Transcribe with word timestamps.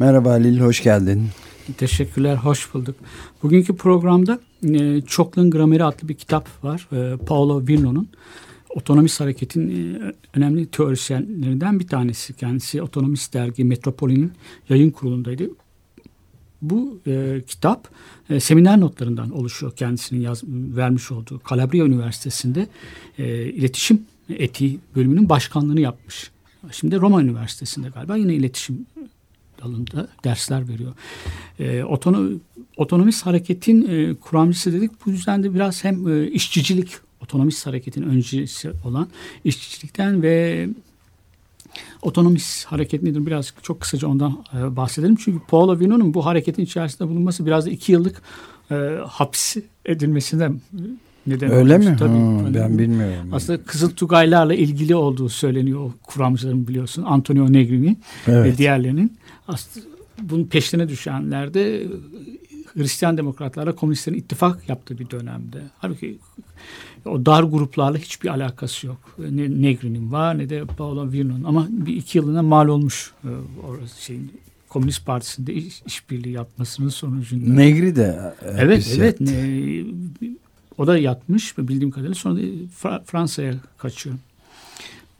Merhaba 0.00 0.30
Halil, 0.30 0.60
hoş 0.60 0.82
geldin. 0.82 1.28
Teşekkürler, 1.76 2.36
hoş 2.36 2.74
bulduk. 2.74 2.96
Bugünkü 3.42 3.76
programda 3.76 4.40
e, 4.62 5.00
Çokluğun 5.00 5.50
Grameri 5.50 5.84
adlı 5.84 6.08
bir 6.08 6.14
kitap 6.14 6.64
var. 6.64 6.88
E, 6.92 7.16
Paolo 7.16 7.66
Virno'nun. 7.66 8.08
Otonomist 8.70 9.20
hareketin 9.20 9.68
e, 9.70 10.12
önemli 10.34 10.66
teorisyenlerinden 10.66 11.80
bir 11.80 11.86
tanesi. 11.86 12.32
Kendisi 12.32 12.82
Otonomist 12.82 13.34
Dergi 13.34 13.64
Metropoli'nin 13.64 14.32
yayın 14.68 14.90
kurulundaydı. 14.90 15.50
Bu 16.62 17.00
e, 17.06 17.42
kitap 17.46 17.88
e, 18.30 18.40
seminer 18.40 18.80
notlarından 18.80 19.30
oluşuyor 19.30 19.76
kendisinin 19.76 20.20
yaz, 20.20 20.42
vermiş 20.76 21.10
olduğu. 21.10 21.40
Calabria 21.50 21.86
Üniversitesi'nde 21.86 22.68
e, 23.18 23.44
iletişim 23.44 24.02
etiği 24.28 24.78
bölümünün 24.96 25.28
başkanlığını 25.28 25.80
yapmış. 25.80 26.30
Şimdi 26.72 27.00
Roma 27.00 27.22
Üniversitesi'nde 27.22 27.88
galiba 27.88 28.16
yine 28.16 28.34
iletişim 28.34 28.86
dalında 29.64 30.08
dersler 30.24 30.68
veriyor. 30.68 30.92
E, 31.58 31.84
otono, 31.84 32.30
otonomist 32.76 33.26
hareketin 33.26 33.88
e, 33.88 34.14
kuramcısı 34.14 34.72
dedik. 34.72 34.90
Bu 35.06 35.10
yüzden 35.10 35.42
de 35.42 35.54
biraz 35.54 35.84
hem 35.84 36.08
e, 36.08 36.28
işçicilik, 36.28 36.88
otonomist 37.20 37.66
hareketin 37.66 38.02
öncesi 38.02 38.70
olan 38.84 39.08
işçilikten 39.44 40.22
ve 40.22 40.68
otonomist 42.02 42.66
hareket 42.66 43.02
nedir? 43.02 43.26
Biraz 43.26 43.54
çok 43.62 43.80
kısaca 43.80 44.08
ondan 44.08 44.44
e, 44.54 44.76
bahsedelim. 44.76 45.16
Çünkü 45.16 45.46
Paolo 45.46 45.80
Vino'nun 45.80 46.14
bu 46.14 46.26
hareketin 46.26 46.62
içerisinde 46.62 47.08
bulunması 47.08 47.46
biraz 47.46 47.66
da 47.66 47.70
iki 47.70 47.92
yıllık 47.92 48.22
e, 48.70 48.74
hapis 49.06 49.56
edilmesinden 49.86 50.60
neden 51.30 51.50
Öyle 51.50 51.74
olmuş. 51.74 51.86
mi? 51.86 51.96
Tabii. 51.98 52.10
Ha, 52.10 52.42
Hani 52.42 52.54
ben 52.54 52.78
bilmiyorum. 52.78 53.28
Aslında 53.32 53.62
Kızıl 53.62 53.90
Tugaylarla 53.90 54.54
ilgili 54.54 54.94
olduğu 54.94 55.28
söyleniyor 55.28 55.80
o 55.80 55.92
kuramcıların 56.02 56.68
biliyorsun. 56.68 57.02
Antonio 57.02 57.52
Negri'nin 57.52 57.98
Evet. 58.26 58.44
ve 58.54 58.58
diğerlerinin. 58.58 59.12
Aslında 59.48 59.86
bunun 60.22 60.44
peşine 60.44 60.88
düşenler 60.88 61.54
de 61.54 61.82
Hristiyan 62.74 63.16
demokratlarla 63.18 63.72
komünistlerin 63.74 64.16
ittifak 64.18 64.68
yaptığı 64.68 64.98
bir 64.98 65.10
dönemde. 65.10 65.58
Halbuki 65.78 66.18
o 67.04 67.26
dar 67.26 67.42
gruplarla 67.42 67.98
hiçbir 67.98 68.28
alakası 68.28 68.86
yok. 68.86 69.16
Ne 69.30 69.62
Negri'nin 69.62 70.12
var 70.12 70.38
ne 70.38 70.48
de 70.50 70.64
Paolo 70.64 71.12
Virno'nun 71.12 71.44
ama 71.44 71.66
bir 71.70 71.96
iki 71.96 72.18
yılına 72.18 72.42
mal 72.42 72.68
olmuş 72.68 73.12
e, 73.24 73.28
orası 73.68 74.02
şeyin 74.02 74.32
Komünist 74.68 75.06
Partisi'nde 75.06 75.54
iş, 75.54 75.82
işbirliği 75.86 76.32
yapmasının 76.32 76.88
sonucunda. 76.88 77.52
Negri 77.54 77.96
de 77.96 78.20
e, 78.42 78.48
Evet 78.58 78.94
evet. 78.98 79.20
Ne, 79.20 79.32
o 80.80 80.86
da 80.86 80.98
yatmış 80.98 81.58
bildiğim 81.58 81.90
kadarıyla 81.90 82.14
sonra 82.14 82.36
da 82.36 82.40
Fra- 82.82 83.04
Fransa'ya 83.04 83.54
kaçıyor. 83.78 84.16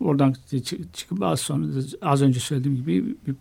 Oradan 0.00 0.34
çı- 0.53 0.84
çıkıp 0.92 1.22
az 1.22 1.41
sonra 1.41 1.66
az 2.03 2.22
önce 2.22 2.41
söylediğim 2.41 2.77
gibi 2.77 3.05
bir 3.27 3.34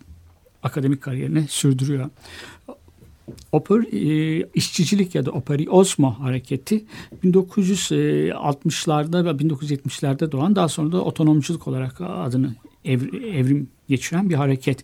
akademik 0.63 1.01
kariyerini 1.01 1.47
sürdürüyor. 1.47 2.09
Oper, 3.51 3.79
e, 3.93 4.45
işçicilik 4.53 5.15
ya 5.15 5.25
da 5.25 5.31
operi 5.31 5.69
Osmo 5.69 6.11
hareketi 6.11 6.85
1960'larda 7.23 9.25
ve 9.25 9.29
1970'lerde 9.29 10.31
doğan 10.31 10.55
daha 10.55 10.67
sonra 10.67 10.91
da 10.91 11.01
otonomculuk 11.03 11.67
olarak 11.67 12.01
adını 12.01 12.55
ev- 12.85 13.23
evrim 13.23 13.67
geçiren 13.89 14.29
bir 14.29 14.35
hareket. 14.35 14.83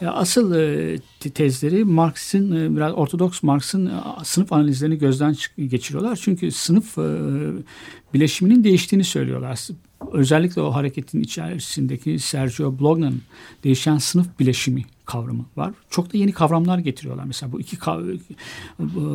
E, 0.00 0.06
Asıl 0.06 0.54
e, 0.54 0.98
te- 1.20 1.30
tezleri 1.30 1.84
Marx'ın 1.84 2.56
e, 2.56 2.76
biraz 2.76 2.92
ortodoks 2.92 3.42
Marx'ın 3.42 3.92
sınıf 4.24 4.52
analizlerini 4.52 4.98
gözden 4.98 5.36
geçiriyorlar. 5.68 6.18
Çünkü 6.22 6.50
sınıf 6.50 6.96
bileşiminin 8.14 8.64
değiştiğini 8.64 9.04
söylüyorlar. 9.04 9.68
Özellikle 10.12 10.60
o 10.60 10.74
hareketin 10.74 11.20
içerisindeki 11.20 12.18
Sergio 12.18 12.78
Blogna'nın 12.78 13.22
değişen 13.64 13.98
sınıf 13.98 14.26
bileşimi 14.40 14.84
kavramı 15.04 15.44
var. 15.56 15.72
Çok 15.90 16.12
da 16.12 16.18
yeni 16.18 16.32
kavramlar 16.32 16.78
getiriyorlar. 16.78 17.24
Mesela 17.24 17.52
bu 17.52 17.60
iki 17.60 17.78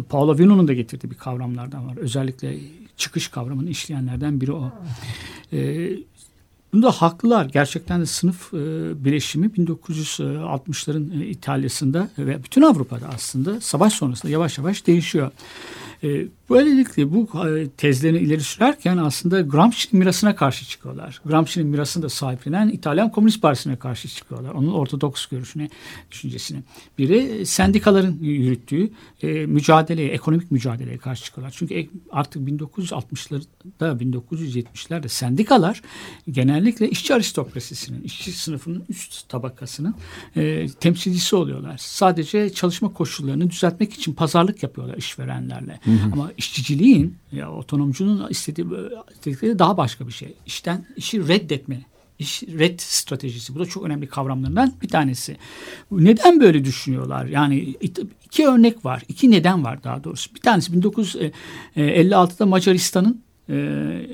Paolo 0.10 0.38
Vino'nun 0.38 0.68
da 0.68 0.74
getirdiği 0.74 1.12
bir 1.12 1.16
kavramlardan 1.16 1.88
var. 1.88 1.98
Özellikle 1.98 2.58
çıkış 2.98 3.28
kavramını 3.28 3.70
işleyenlerden 3.70 4.42
biri 4.42 4.52
o. 4.52 4.72
E, 5.54 5.90
Bunda 6.74 6.92
haklılar. 6.92 7.46
Gerçekten 7.46 8.02
de 8.02 8.06
sınıf 8.06 8.54
e, 8.54 8.58
bileşimi 9.06 9.48
1960'ların 9.48 11.24
e, 11.24 11.28
İtalya'sında 11.28 12.10
ve 12.18 12.44
bütün 12.44 12.62
Avrupa'da 12.62 13.08
aslında 13.16 13.62
savaş 13.62 13.94
sonrasında 13.94 14.32
yavaş 14.32 14.58
yavaş 14.58 14.88
değişiyor. 14.88 15.32
E, 16.04 16.28
böylelikle 16.50 17.14
bu 17.14 17.48
e, 17.48 17.70
tezlerini 17.70 18.18
ileri 18.18 18.42
sürerken 18.42 18.98
aslında 18.98 19.42
Gramsci'nin 19.42 20.00
mirasına 20.00 20.36
karşı 20.36 20.66
çıkıyorlar. 20.66 21.22
Gramsci'nin 21.26 21.68
mirasını 21.68 22.04
da 22.04 22.10
sahiplenen 22.10 22.70
İtalyan 22.70 23.12
Komünist 23.12 23.42
Partisi'ne 23.42 23.76
karşı 23.76 24.08
çıkıyorlar. 24.08 24.52
Onun 24.52 24.74
ortodoks 24.74 25.26
görüşüne, 25.26 25.70
düşüncesine. 26.12 26.60
Biri 26.98 27.18
e, 27.18 27.46
sendikaların 27.46 28.18
yürüttüğü 28.22 28.90
e, 29.24 29.46
mücadeleye, 29.46 30.10
ekonomik 30.10 30.52
mücadeleye 30.52 30.98
karşı 30.98 31.24
çıkıyorlar. 31.24 31.54
Çünkü 31.58 31.90
artık 32.12 32.42
1960'larda, 32.50 33.46
1970'lerde 33.80 35.10
sendikalar 35.10 35.82
genellikle 36.32 36.90
işçi 36.90 37.14
aristokrasisinin, 37.14 38.02
işçi 38.04 38.32
sınıfının 38.32 38.84
üst 38.90 39.30
tabakasının 39.30 39.96
e, 40.36 40.68
temsilcisi 40.80 41.36
oluyorlar. 41.36 41.78
Sadece 41.78 42.50
çalışma 42.54 42.94
koşullarını 42.94 43.50
düzeltmek 43.50 43.94
için 43.94 44.14
pazarlık 44.14 44.64
yapıyorlar 44.64 44.98
işverenlerle. 44.98 45.80
Ama 46.14 46.32
işçiciliğin, 46.40 47.16
ya 47.32 47.52
otonomcunun 47.52 48.30
istediği, 48.30 48.66
istedikleri 49.12 49.60
daha 49.60 49.78
başka 49.78 50.08
bir 50.08 50.12
şey. 50.12 50.34
İşten 50.46 50.86
işi 50.98 51.28
reddetme 51.28 51.86
iş 52.20 52.44
red 52.44 52.80
stratejisi. 52.80 53.56
Bu 53.56 53.60
da 53.60 53.66
çok 53.66 53.84
önemli 53.84 54.08
kavramlarından 54.08 54.74
bir 54.82 54.88
tanesi. 54.88 55.38
Neden 55.92 56.40
böyle 56.40 56.66
düşünüyorlar? 56.66 57.26
Yani 57.26 57.76
iki 58.26 58.48
örnek 58.48 58.86
var. 58.86 59.04
iki 59.08 59.32
neden 59.32 59.64
var 59.64 59.84
daha 59.84 60.04
doğrusu. 60.04 60.36
Bir 60.36 60.40
tanesi 60.40 60.72
1956'da 60.74 62.46
Macaristan'ın 62.46 63.22
e, 63.50 64.08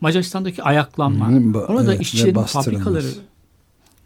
Macaristan'daki 0.00 0.62
ayaklanma. 0.62 1.26
Orada 1.68 1.84
evet, 1.84 1.98
ve 1.98 2.02
işçilerin 2.02 2.42
fabrikaları 2.42 3.06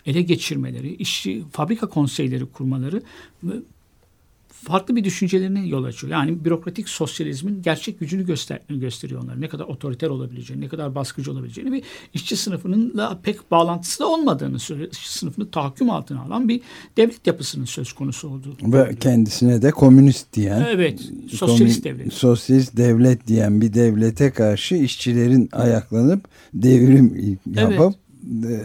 ele 0.06 0.22
geçirmeleri, 0.22 0.94
işçi 0.94 1.44
fabrika 1.52 1.88
konseyleri 1.88 2.46
kurmaları 2.46 3.02
farklı 4.64 4.96
bir 4.96 5.04
düşüncelerine 5.04 5.66
yol 5.66 5.84
açıyor. 5.84 6.12
Yani 6.12 6.44
bürokratik 6.44 6.88
sosyalizmin 6.88 7.62
gerçek 7.62 8.00
gücünü 8.00 8.26
göster 8.26 8.60
gösteriyor 8.68 9.22
onlara. 9.22 9.36
Ne 9.36 9.48
kadar 9.48 9.64
otoriter 9.64 10.08
olabileceğini, 10.08 10.64
ne 10.64 10.68
kadar 10.68 10.94
baskıcı 10.94 11.32
olabileceğini 11.32 11.72
ve 11.72 11.82
işçi 12.14 12.36
sınıfınınla 12.36 13.18
pek 13.22 13.50
bağlantısı 13.50 13.98
da 13.98 14.08
olmadığını. 14.08 14.56
İşçi 14.92 15.12
sınıfını 15.18 15.50
tahakküm 15.50 15.90
altına 15.90 16.22
alan 16.22 16.48
bir 16.48 16.60
devlet 16.96 17.26
yapısının 17.26 17.64
söz 17.64 17.92
konusu 17.92 18.28
olduğu. 18.28 18.56
Ve 18.62 18.96
kendisine 19.00 19.62
de 19.62 19.70
komünist 19.70 20.32
diyen. 20.32 20.66
Evet, 20.70 21.00
sosyalist 21.30 21.84
devlet. 21.84 22.12
Sosyalist 22.12 22.76
devlet 22.76 23.26
diyen 23.26 23.60
bir 23.60 23.74
devlete 23.74 24.30
karşı 24.30 24.74
işçilerin 24.74 25.48
ayaklanıp 25.52 26.28
devrim 26.54 27.38
yapıp 27.54 27.94
e, 28.44 28.62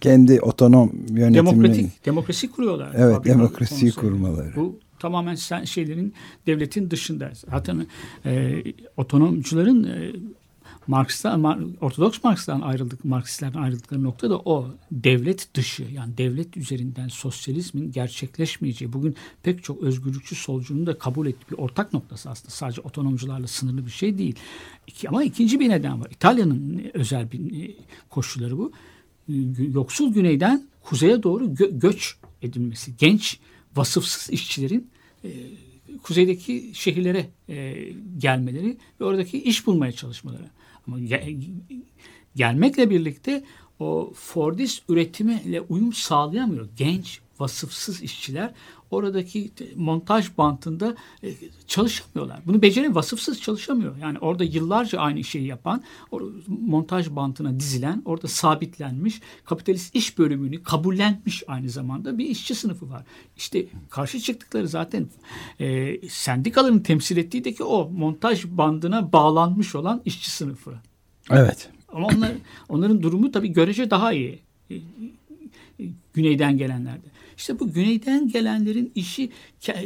kendi 0.00 0.40
otonom 0.40 0.92
yönetimini 1.10 1.46
Demokratik, 1.46 2.06
demokrasi 2.06 2.50
kuruyorlar. 2.50 2.90
Evet, 2.96 3.24
demokrasiyi 3.24 3.92
kurmaları. 3.92 4.56
Bu 4.56 4.78
tamamen 5.00 5.34
sen 5.34 5.64
şeylerin 5.64 6.14
devletin 6.46 6.90
dışında. 6.90 7.32
Zaten 7.50 7.86
e, 8.24 8.62
otonomcuların 8.96 9.84
e, 9.84 10.12
Marx'tan, 10.86 11.40
Mar- 11.40 11.78
Ortodoks 11.80 12.24
Marx'tan 12.24 12.60
ayrıldık, 12.60 13.04
Marksistlerden 13.04 13.62
ayrıldıkları 13.62 14.02
nokta 14.02 14.30
da 14.30 14.38
o. 14.38 14.70
Devlet 14.92 15.54
dışı 15.54 15.82
yani 15.82 16.18
devlet 16.18 16.56
üzerinden 16.56 17.08
sosyalizmin 17.08 17.92
gerçekleşmeyeceği. 17.92 18.92
Bugün 18.92 19.16
pek 19.42 19.64
çok 19.64 19.82
özgürlükçü 19.82 20.34
solcunun 20.34 20.86
da 20.86 20.98
kabul 20.98 21.26
ettiği 21.26 21.50
bir 21.50 21.58
ortak 21.58 21.92
noktası 21.92 22.30
aslında. 22.30 22.50
Sadece 22.50 22.80
otonomcularla 22.80 23.46
sınırlı 23.46 23.86
bir 23.86 23.90
şey 23.90 24.18
değil. 24.18 24.34
İki, 24.86 25.08
ama 25.08 25.24
ikinci 25.24 25.60
bir 25.60 25.68
neden 25.68 26.00
var. 26.00 26.08
İtalya'nın 26.10 26.82
özel 26.94 27.32
bir 27.32 27.68
e, 27.68 27.74
koşulları 28.10 28.58
bu. 28.58 28.72
E, 29.28 29.34
Yoksul 29.72 30.12
güneyden 30.12 30.62
kuzeye 30.82 31.22
doğru 31.22 31.44
gö- 31.44 31.78
göç 31.78 32.16
edilmesi. 32.42 32.96
Genç 32.96 33.38
vasıfsız 33.78 34.30
işçilerin 34.30 34.90
e, 35.24 35.30
kuzeydeki 36.02 36.70
şehirlere 36.74 37.26
e, 37.48 37.86
gelmeleri 38.18 38.76
ve 39.00 39.04
oradaki 39.04 39.42
iş 39.42 39.66
bulmaya 39.66 39.92
çalışmaları. 39.92 40.50
Ama 40.86 41.00
ge- 41.00 41.50
gelmekle 42.36 42.90
birlikte 42.90 43.44
o 43.78 44.12
Fordist 44.14 44.82
üretimiyle 44.88 45.60
uyum 45.60 45.92
sağlayamıyor. 45.92 46.68
Genç 46.76 47.20
vasıfsız 47.38 48.02
işçiler 48.02 48.54
oradaki 48.90 49.52
montaj 49.76 50.28
bantında 50.38 50.96
e, 51.22 51.28
çalışamıyorlar. 51.66 52.40
Bunu 52.46 52.62
beceren 52.62 52.94
vasıfsız 52.94 53.40
çalışamıyor. 53.40 53.96
Yani 53.96 54.18
orada 54.18 54.44
yıllarca 54.44 54.98
aynı 54.98 55.24
şeyi 55.24 55.46
yapan, 55.46 55.82
montaj 56.48 57.10
bantına 57.10 57.60
dizilen, 57.60 58.02
orada 58.04 58.28
sabitlenmiş, 58.28 59.20
kapitalist 59.44 59.94
iş 59.94 60.18
bölümünü 60.18 60.62
kabullenmiş 60.62 61.42
aynı 61.48 61.70
zamanda 61.70 62.18
bir 62.18 62.26
işçi 62.26 62.54
sınıfı 62.54 62.90
var. 62.90 63.04
İşte 63.36 63.66
karşı 63.90 64.20
çıktıkları 64.20 64.68
zaten 64.68 65.06
e, 65.60 65.98
sendikaların 66.08 66.80
temsil 66.80 67.16
ettiği 67.16 67.44
de 67.44 67.52
ki 67.52 67.64
o 67.64 67.90
montaj 67.90 68.44
bandına 68.44 69.12
bağlanmış 69.12 69.74
olan 69.74 70.02
işçi 70.04 70.30
sınıfı. 70.30 70.74
Evet. 71.30 71.70
Ama 71.92 72.06
onlar, 72.06 72.32
onların 72.68 73.02
durumu 73.02 73.32
tabii 73.32 73.52
görece 73.52 73.90
daha 73.90 74.12
iyi. 74.12 74.38
E, 74.70 74.74
e, 74.74 74.80
güneyden 76.14 76.58
gelenlerde. 76.58 77.06
İşte 77.38 77.58
bu 77.58 77.72
güneyden 77.72 78.28
gelenlerin 78.28 78.92
işi 78.94 79.30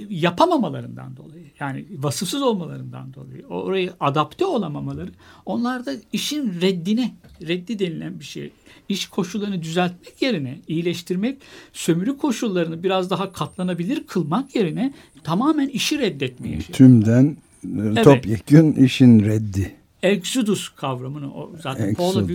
yapamamalarından 0.08 1.16
dolayı 1.16 1.44
yani 1.60 1.84
vasıfsız 1.90 2.42
olmalarından 2.42 3.14
dolayı 3.14 3.46
orayı 3.46 3.92
adapte 4.00 4.44
olamamaları 4.44 5.10
onlarda 5.46 5.92
işin 6.12 6.60
reddine 6.60 7.14
reddi 7.48 7.78
denilen 7.78 8.20
bir 8.20 8.24
şey 8.24 8.52
iş 8.88 9.06
koşullarını 9.06 9.62
düzeltmek 9.62 10.22
yerine 10.22 10.58
iyileştirmek 10.68 11.38
sömürü 11.72 12.18
koşullarını 12.18 12.82
biraz 12.82 13.10
daha 13.10 13.32
katlanabilir 13.32 14.06
kılmak 14.06 14.54
yerine 14.54 14.94
tamamen 15.24 15.68
işi 15.68 15.98
reddetmeye 15.98 16.60
şey. 16.60 16.74
Tümden 16.74 17.36
evet. 17.78 18.04
topyekün 18.04 18.72
işin 18.72 19.20
reddi. 19.20 19.74
Exodus 20.02 20.68
kavramını 20.68 21.34
o 21.34 21.52
zaten 21.62 21.94
Paolo 21.94 22.28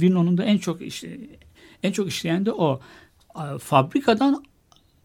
Virno'nun 0.00 0.38
da, 0.38 0.42
da 0.42 0.44
en 0.44 0.58
çok 0.58 0.82
işte 0.82 1.18
en 1.82 1.92
çok 1.92 2.08
işleyen 2.08 2.46
de 2.46 2.52
o 2.52 2.80
fabrikadan 3.58 4.44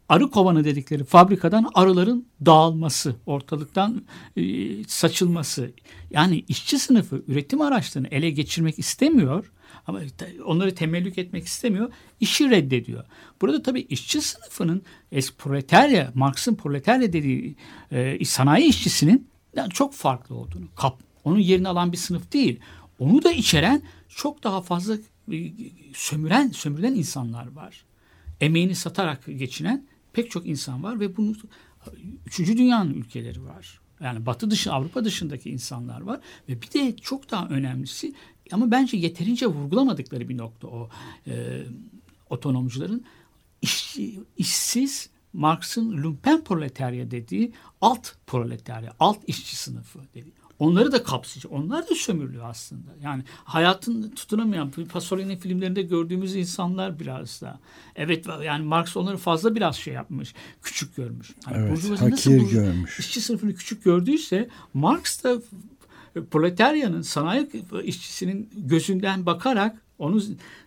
arı 0.09 0.29
kovanı 0.31 0.63
dedikleri 0.63 1.03
fabrikadan 1.03 1.71
arıların 1.73 2.25
dağılması, 2.45 3.15
ortalıktan 3.25 4.03
e, 4.37 4.43
saçılması. 4.83 5.71
Yani 6.11 6.45
işçi 6.47 6.79
sınıfı 6.79 7.23
üretim 7.27 7.61
araçlarını 7.61 8.07
ele 8.07 8.29
geçirmek 8.29 8.79
istemiyor 8.79 9.51
ama 9.87 9.99
onları 10.45 10.75
temellük 10.75 11.17
etmek 11.17 11.45
istemiyor. 11.45 11.91
işi 12.19 12.49
reddediyor. 12.49 13.05
Burada 13.41 13.63
tabii 13.63 13.81
işçi 13.81 14.21
sınıfının 14.21 14.81
es 15.11 15.33
proletarya, 15.33 16.11
Marx'ın 16.13 16.55
proletarya 16.55 17.13
dediği 17.13 17.55
e, 17.91 18.25
sanayi 18.25 18.65
işçisinin 18.65 19.27
çok 19.69 19.93
farklı 19.93 20.35
olduğunu, 20.35 20.65
onun 21.23 21.39
yerini 21.39 21.67
alan 21.67 21.91
bir 21.91 21.97
sınıf 21.97 22.33
değil. 22.33 22.59
Onu 22.99 23.23
da 23.23 23.31
içeren 23.31 23.81
çok 24.09 24.43
daha 24.43 24.61
fazla 24.61 24.97
e, 25.31 25.37
sömüren, 25.93 26.49
sömürülen 26.49 26.95
insanlar 26.95 27.51
var. 27.51 27.85
Emeğini 28.41 28.75
satarak 28.75 29.25
geçinen 29.25 29.87
pek 30.13 30.31
çok 30.31 30.47
insan 30.47 30.83
var 30.83 30.99
ve 30.99 31.17
bunu 31.17 31.35
üçüncü 32.25 32.57
dünyanın 32.57 32.93
ülkeleri 32.93 33.43
var. 33.43 33.79
Yani 33.99 34.25
batı 34.25 34.51
dışı 34.51 34.73
Avrupa 34.73 35.05
dışındaki 35.05 35.49
insanlar 35.49 36.01
var 36.01 36.19
ve 36.49 36.61
bir 36.61 36.71
de 36.71 36.95
çok 36.95 37.31
daha 37.31 37.47
önemlisi 37.47 38.13
ama 38.51 38.71
bence 38.71 38.97
yeterince 38.97 39.45
vurgulamadıkları 39.47 40.29
bir 40.29 40.37
nokta 40.37 40.67
o 40.67 40.89
e, 41.27 41.63
otonomcuların 42.29 43.05
iş, 43.61 43.97
işsiz 44.37 45.09
Marx'ın 45.33 46.03
lumpen 46.03 46.43
proletarya 46.43 47.11
dediği 47.11 47.53
alt 47.81 48.11
proletarya, 48.27 48.93
alt 48.99 49.19
işçi 49.27 49.55
sınıfı 49.55 49.99
dediği. 50.13 50.42
Onları 50.63 50.91
da 50.91 51.03
kapsayacak. 51.03 51.51
Onlar 51.51 51.89
da 51.89 51.95
sömürülüyor 51.95 52.49
aslında. 52.49 52.89
Yani 53.03 53.23
hayatın 53.43 54.09
tutunamayan 54.09 54.71
Pasolini 54.71 55.39
filmlerinde 55.39 55.81
gördüğümüz 55.81 56.35
insanlar 56.35 56.99
biraz 56.99 57.41
da. 57.41 57.59
Evet 57.95 58.25
yani 58.43 58.65
Marx 58.65 58.97
onları 58.97 59.17
fazla 59.17 59.55
biraz 59.55 59.75
şey 59.75 59.93
yapmış. 59.93 60.33
Küçük 60.61 60.95
görmüş. 60.95 61.31
Yani 61.51 61.57
evet, 61.57 62.01
hakir 62.01 62.11
nasıl 62.11 62.49
görmüş. 62.49 62.99
işçi 62.99 63.21
sınıfını 63.21 63.55
küçük 63.55 63.83
gördüyse 63.83 64.49
Marx 64.73 65.23
da 65.23 65.41
proletaryanın 66.31 67.01
sanayi 67.01 67.49
işçisinin 67.83 68.49
gözünden 68.57 69.25
bakarak 69.25 69.82
onu 69.99 70.21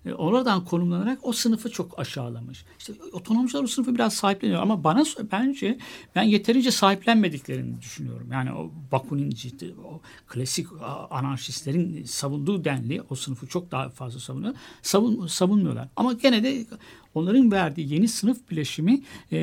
e, 0.06 0.12
oradan 0.12 0.64
konumlanarak 0.64 1.18
o 1.22 1.32
sınıfı 1.32 1.70
çok 1.70 1.98
aşağılamış. 1.98 2.64
İşte 2.78 2.92
otonomcular 3.12 3.62
o 3.62 3.66
sınıfı 3.66 3.94
biraz 3.94 4.14
sahipleniyor 4.14 4.62
ama 4.62 4.84
bana 4.84 5.04
bence 5.32 5.78
ben 6.14 6.22
yeterince 6.22 6.70
sahiplenmediklerini 6.70 7.80
düşünüyorum. 7.80 8.28
Yani 8.32 8.52
o 8.52 8.70
Bakuninci, 8.92 9.74
o 9.84 10.00
klasik 10.26 10.66
anarşistlerin 11.10 12.04
savunduğu 12.04 12.64
denli 12.64 13.02
o 13.10 13.14
sınıfı 13.14 13.46
çok 13.46 13.70
daha 13.70 13.88
fazla 13.88 14.20
savunuyor. 14.20 14.54
Savun, 14.82 15.26
savunmuyorlar. 15.26 15.88
Ama 15.96 16.12
gene 16.12 16.42
de 16.42 16.66
onların 17.14 17.52
verdiği 17.52 17.94
yeni 17.94 18.08
sınıf 18.08 18.50
bileşimi 18.50 19.02
e, 19.32 19.38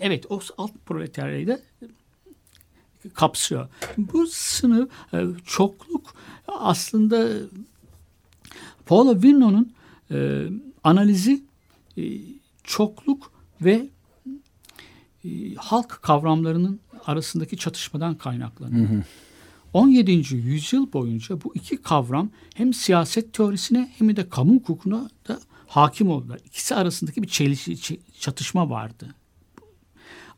evet 0.00 0.26
o 0.30 0.40
alt 0.58 0.72
proletaryayı 0.86 1.48
da 1.48 1.60
kapsıyor. 3.14 3.68
Bu 3.96 4.26
sınıf 4.26 4.90
e, 5.14 5.26
çokluk 5.46 6.14
aslında 6.48 7.28
Paolo 8.90 9.22
Virno'nun 9.22 9.72
e, 10.10 10.46
analizi 10.84 11.42
e, 11.98 12.02
çokluk 12.64 13.32
ve 13.62 13.88
e, 15.24 15.54
halk 15.54 15.98
kavramlarının 16.02 16.80
arasındaki 17.06 17.56
çatışmadan 17.56 18.14
kaynaklanıyor. 18.14 18.88
Hı 18.88 18.94
hı. 18.94 19.02
17. 19.72 20.36
yüzyıl 20.36 20.92
boyunca 20.92 21.42
bu 21.44 21.54
iki 21.54 21.76
kavram 21.76 22.30
hem 22.54 22.74
siyaset 22.74 23.32
teorisine 23.32 23.92
hem 23.98 24.16
de 24.16 24.28
kamu 24.28 24.54
hukukuna 24.54 25.10
da 25.28 25.40
hakim 25.66 26.10
oldular. 26.10 26.40
İkisi 26.44 26.74
arasındaki 26.74 27.22
bir 27.22 27.28
çelişki, 27.28 28.00
çatışma 28.20 28.70
vardı. 28.70 29.14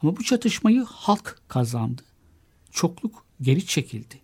Ama 0.03 0.17
bu 0.17 0.25
çatışmayı 0.25 0.83
halk 0.83 1.39
kazandı. 1.49 2.03
Çokluk 2.71 3.25
geri 3.43 3.67
çekildi. 3.67 4.21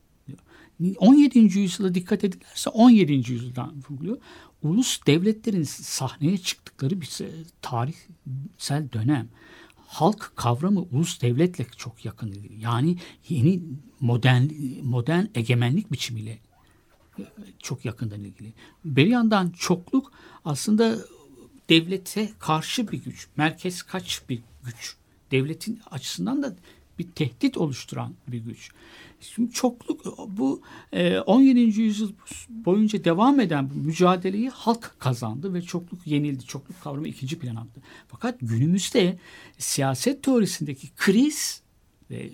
17. 0.98 1.38
yüzyıla 1.38 1.94
dikkat 1.94 2.24
edilirse 2.24 2.70
17. 2.70 3.12
yüzyıldan 3.12 3.74
vurguluyor. 3.90 4.18
Ulus 4.62 5.06
devletlerin 5.06 5.62
sahneye 5.62 6.38
çıktıkları 6.38 7.00
bir 7.00 7.10
tarihsel 7.62 8.92
dönem. 8.92 9.28
Halk 9.86 10.32
kavramı 10.36 10.80
ulus 10.80 11.22
devletle 11.22 11.66
çok 11.76 12.04
yakın. 12.04 12.34
Yani 12.58 12.96
yeni 13.28 13.60
modern 14.00 14.44
modern 14.82 15.24
egemenlik 15.34 15.92
biçimiyle 15.92 16.38
çok 17.58 17.84
yakından 17.84 18.24
ilgili. 18.24 18.52
Bir 18.84 19.06
yandan 19.06 19.50
çokluk 19.50 20.12
aslında 20.44 20.98
devlete 21.68 22.30
karşı 22.38 22.92
bir 22.92 23.02
güç, 23.02 23.28
merkez 23.36 23.82
kaç 23.82 24.22
bir 24.28 24.42
güç. 24.64 24.96
Devletin 25.30 25.80
açısından 25.90 26.42
da 26.42 26.56
bir 26.98 27.08
tehdit 27.10 27.58
oluşturan 27.58 28.14
bir 28.28 28.38
güç. 28.38 28.70
Şimdi 29.20 29.52
çokluk 29.52 30.18
bu 30.28 30.62
17. 31.26 31.60
E, 31.60 31.62
yüzyıl 31.62 32.12
boyunca 32.48 33.04
devam 33.04 33.40
eden 33.40 33.70
bu 33.70 33.74
mücadeleyi 33.74 34.48
halk 34.50 34.94
kazandı 34.98 35.54
ve 35.54 35.62
çokluk 35.62 36.06
yenildi. 36.06 36.44
Çokluk 36.44 36.80
kavramı 36.82 37.08
ikinci 37.08 37.38
plan 37.38 37.56
aldı. 37.56 37.80
Fakat 38.08 38.38
günümüzde 38.40 39.18
siyaset 39.58 40.22
teorisindeki 40.22 40.88
kriz 40.96 41.62
ve 42.10 42.30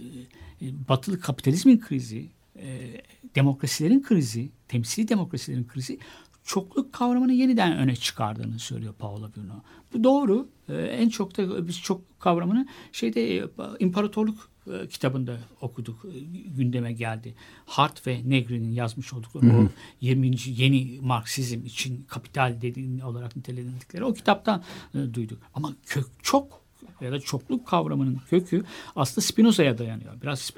e, 0.62 0.88
batılı 0.88 1.20
kapitalizmin 1.20 1.80
krizi, 1.80 2.26
e, 2.56 3.00
demokrasilerin 3.34 4.02
krizi, 4.02 4.50
temsili 4.68 5.08
demokrasilerin 5.08 5.64
krizi 5.64 5.98
çokluk 6.44 6.92
kavramını 6.92 7.32
yeniden 7.32 7.76
öne 7.76 7.96
çıkardığını 7.96 8.58
söylüyor 8.58 8.94
Paolo 8.98 9.30
Bruno. 9.36 9.62
Bu 9.92 10.04
doğru. 10.04 10.48
En 10.68 11.08
çok 11.08 11.38
da 11.38 11.68
biz 11.68 11.80
çok 11.80 12.20
kavramını 12.20 12.68
şeyde 12.92 13.48
imparatorluk 13.78 14.50
e, 14.72 14.88
kitabında 14.88 15.38
okuduk, 15.60 16.04
e, 16.04 16.18
gündeme 16.56 16.92
geldi. 16.92 17.34
Hart 17.66 18.06
ve 18.06 18.20
Negri'nin 18.24 18.72
yazmış 18.72 19.12
oldukları 19.12 19.46
o 19.46 19.68
20. 20.00 20.30
yeni 20.46 21.00
Marksizm 21.00 21.66
için 21.66 22.04
kapital 22.08 22.56
dediğin 22.60 23.00
olarak 23.00 23.36
nitelendikleri 23.36 24.04
o 24.04 24.14
kitaptan 24.14 24.62
e, 24.94 25.14
duyduk. 25.14 25.42
Ama 25.54 25.76
kök 25.86 26.06
çok 26.22 26.63
ya 27.00 27.12
da 27.12 27.20
çokluk 27.20 27.66
kavramının 27.66 28.20
kökü 28.30 28.64
aslında 28.96 29.20
Spinoza'ya 29.20 29.78
dayanıyor. 29.78 30.12
Biraz 30.22 30.52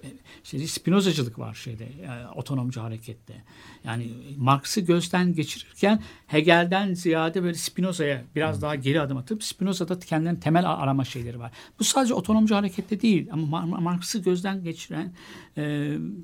işte 0.44 0.66
Spinozacılık 0.66 1.38
var 1.38 1.54
şeyde 1.54 1.84
e, 1.84 2.26
otonomcu 2.34 2.80
harekette. 2.80 3.42
Yani 3.84 4.10
Marx'ı 4.36 4.80
gözden 4.80 5.34
geçirirken 5.34 6.02
Hegel'den 6.26 6.94
ziyade 6.94 7.42
böyle 7.42 7.54
Spinoza'ya 7.54 8.24
biraz 8.36 8.62
daha 8.62 8.74
geri 8.74 9.00
adım 9.00 9.16
atıp 9.16 9.44
Spinoza'da 9.44 9.98
kendilerinin 9.98 10.40
temel 10.40 10.70
arama 10.70 11.04
şeyleri 11.04 11.38
var. 11.38 11.52
Bu 11.78 11.84
sadece 11.84 12.14
otonomcu 12.14 12.54
harekette 12.54 13.00
değil 13.00 13.28
ama 13.32 13.66
Marx'ı 13.66 14.18
gözden 14.18 14.64
geçiren 14.64 15.12
e, 15.56 15.62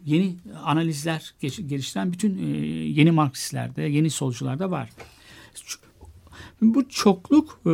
yeni 0.04 0.37
analizler 0.64 1.35
geliştiren 1.40 2.12
bütün 2.12 2.38
e, 2.38 2.56
yeni 2.87 3.11
Marksistlerde, 3.11 3.82
yeni 3.82 4.11
solcularda 4.11 4.71
var. 4.71 4.90
Bu 6.62 6.88
çokluk 6.88 7.61
e, 7.66 7.71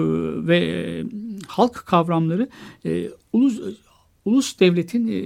ve 0.46 1.04
halk 1.46 1.74
kavramları 1.86 2.48
e, 2.84 3.10
ulus 3.32 3.60
ulus 4.28 4.60
devletin 4.60 5.08
e, 5.08 5.20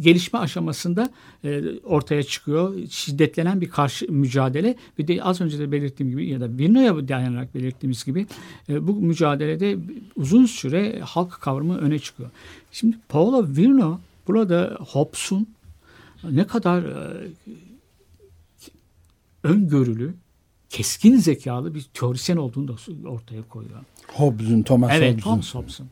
gelişme 0.00 0.38
aşamasında 0.38 1.10
e, 1.44 1.78
ortaya 1.78 2.22
çıkıyor. 2.22 2.74
Şiddetlenen 2.90 3.60
bir 3.60 3.68
karşı 3.68 4.12
mücadele 4.12 4.76
ve 4.98 5.08
de 5.08 5.22
az 5.22 5.40
önce 5.40 5.58
de 5.58 5.72
belirttiğim 5.72 6.10
gibi 6.10 6.28
ya 6.28 6.40
da 6.40 6.58
Virno'ya 6.58 7.08
dayanarak 7.08 7.54
belirttiğimiz 7.54 8.04
gibi 8.04 8.26
e, 8.68 8.86
bu 8.86 8.92
mücadelede 8.94 9.78
uzun 10.16 10.46
süre 10.46 11.00
halk 11.00 11.30
kavramı 11.40 11.78
öne 11.78 11.98
çıkıyor. 11.98 12.30
Şimdi 12.72 12.96
Paolo 13.08 13.46
Virno 13.48 14.00
burada 14.28 14.78
Hobbes'un 14.80 15.46
ne 16.30 16.46
kadar 16.46 16.82
e, 16.82 17.28
öngörülü, 19.42 20.14
keskin 20.74 21.16
zekalı 21.16 21.74
bir 21.74 21.82
teorisyen 21.82 22.36
olduğunu 22.36 22.68
da 22.68 23.08
ortaya 23.08 23.48
koyuyor. 23.48 23.80
Hobbes'un, 24.06 24.62
Thomas 24.62 24.90
Evet, 24.94 25.12
Hobbes'un. 25.12 25.30
Thomas 25.30 25.54
Hobbes'un. 25.54 25.88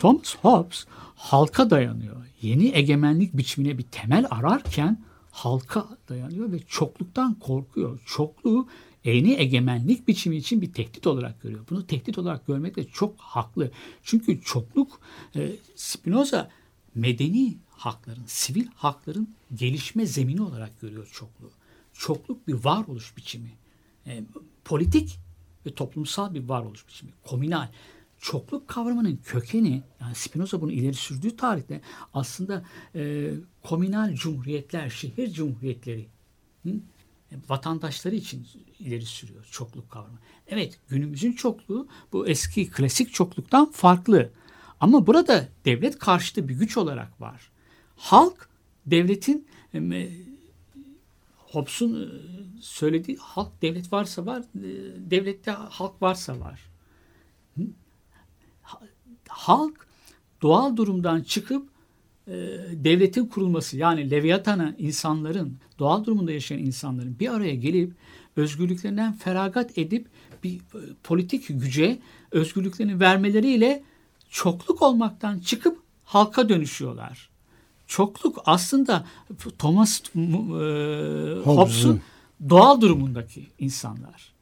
Thomas 0.00 0.36
Hobbes 0.36 0.84
halka 1.14 1.70
dayanıyor. 1.70 2.16
Yeni 2.42 2.70
egemenlik 2.74 3.36
biçimine 3.36 3.78
bir 3.78 3.82
temel 3.82 4.26
ararken 4.30 5.04
halka 5.30 5.86
dayanıyor 6.08 6.52
ve 6.52 6.58
çokluktan 6.58 7.34
korkuyor. 7.34 8.00
Çokluğu 8.06 8.68
yeni 9.04 9.32
egemenlik 9.32 10.08
biçimi 10.08 10.36
için 10.36 10.60
bir 10.60 10.72
tehdit 10.72 11.06
olarak 11.06 11.42
görüyor. 11.42 11.64
Bunu 11.70 11.86
tehdit 11.86 12.18
olarak 12.18 12.46
görmekte 12.46 12.84
çok 12.84 13.14
haklı. 13.18 13.70
Çünkü 14.02 14.40
çokluk 14.42 15.00
e, 15.36 15.52
Spinoza 15.76 16.50
medeni 16.94 17.56
hakların, 17.70 18.24
sivil 18.26 18.66
hakların 18.74 19.34
gelişme 19.54 20.06
zemini 20.06 20.42
olarak 20.42 20.80
görüyor 20.80 21.08
çokluğu. 21.12 21.50
Çokluk 21.92 22.48
bir 22.48 22.54
varoluş 22.64 23.16
biçimi. 23.16 23.61
E, 24.06 24.24
politik 24.64 25.18
ve 25.66 25.74
toplumsal 25.74 26.34
bir 26.34 26.48
varoluş 26.48 26.88
biçimi. 26.88 27.12
Komünal. 27.26 27.68
Çokluk 28.18 28.68
kavramının 28.68 29.16
kökeni 29.24 29.82
yani 30.00 30.14
Spinoza 30.14 30.60
bunu 30.60 30.72
ileri 30.72 30.94
sürdüğü 30.94 31.36
tarihte 31.36 31.80
aslında 32.14 32.64
e, 32.94 33.30
komünal 33.62 34.14
cumhuriyetler, 34.14 34.90
şehir 34.90 35.32
cumhuriyetleri 35.32 36.08
hı, 36.62 36.68
e, 37.32 37.34
vatandaşları 37.48 38.14
için 38.14 38.46
ileri 38.78 39.06
sürüyor 39.06 39.48
çokluk 39.50 39.90
kavramı. 39.90 40.18
Evet 40.46 40.80
günümüzün 40.88 41.32
çokluğu 41.32 41.88
bu 42.12 42.28
eski 42.28 42.70
klasik 42.70 43.12
çokluktan 43.12 43.70
farklı. 43.70 44.30
Ama 44.80 45.06
burada 45.06 45.48
devlet 45.64 45.98
karşıtı 45.98 46.48
bir 46.48 46.54
güç 46.54 46.76
olarak 46.76 47.20
var. 47.20 47.50
Halk 47.96 48.48
devletin 48.86 49.46
e, 49.74 50.10
Hobbes'un 51.52 52.02
e, 52.02 52.08
söylediği 52.60 53.16
halk 53.16 53.62
devlet 53.62 53.92
varsa 53.92 54.26
var, 54.26 54.40
e, 54.40 54.68
devlette 55.10 55.50
halk 55.50 56.02
varsa 56.02 56.40
var. 56.40 56.60
Halk 59.28 59.86
doğal 60.42 60.76
durumdan 60.76 61.20
çıkıp 61.20 61.68
e, 62.28 62.32
devletin 62.72 63.26
kurulması 63.26 63.76
yani 63.76 64.10
Leviathan'a 64.10 64.74
insanların 64.78 65.58
doğal 65.78 66.04
durumunda 66.04 66.32
yaşayan 66.32 66.58
insanların 66.58 67.18
bir 67.20 67.28
araya 67.28 67.54
gelip 67.54 67.92
özgürlüklerinden 68.36 69.12
feragat 69.12 69.78
edip 69.78 70.06
bir 70.44 70.60
politik 71.02 71.44
güce 71.48 71.98
özgürlüklerini 72.30 73.00
vermeleriyle 73.00 73.82
çokluk 74.30 74.82
olmaktan 74.82 75.38
çıkıp 75.38 75.82
halka 76.04 76.48
dönüşüyorlar. 76.48 77.31
Çokluk 77.92 78.42
aslında 78.46 79.06
Thomas 79.58 80.00
e, 80.00 80.20
Hobbes'un 81.44 82.00
doğal 82.48 82.80
durumundaki 82.80 83.46
insanlar. 83.58 84.32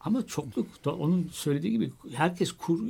Ama 0.00 0.26
çokluk 0.26 0.84
da 0.84 0.94
onun 0.94 1.30
söylediği 1.32 1.72
gibi 1.72 1.92
herkes 2.14 2.52
kur, 2.52 2.80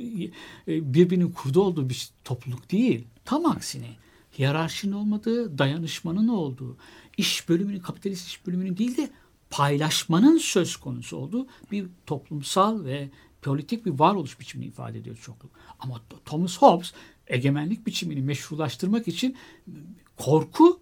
birbirinin 0.67 1.31
kurdu 1.31 1.61
olduğu 1.61 1.89
bir 1.89 2.09
topluluk 2.23 2.71
değil. 2.71 3.07
Tam 3.25 3.45
aksine 3.45 3.95
hiyerarşinin 4.37 4.91
olmadığı, 4.91 5.57
dayanışmanın 5.57 6.27
olduğu, 6.27 6.77
iş 7.17 7.49
bölümünün, 7.49 7.79
kapitalist 7.79 8.27
iş 8.27 8.47
bölümünün 8.47 8.77
değil 8.77 8.97
de 8.97 9.09
paylaşmanın 9.49 10.37
söz 10.37 10.77
konusu 10.77 11.17
olduğu 11.17 11.47
bir 11.71 11.87
toplumsal 12.05 12.85
ve 12.85 13.09
politik 13.41 13.85
bir 13.85 13.91
varoluş 13.91 14.39
biçimini 14.39 14.67
ifade 14.67 14.97
ediyor 14.97 15.17
çokluk. 15.21 15.51
Ama 15.79 16.01
Thomas 16.25 16.57
Hobbes 16.57 16.93
egemenlik 17.27 17.87
biçimini 17.87 18.21
meşrulaştırmak 18.21 19.07
için 19.07 19.35
korku, 20.17 20.79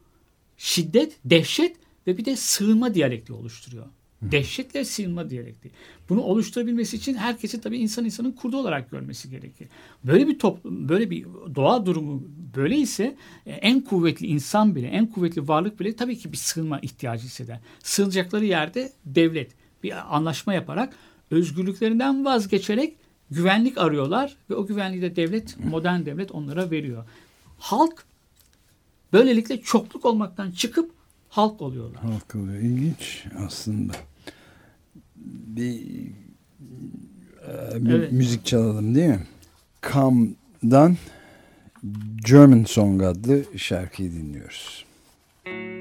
şiddet, 0.58 1.18
dehşet 1.26 1.76
ve 2.08 2.18
bir 2.18 2.26
de 2.26 2.36
sığınma 2.36 2.94
diyalekti 2.94 3.34
oluşturuyor. 3.34 3.86
Dehşetle 4.22 4.86
sığınma 4.86 5.30
diyalekti. 5.30 5.72
Bunu 6.10 6.22
oluşturabilmesi 6.22 6.98
için 6.98 7.14
herkesi 7.14 7.62
tabii 7.62 7.78
insan 7.78 8.06
insanın 8.06 8.32
kurdu 8.32 8.58
olarak 8.58 8.92
görmesi 8.92 9.30
gerekir. 9.30 9.68
Böyle 10.04 10.28
bir 10.28 10.40
toplum, 10.40 10.90
böyle 10.90 11.10
bir 11.10 11.26
doğa 11.56 11.86
durumu 11.86 12.24
böyle 12.56 12.78
ise 12.78 13.16
e, 13.46 13.52
en 13.52 13.82
kuvvetli 13.82 14.28
insan 14.28 14.76
bile, 14.76 14.88
en 14.88 15.06
kuvvetli 15.06 15.48
varlık 15.48 15.80
bile 15.80 15.96
tabii 15.96 16.18
ki 16.18 16.32
bir 16.32 16.38
sığınma 16.38 16.80
ihtiyacı 16.80 17.26
hisseder. 17.26 17.60
Sığınacakları 17.84 18.46
yerde 18.46 18.92
devlet 19.06 19.52
bir 19.84 20.16
anlaşma 20.16 20.54
yaparak 20.54 20.94
özgürlüklerinden 21.32 22.26
vazgeçerek 22.26 22.98
güvenlik 23.32 23.78
arıyorlar 23.78 24.38
ve 24.50 24.56
o 24.56 24.66
güvenliği 24.66 25.02
de 25.02 25.16
devlet, 25.16 25.66
modern 25.66 26.06
devlet 26.06 26.32
onlara 26.32 26.72
veriyor. 26.72 27.06
Halk 27.58 28.06
böylelikle 29.14 29.62
çokluk 29.62 30.06
olmaktan 30.06 30.52
çıkıp 30.52 30.92
halk 31.30 31.62
oluyorlar. 31.62 32.02
Halk 32.02 32.36
oluyor. 32.36 32.62
İlginç 32.62 33.26
aslında. 33.46 33.94
Bir, 35.16 35.82
bir 37.76 37.94
Evet. 37.94 38.12
müzik 38.12 38.46
çalalım 38.46 38.96
değil 38.96 39.10
mi? 39.10 39.28
Come'dan 39.92 40.98
German 42.26 42.64
Song 42.64 43.04
adlı 43.04 43.44
şarkıyı 43.58 44.12
dinliyoruz. 44.12 44.86
Thank 45.46 45.75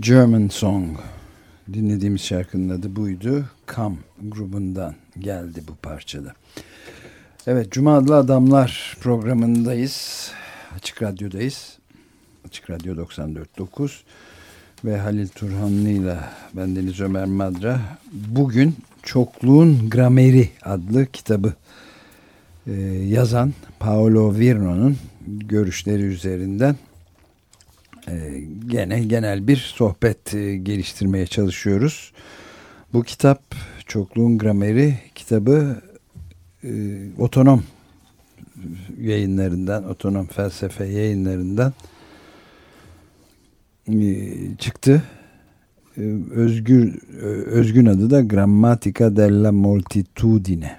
German 0.00 0.48
Song. 0.48 0.98
Dinlediğimiz 1.72 2.20
şarkının 2.20 2.78
adı 2.78 2.96
buydu. 2.96 3.44
Come 3.74 3.96
grubundan 4.22 4.94
geldi 5.18 5.62
bu 5.68 5.74
parçada. 5.74 6.32
Evet 7.46 7.72
Cuma 7.72 7.96
Adlı 7.96 8.16
Adamlar 8.16 8.96
programındayız. 9.00 10.30
Açık 10.76 11.02
Radyo'dayız. 11.02 11.78
Açık 12.46 12.70
Radyo 12.70 12.94
94.9 12.94 13.90
ve 14.84 14.98
Halil 14.98 15.28
Turhanlı 15.28 15.88
ile 15.88 16.16
bendeniz 16.54 17.00
Ömer 17.00 17.24
Madra. 17.24 17.80
Bugün 18.12 18.76
Çokluğun 19.02 19.90
Grameri 19.90 20.48
adlı 20.62 21.06
kitabı 21.06 21.52
e, 22.66 22.72
yazan 23.06 23.52
Paolo 23.78 24.34
Virno'nun 24.34 24.96
görüşleri 25.26 26.02
üzerinden 26.02 26.76
gene 28.66 29.04
genel 29.04 29.48
bir 29.48 29.56
sohbet 29.56 30.34
e, 30.34 30.56
geliştirmeye 30.56 31.26
çalışıyoruz. 31.26 32.12
Bu 32.92 33.02
kitap 33.02 33.54
Çokluğun 33.86 34.38
Grameri 34.38 34.98
kitabı 35.14 35.82
e, 36.64 36.70
otonom 37.18 37.62
yayınlarından, 39.00 39.84
otonom 39.84 40.26
felsefe 40.26 40.84
yayınlarından 40.84 41.72
e, 43.88 44.26
çıktı. 44.58 45.02
E, 45.96 46.02
özgür 46.30 46.94
e, 47.22 47.26
özgün 47.26 47.86
adı 47.86 48.10
da 48.10 48.20
Grammatica 48.20 49.16
della 49.16 49.52
Moltitudine 49.52 50.78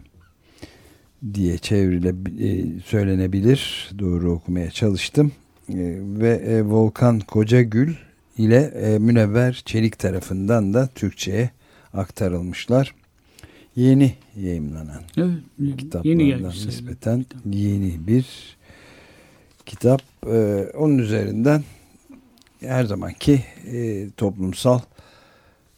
diye 1.33 1.57
çevrile 1.57 2.09
e, 2.47 2.79
söylenebilir. 2.85 3.91
Doğru 3.99 4.31
okumaya 4.31 4.71
çalıştım. 4.71 5.31
E, 5.69 5.97
ve 6.01 6.29
e, 6.29 6.61
Volkan 6.61 7.19
Kocagül 7.19 7.93
ile 8.37 8.57
e, 8.57 8.99
Münevver 8.99 9.61
Çelik 9.65 9.99
tarafından 9.99 10.73
da 10.73 10.87
Türkçe'ye 10.95 11.49
aktarılmışlar. 11.93 12.95
Yeni 13.75 14.13
yayınlanan 14.35 15.01
Evet, 15.17 15.77
kitaplardan 15.77 16.19
yeni 16.19 16.47
nispeten 16.47 17.25
yeni 17.45 18.07
bir 18.07 18.57
kitap. 19.65 20.01
Onun 20.77 20.97
üzerinden 20.97 21.63
her 22.59 22.83
zamanki 22.83 23.43
toplumsal 24.17 24.79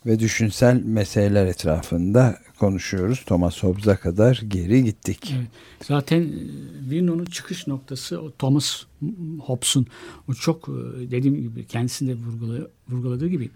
ve 0.06 0.19
düşünsel 0.19 0.84
meseleler 0.84 1.45
etrafında 1.45 2.38
konuşuyoruz. 2.62 3.24
Thomas 3.26 3.63
Hobbes'a 3.63 4.00
kadar 4.00 4.41
geri 4.47 4.84
gittik. 4.84 5.34
Evet. 5.38 5.47
Zaten 5.84 6.21
e, 6.21 6.30
Virno'nun 6.89 7.26
çıkış 7.26 7.67
noktası 7.67 8.21
o 8.21 8.32
Thomas 8.32 8.84
Hobbes'un 9.39 9.88
o 10.30 10.34
çok 10.34 10.69
e, 10.69 11.12
dediğim 11.12 11.41
gibi 11.41 11.67
kendisinde 11.67 12.15
vurgula, 12.15 12.67
vurguladığı 12.89 13.28
gibi 13.28 13.50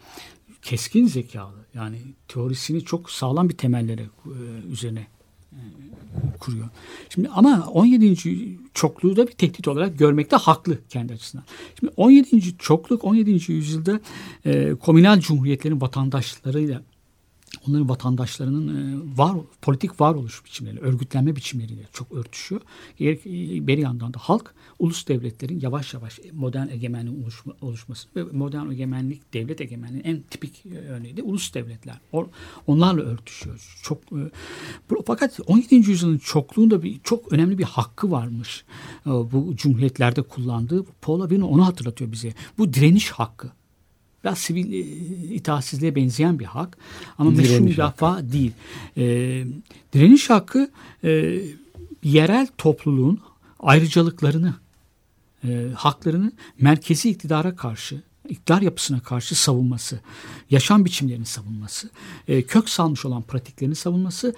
keskin 0.61 1.07
zekalı. 1.07 1.55
Yani 1.73 1.97
teorisini 2.27 2.85
çok 2.85 3.11
sağlam 3.11 3.49
bir 3.49 3.57
temellere 3.57 4.01
e, 4.01 4.33
üzerine 4.71 5.07
kuruyor. 6.39 6.69
Şimdi 7.09 7.29
ama 7.29 7.67
17. 7.67 8.57
çokluğu 8.73 9.15
da 9.15 9.27
bir 9.27 9.31
tehdit 9.31 9.67
olarak 9.67 9.99
görmekte 9.99 10.35
haklı 10.35 10.77
kendi 10.89 11.13
açısından. 11.13 11.45
Şimdi 11.79 11.93
17. 11.97 12.57
çokluk 12.57 13.03
17. 13.03 13.51
yüzyılda 13.51 13.99
e, 14.45 14.75
komünal 14.75 15.19
cumhuriyetlerin 15.19 15.81
vatandaşlarıyla 15.81 16.81
onların 17.69 17.89
vatandaşlarının 17.89 18.67
e, 19.13 19.17
var 19.17 19.37
politik 19.61 20.01
varoluş 20.01 20.45
biçimleri, 20.45 20.79
örgütlenme 20.79 21.35
biçimleriyle 21.35 21.81
çok 21.93 22.11
örtüşüyor. 22.11 22.61
Diğer- 22.99 23.25
Bir 23.67 23.77
yandan 23.77 24.13
da 24.13 24.17
halk 24.21 24.53
ulus 24.79 25.07
devletlerin 25.07 25.59
yavaş 25.59 25.93
yavaş 25.93 26.19
modern 26.33 26.67
egemenliğin 26.67 27.23
oluşma, 27.23 27.53
oluşması 27.61 28.07
ve 28.15 28.23
modern 28.23 28.69
egemenlik 28.71 29.33
devlet 29.33 29.61
egemenliğinin 29.61 30.03
en 30.09 30.21
tipik 30.21 30.65
e, 30.65 30.77
örneği 30.77 31.17
de 31.17 31.23
ulus 31.23 31.53
devletler. 31.53 31.99
Onlarla 32.67 33.01
örtüşüyor. 33.01 33.77
Çok 33.83 33.99
e, 34.11 34.31
fakat 35.05 35.39
17. 35.47 35.75
yüzyılın 35.75 36.17
çokluğunda 36.17 36.83
bir 36.83 36.99
çok 37.03 37.33
önemli 37.33 37.57
bir 37.57 37.63
hakkı 37.63 38.11
varmış. 38.11 38.65
E, 39.05 39.09
Bu 39.09 39.53
cumhuriyetlerde 39.55 40.21
kullandığı 40.21 40.85
Paul 41.01 41.21
Avino 41.21 41.47
onu 41.47 41.65
hatırlatıyor 41.65 42.11
bize. 42.11 42.33
Bu 42.57 42.73
direniş 42.73 43.09
hakkı 43.11 43.51
biraz 44.25 44.37
sivil 44.37 44.73
e, 44.73 44.77
itaatsizliğe 45.33 45.95
benzeyen 45.95 46.39
bir 46.39 46.45
hak 46.45 46.77
ama 47.17 47.31
meşru 47.31 47.63
müdafaa 47.63 48.31
değil. 48.31 48.51
E, 48.97 49.03
direniş 49.93 50.29
hakkı 50.29 50.71
e, 51.03 51.41
yerel 52.03 52.47
topluluğun 52.57 53.19
ayrıcalıklarını, 53.59 54.53
e, 55.43 55.67
haklarını 55.75 56.31
merkezi 56.59 57.09
iktidara 57.09 57.55
karşı, 57.55 58.01
iktidar 58.29 58.61
yapısına 58.61 58.99
karşı 58.99 59.35
savunması, 59.35 59.99
yaşam 60.49 60.85
biçimlerini 60.85 61.25
savunması, 61.25 61.89
e, 62.27 62.41
kök 62.41 62.69
salmış 62.69 63.05
olan 63.05 63.21
pratiklerini 63.21 63.75
savunması, 63.75 64.35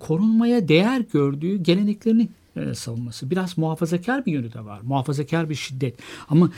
korunmaya 0.00 0.68
değer 0.68 1.04
gördüğü 1.12 1.56
geleneklerini 1.56 2.28
e, 2.56 2.74
savunması. 2.74 3.30
Biraz 3.30 3.58
muhafazakar 3.58 4.26
bir 4.26 4.32
yönü 4.32 4.52
de 4.52 4.64
var. 4.64 4.80
Muhafazakar 4.82 5.50
bir 5.50 5.54
şiddet. 5.54 5.98
Ama 6.28 6.50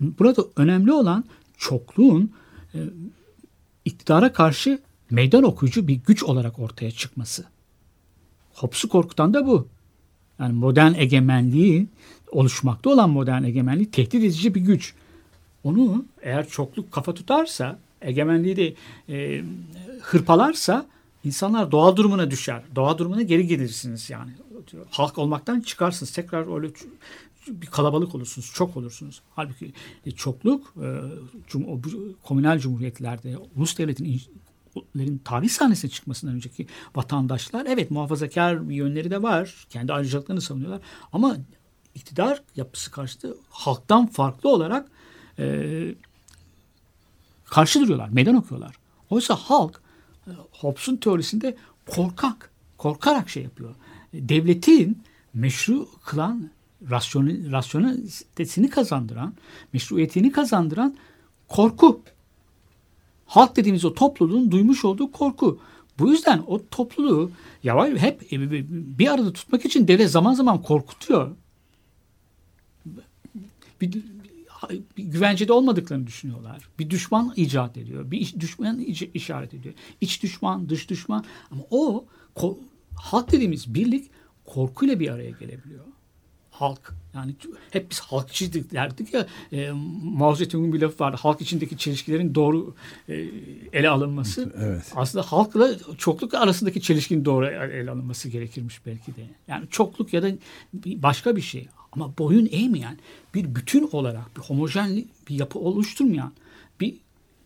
burada 0.00 0.44
önemli 0.56 0.92
olan 0.92 1.24
çokluğun 1.56 2.32
e, 2.74 2.78
iktidara 3.84 4.32
karşı 4.32 4.78
meydan 5.10 5.42
okuyucu 5.42 5.88
bir 5.88 5.94
güç 5.94 6.22
olarak 6.22 6.58
ortaya 6.58 6.90
çıkması. 6.90 7.44
Hobbes'u 8.54 8.88
korkutan 8.88 9.34
da 9.34 9.46
bu. 9.46 9.68
Yani 10.38 10.52
modern 10.52 10.94
egemenliği 10.94 11.86
oluşmakta 12.30 12.90
olan 12.90 13.10
modern 13.10 13.42
egemenliği 13.42 13.90
tehdit 13.90 14.14
edici 14.14 14.54
bir 14.54 14.60
güç. 14.60 14.94
Onu 15.64 16.04
eğer 16.22 16.48
çokluk 16.48 16.92
kafa 16.92 17.14
tutarsa, 17.14 17.78
egemenliği 18.00 18.56
de 18.56 18.74
e, 19.08 19.44
hırpalarsa 20.00 20.86
insanlar 21.24 21.72
doğal 21.72 21.96
durumuna 21.96 22.30
düşer. 22.30 22.62
Doğal 22.74 22.98
durumuna 22.98 23.22
geri 23.22 23.46
gelirsiniz 23.46 24.10
yani. 24.10 24.30
Halk 24.90 25.18
olmaktan 25.18 25.60
çıkarsınız. 25.60 26.12
Tekrar 26.12 26.56
öyle 26.56 26.72
bir 27.48 27.66
kalabalık 27.66 28.14
olursunuz, 28.14 28.50
çok 28.54 28.76
olursunuz. 28.76 29.22
Halbuki 29.34 29.72
e, 30.06 30.10
çokluk 30.10 30.74
e, 30.76 30.88
cum- 31.48 32.14
komünal 32.22 32.58
cumhuriyetlerde 32.58 33.38
ulus 33.56 33.78
devletin 33.78 34.20
tarih 35.24 35.50
sahnesine 35.50 35.90
çıkmasından 35.90 36.34
önceki 36.34 36.66
vatandaşlar 36.96 37.66
evet 37.66 37.90
muhafazakar 37.90 38.68
bir 38.68 38.74
yönleri 38.74 39.10
de 39.10 39.22
var. 39.22 39.66
Kendi 39.70 39.92
ayrıcalıklarını 39.92 40.40
savunuyorlar. 40.40 40.80
Ama 41.12 41.36
iktidar 41.94 42.42
yapısı 42.56 42.90
karşıtı 42.90 43.36
halktan 43.50 44.06
farklı 44.06 44.50
olarak 44.50 44.88
e, 45.38 45.94
karşı 47.44 47.80
duruyorlar. 47.80 48.08
Meydan 48.08 48.34
okuyorlar. 48.34 48.76
Oysa 49.10 49.34
halk 49.34 49.80
e, 50.26 50.30
Hobbes'un 50.52 50.96
teorisinde 50.96 51.56
korkak, 51.86 52.50
korkarak 52.78 53.28
şey 53.28 53.42
yapıyor. 53.42 53.74
Devletin 54.12 55.02
meşru 55.34 55.88
kılan, 56.04 56.50
rasyonel, 56.90 57.52
rasyonelitesini 57.52 58.70
kazandıran, 58.70 59.34
meşruiyetini 59.72 60.32
kazandıran 60.32 60.96
korku. 61.48 62.02
Halk 63.26 63.56
dediğimiz 63.56 63.84
o 63.84 63.94
topluluğun 63.94 64.50
duymuş 64.50 64.84
olduğu 64.84 65.12
korku. 65.12 65.60
Bu 65.98 66.10
yüzden 66.10 66.42
o 66.46 66.66
topluluğu 66.66 67.30
yavaş 67.62 67.98
hep 67.98 68.32
e, 68.32 68.50
bir 68.98 69.08
arada 69.08 69.32
tutmak 69.32 69.64
için 69.64 69.88
devlet 69.88 70.10
zaman 70.10 70.34
zaman 70.34 70.62
korkutuyor. 70.62 71.36
Bir, 73.80 74.02
bir 74.96 75.04
güvencede 75.04 75.52
olmadıklarını 75.52 76.06
düşünüyorlar. 76.06 76.68
Bir 76.78 76.90
düşman 76.90 77.32
icat 77.36 77.76
ediyor. 77.76 78.10
Bir 78.10 78.18
iş- 78.18 78.40
düşman 78.40 78.80
işaret 79.14 79.54
ediyor. 79.54 79.74
İç 80.00 80.22
düşman, 80.22 80.68
dış 80.68 80.90
düşman. 80.90 81.24
Ama 81.50 81.62
o 81.70 82.04
ko- 82.36 82.58
halk 82.96 83.32
dediğimiz 83.32 83.74
birlik 83.74 84.10
korkuyla 84.44 85.00
bir 85.00 85.08
araya 85.08 85.30
gelebiliyor. 85.30 85.84
Halk 86.58 86.94
yani 87.14 87.34
hep 87.70 87.90
biz 87.90 88.00
halkçıydık 88.00 88.72
derdik 88.72 89.14
ya 89.14 89.26
e, 89.52 89.70
Mao 90.02 90.34
Zedong'un 90.34 90.72
bir 90.72 90.80
lafı 90.80 91.04
vardı. 91.04 91.16
Halk 91.20 91.40
içindeki 91.40 91.78
çelişkilerin 91.78 92.34
doğru 92.34 92.74
e, 93.08 93.14
ele 93.72 93.88
alınması. 93.88 94.52
Evet. 94.58 94.92
Aslında 94.96 95.22
halkla 95.32 95.70
çokluk 95.98 96.34
arasındaki 96.34 96.80
çelişkinin 96.80 97.24
doğru 97.24 97.46
ele 97.46 97.90
alınması 97.90 98.28
gerekirmiş 98.28 98.86
belki 98.86 99.16
de. 99.16 99.26
Yani 99.48 99.66
çokluk 99.70 100.12
ya 100.12 100.22
da 100.22 100.30
başka 100.84 101.36
bir 101.36 101.40
şey. 101.42 101.68
Ama 101.92 102.18
boyun 102.18 102.48
eğmeyen 102.50 102.98
bir 103.34 103.54
bütün 103.54 103.88
olarak 103.92 104.36
bir 104.36 104.42
homojen 104.42 105.04
bir 105.28 105.34
yapı 105.38 105.58
oluşturmayan 105.58 106.32
bir 106.80 106.94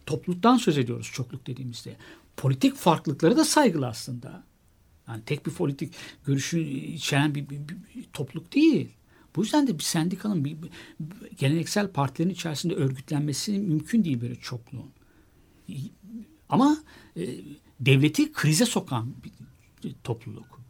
topluluktan 0.07 0.57
söz 0.57 0.79
ediyoruz 0.79 1.11
çokluk 1.12 1.46
dediğimizde. 1.46 1.96
Politik 2.37 2.75
farklılıkları 2.77 3.37
da 3.37 3.44
saygılı 3.44 3.87
aslında. 3.88 4.42
Yani 5.09 5.23
tek 5.27 5.46
bir 5.46 5.51
politik 5.51 5.94
görüşü 6.27 6.61
içeren 6.61 7.35
bir, 7.35 7.49
bir- 7.49 7.68
bir- 7.68 7.77
bir 7.96 8.05
topluluk 8.12 8.55
değil. 8.55 8.88
Bu 9.37 9.43
yüzden 9.43 9.66
de 9.66 9.79
bir 9.79 9.85
sendikanın 9.85 10.45
bir, 10.45 10.57
geleneksel 11.38 11.88
partilerin 11.88 12.31
içerisinde 12.31 12.75
örgütlenmesi 12.75 13.59
mümkün 13.59 14.05
değil 14.05 14.21
böyle 14.21 14.37
çokluğun. 14.37 14.90
Ama 16.49 16.79
e, 17.16 17.27
devleti 17.81 18.33
krize 18.33 18.66
sokan 18.66 19.14
bir 19.85 19.95
topluluk. 20.05 20.61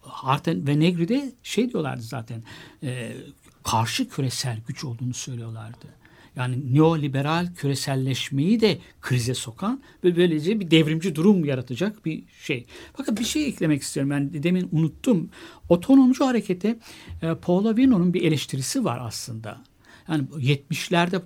Harten 0.00 0.66
ve 0.66 0.80
Negri'de 0.80 1.32
şey 1.42 1.70
diyorlardı 1.70 2.02
zaten 2.02 2.42
e, 2.82 3.16
karşı 3.64 4.08
küresel 4.08 4.60
güç 4.66 4.84
olduğunu 4.84 5.14
söylüyorlardı. 5.14 6.01
Yani 6.36 6.74
neoliberal 6.74 7.54
küreselleşmeyi 7.54 8.60
de 8.60 8.78
krize 9.00 9.34
sokan 9.34 9.82
ve 10.04 10.16
böylece 10.16 10.60
bir 10.60 10.70
devrimci 10.70 11.14
durum 11.14 11.44
yaratacak 11.44 12.04
bir 12.04 12.24
şey. 12.42 12.66
Fakat 12.96 13.20
bir 13.20 13.24
şey 13.24 13.46
eklemek 13.46 13.82
istiyorum. 13.82 14.10
Ben 14.10 14.42
demin 14.42 14.68
unuttum. 14.72 15.30
Otonomcu 15.68 16.26
harekete 16.26 16.78
e, 17.22 17.34
Paul 17.34 17.66
Avino'nun 17.66 18.14
bir 18.14 18.22
eleştirisi 18.22 18.84
var 18.84 19.00
aslında. 19.02 19.60
Yani 20.08 20.24
70'lerde 20.24 21.22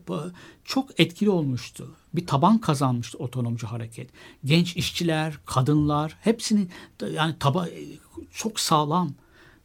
çok 0.65 1.01
etkili 1.01 1.31
olmuştu. 1.31 1.95
Bir 2.15 2.27
taban 2.27 2.59
kazanmıştı 2.59 3.19
otonomcu 3.19 3.67
hareket. 3.67 4.11
Genç 4.45 4.77
işçiler, 4.77 5.39
kadınlar 5.47 6.17
hepsinin 6.21 6.71
yani 7.13 7.35
taba 7.39 7.69
çok 8.33 8.61
sağlam 8.61 9.15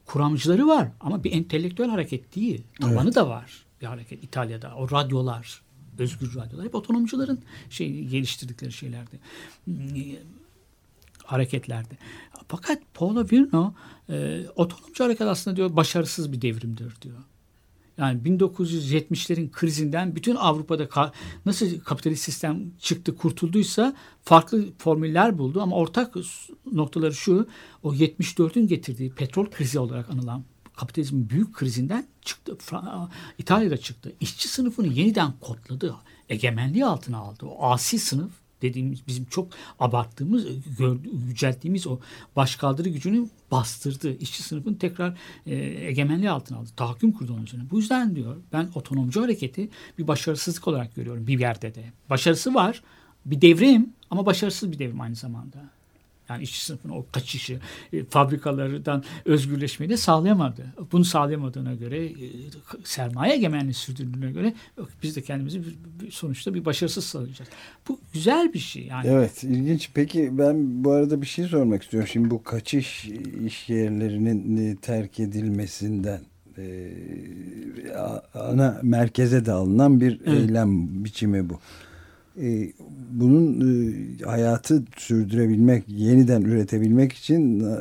kuramcıları 0.05 0.67
var 0.67 0.87
ama 0.99 1.23
bir 1.23 1.31
entelektüel 1.31 1.89
hareket 1.89 2.35
değil. 2.35 2.63
Tabanı 2.81 3.03
evet. 3.03 3.15
da 3.15 3.29
var 3.29 3.65
bir 3.81 3.85
hareket 3.85 4.23
İtalya'da. 4.23 4.75
O 4.75 4.91
radyolar, 4.91 5.61
özgür 5.99 6.35
radyolar 6.35 6.65
hep 6.65 6.75
otonomcuların 6.75 7.39
şey 7.69 8.03
geliştirdikleri 8.05 8.71
şeylerdi. 8.71 9.19
Hareketlerde. 11.23 11.97
Fakat 12.47 12.81
Paulo 12.93 13.25
Virno 13.31 13.73
e, 14.09 14.45
otonomcu 14.55 15.03
hareket 15.03 15.27
aslında 15.27 15.57
diyor 15.57 15.75
başarısız 15.75 16.31
bir 16.31 16.41
devrimdir 16.41 17.01
diyor. 17.01 17.17
Yani 17.97 18.21
1970'lerin 18.21 19.51
krizinden 19.51 20.15
bütün 20.15 20.35
Avrupa'da 20.35 20.83
ka- 20.83 21.11
nasıl 21.45 21.79
kapitalist 21.79 22.23
sistem 22.23 22.71
çıktı 22.79 23.17
kurtulduysa 23.17 23.95
farklı 24.23 24.65
formüller 24.77 25.37
buldu 25.37 25.61
ama 25.61 25.75
ortak 25.75 26.15
noktaları 26.71 27.13
şu 27.13 27.47
o 27.83 27.93
74'ün 27.93 28.67
getirdiği 28.67 29.11
petrol 29.11 29.45
krizi 29.45 29.79
olarak 29.79 30.09
anılan 30.09 30.43
kapitalizmin 30.81 31.29
büyük 31.29 31.53
krizinden 31.53 32.07
çıktı. 32.21 32.57
İtalya'da 33.37 33.77
çıktı. 33.77 34.13
İşçi 34.19 34.47
sınıfını 34.47 34.87
yeniden 34.87 35.33
kodladı. 35.41 35.95
Egemenliği 36.29 36.85
altına 36.85 37.17
aldı. 37.17 37.45
O 37.45 37.71
asi 37.71 37.99
sınıf 37.99 38.31
dediğimiz 38.61 39.07
bizim 39.07 39.25
çok 39.25 39.47
abarttığımız, 39.79 40.45
yücelttiğimiz 41.27 41.87
o 41.87 41.99
başkaldırı 42.35 42.89
gücünü 42.89 43.29
bastırdı. 43.51 44.17
İşçi 44.17 44.43
sınıfın 44.43 44.73
tekrar 44.73 45.17
e, 45.45 45.55
egemenliği 45.87 46.29
altına 46.29 46.57
aldı. 46.57 46.69
Tahakküm 46.75 47.11
kurdu 47.11 47.33
onun 47.33 47.43
üzerine. 47.43 47.69
Bu 47.71 47.77
yüzden 47.77 48.15
diyor 48.15 48.37
ben 48.53 48.69
otonomcu 48.75 49.21
hareketi 49.21 49.69
bir 49.97 50.07
başarısızlık 50.07 50.67
olarak 50.67 50.95
görüyorum 50.95 51.27
bir 51.27 51.39
yerde 51.39 51.75
de. 51.75 51.93
Başarısı 52.09 52.53
var. 52.53 52.83
Bir 53.25 53.41
devrim 53.41 53.93
ama 54.09 54.25
başarısız 54.25 54.71
bir 54.71 54.79
devrim 54.79 55.01
aynı 55.01 55.15
zamanda. 55.15 55.80
Yani 56.31 56.43
işçi 56.43 56.65
sınıfının 56.65 56.93
o 56.93 57.05
kaçışı, 57.11 57.59
e, 57.93 58.03
fabrikalardan 58.03 59.03
özgürleşmeyi 59.25 59.89
de 59.89 59.97
sağlayamadı. 59.97 60.65
Bunu 60.91 61.05
sağlayamadığına 61.05 61.73
göre, 61.73 62.05
e, 62.05 62.13
sermaye 62.83 63.33
egemenliği 63.33 63.73
sürdürdüğüne 63.73 64.31
göre 64.31 64.53
biz 65.03 65.15
de 65.15 65.21
kendimizi 65.21 65.63
bir, 65.63 66.11
sonuçta 66.11 66.53
bir 66.53 66.65
başarısız 66.65 67.03
sağlayacağız. 67.03 67.49
Bu 67.87 67.99
güzel 68.13 68.53
bir 68.53 68.59
şey. 68.59 68.85
Yani. 68.85 69.07
Evet, 69.07 69.43
ilginç. 69.43 69.89
Peki 69.93 70.37
ben 70.37 70.83
bu 70.83 70.91
arada 70.91 71.21
bir 71.21 71.27
şey 71.27 71.45
sormak 71.45 71.83
istiyorum. 71.83 72.09
Şimdi 72.11 72.29
bu 72.29 72.43
kaçış 72.43 73.05
iş 73.45 73.69
yerlerinin 73.69 74.57
e, 74.57 74.75
terk 74.75 75.19
edilmesinden 75.19 76.21
e, 76.57 76.91
ana 78.33 78.79
merkeze 78.83 79.45
de 79.45 79.51
alınan 79.51 80.01
bir 80.01 80.19
evet. 80.25 80.39
eylem 80.39 81.03
biçimi 81.05 81.49
bu. 81.49 81.59
E, 82.37 82.73
bunun 83.11 83.61
e, 83.61 84.23
hayatı 84.25 84.83
sürdürebilmek, 84.97 85.83
yeniden 85.87 86.41
üretebilmek 86.41 87.13
için 87.13 87.59
e, 87.59 87.77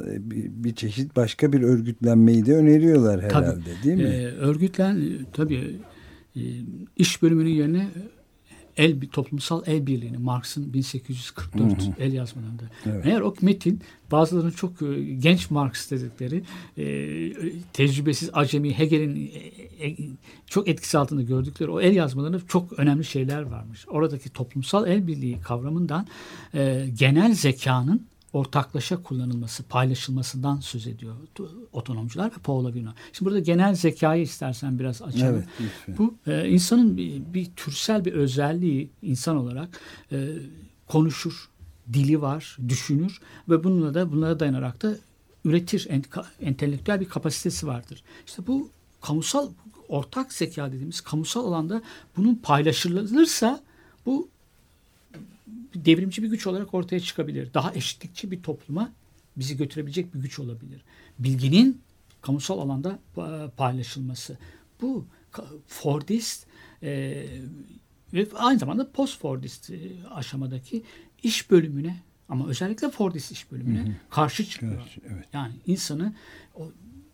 bir 0.65 0.75
çeşit 0.75 1.17
başka 1.17 1.53
bir 1.53 1.63
örgütlenmeyi 1.63 2.47
de 2.47 2.57
öneriyorlar 2.57 3.23
herhalde 3.23 3.61
tabii, 3.61 3.85
değil 3.85 3.97
mi? 3.97 4.03
E, 4.03 4.27
örgütlen 4.27 5.03
tabii 5.33 5.77
iş 6.97 7.23
bölümünün 7.23 7.51
yerine 7.51 7.89
el 8.77 9.01
toplumsal 9.13 9.63
el 9.67 9.87
birliğini 9.87 10.19
Marx'ın 10.19 10.73
1844 10.73 11.83
hı 11.83 11.87
hı. 11.87 11.93
el 11.99 12.13
yazmalarında. 12.13 12.63
Evet. 12.87 13.07
Eğer 13.07 13.21
o 13.21 13.35
metin 13.43 13.81
bazılarının 14.11 14.51
çok 14.51 14.73
genç 15.19 15.51
Marx 15.51 15.91
dedikleri 15.91 16.43
tecrübesiz 17.73 18.31
acemi 18.33 18.79
Hegel'in 18.79 19.31
çok 20.47 20.69
etkisi 20.69 20.99
altında 20.99 21.23
gördükleri 21.23 21.71
o 21.71 21.81
el 21.81 21.95
yazmalarında 21.95 22.40
çok 22.49 22.79
önemli 22.79 23.05
şeyler 23.05 23.43
varmış. 23.43 23.87
Oradaki 23.88 24.31
toplumsal 24.31 24.87
el 24.87 25.07
birliği 25.07 25.40
kavramından 25.40 26.07
e, 26.55 26.88
genel 26.99 27.35
zekanın 27.35 28.07
ortaklaşa 28.33 29.03
kullanılması, 29.03 29.62
paylaşılmasından 29.62 30.61
söz 30.61 30.87
ediyor 30.87 31.14
otonomcular 31.73 32.27
ve 32.27 32.40
Paolo 32.45 32.75
Vino. 32.75 32.90
Şimdi 33.12 33.31
burada 33.31 33.40
genel 33.40 33.75
zekayı 33.75 34.23
istersen 34.23 34.79
biraz 34.79 35.03
açalım. 35.03 35.45
Evet, 35.59 35.99
Bu 35.99 36.14
e, 36.27 36.49
insanın 36.49 36.97
bir, 36.97 37.23
bir 37.35 37.51
türsel 37.57 38.05
bir 38.05 38.12
özelliği 38.12 38.90
insan 39.03 39.37
olarak 39.37 39.81
e, 40.12 40.29
konuşur, 40.87 41.49
dili 41.93 42.21
var, 42.21 42.57
düşünür 42.69 43.21
ve 43.49 43.64
bununla 43.64 43.95
da 43.95 44.12
bunlara 44.12 44.40
dayanarak 44.40 44.83
da 44.83 44.97
üretir, 45.45 45.87
ent, 45.90 46.07
entelektüel 46.40 47.01
bir 47.01 47.09
kapasitesi 47.09 47.66
vardır. 47.66 48.03
İşte 48.27 48.47
bu 48.47 48.71
kamusal 49.01 49.49
ortak 49.90 50.33
zeka 50.33 50.72
dediğimiz 50.72 51.00
kamusal 51.00 51.46
alanda 51.46 51.83
bunun 52.16 52.35
paylaşılırsa 52.35 53.61
bu 54.07 54.29
devrimci 55.74 56.22
bir 56.22 56.29
güç 56.29 56.46
olarak 56.46 56.74
ortaya 56.74 57.00
çıkabilir. 57.00 57.55
Daha 57.55 57.74
eşitlikçi 57.74 58.31
bir 58.31 58.42
topluma 58.42 58.92
bizi 59.37 59.57
götürebilecek 59.57 60.14
bir 60.14 60.20
güç 60.20 60.38
olabilir. 60.38 60.81
Bilginin 61.18 61.81
kamusal 62.22 62.59
alanda 62.59 62.98
paylaşılması. 63.57 64.38
Bu 64.83 65.05
Fordist 65.66 66.46
e, 66.83 67.26
ve 68.12 68.26
aynı 68.35 68.59
zamanda 68.59 68.90
post-Fordist 68.92 69.70
e, 69.70 69.79
aşamadaki 70.11 70.83
iş 71.22 71.50
bölümüne 71.50 71.96
ama 72.29 72.48
özellikle 72.48 72.90
Fordist 72.90 73.33
iş 73.33 73.53
bölümüne 73.53 73.81
hı 73.81 73.88
hı. 73.88 73.94
karşı 74.11 74.44
çıkıyor. 74.44 74.72
Evet, 74.96 75.12
evet. 75.14 75.24
Yani 75.33 75.53
insanı 75.66 76.14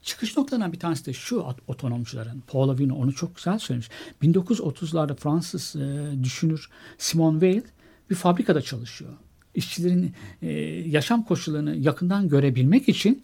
çıkış 0.07 0.37
noktalarından 0.37 0.73
bir 0.73 0.79
tanesi 0.79 1.07
de 1.07 1.13
şu 1.13 1.47
otonomcuların. 1.67 2.43
Paul 2.47 2.69
Avino 2.69 2.95
onu 2.95 3.15
çok 3.15 3.37
güzel 3.37 3.59
söylemiş. 3.59 3.89
1930'larda 4.23 5.17
Fransız 5.17 5.77
e, 5.77 6.25
düşünür 6.25 6.71
Simone 6.99 7.41
Weil 7.41 7.63
bir 8.11 8.15
fabrikada 8.15 8.63
çalışıyor. 8.63 9.11
İşçilerin 9.55 10.13
e, 10.43 10.51
yaşam 10.89 11.23
koşullarını 11.23 11.77
yakından 11.77 12.29
görebilmek 12.29 12.89
için 12.89 13.23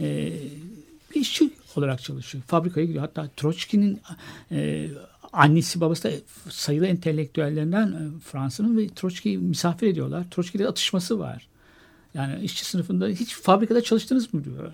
e, 0.00 0.32
bir 1.14 1.20
işçi 1.20 1.50
olarak 1.76 2.02
çalışıyor. 2.02 2.44
Fabrikaya 2.46 2.86
gidiyor. 2.86 3.04
Hatta 3.04 3.28
Troçki'nin 3.36 4.00
e, 4.50 4.88
annesi 5.32 5.80
babası 5.80 6.04
da 6.04 6.12
sayılı 6.50 6.86
entelektüellerinden 6.86 7.86
e, 7.86 8.20
Fransa'nın 8.24 8.78
ve 8.78 8.88
Troçki'yi 8.88 9.38
misafir 9.38 9.86
ediyorlar. 9.86 10.26
Troçki'de 10.30 10.68
atışması 10.68 11.18
var. 11.18 11.48
Yani 12.14 12.44
işçi 12.44 12.64
sınıfında 12.64 13.08
hiç 13.08 13.34
fabrikada 13.34 13.82
çalıştınız 13.82 14.34
mı 14.34 14.44
diyor. 14.44 14.72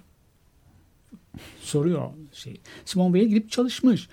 Soruyor 1.60 2.10
şey. 2.32 2.60
Simon 2.84 3.14
Bey'e 3.14 3.24
gidip 3.24 3.50
çalışmış. 3.50 4.08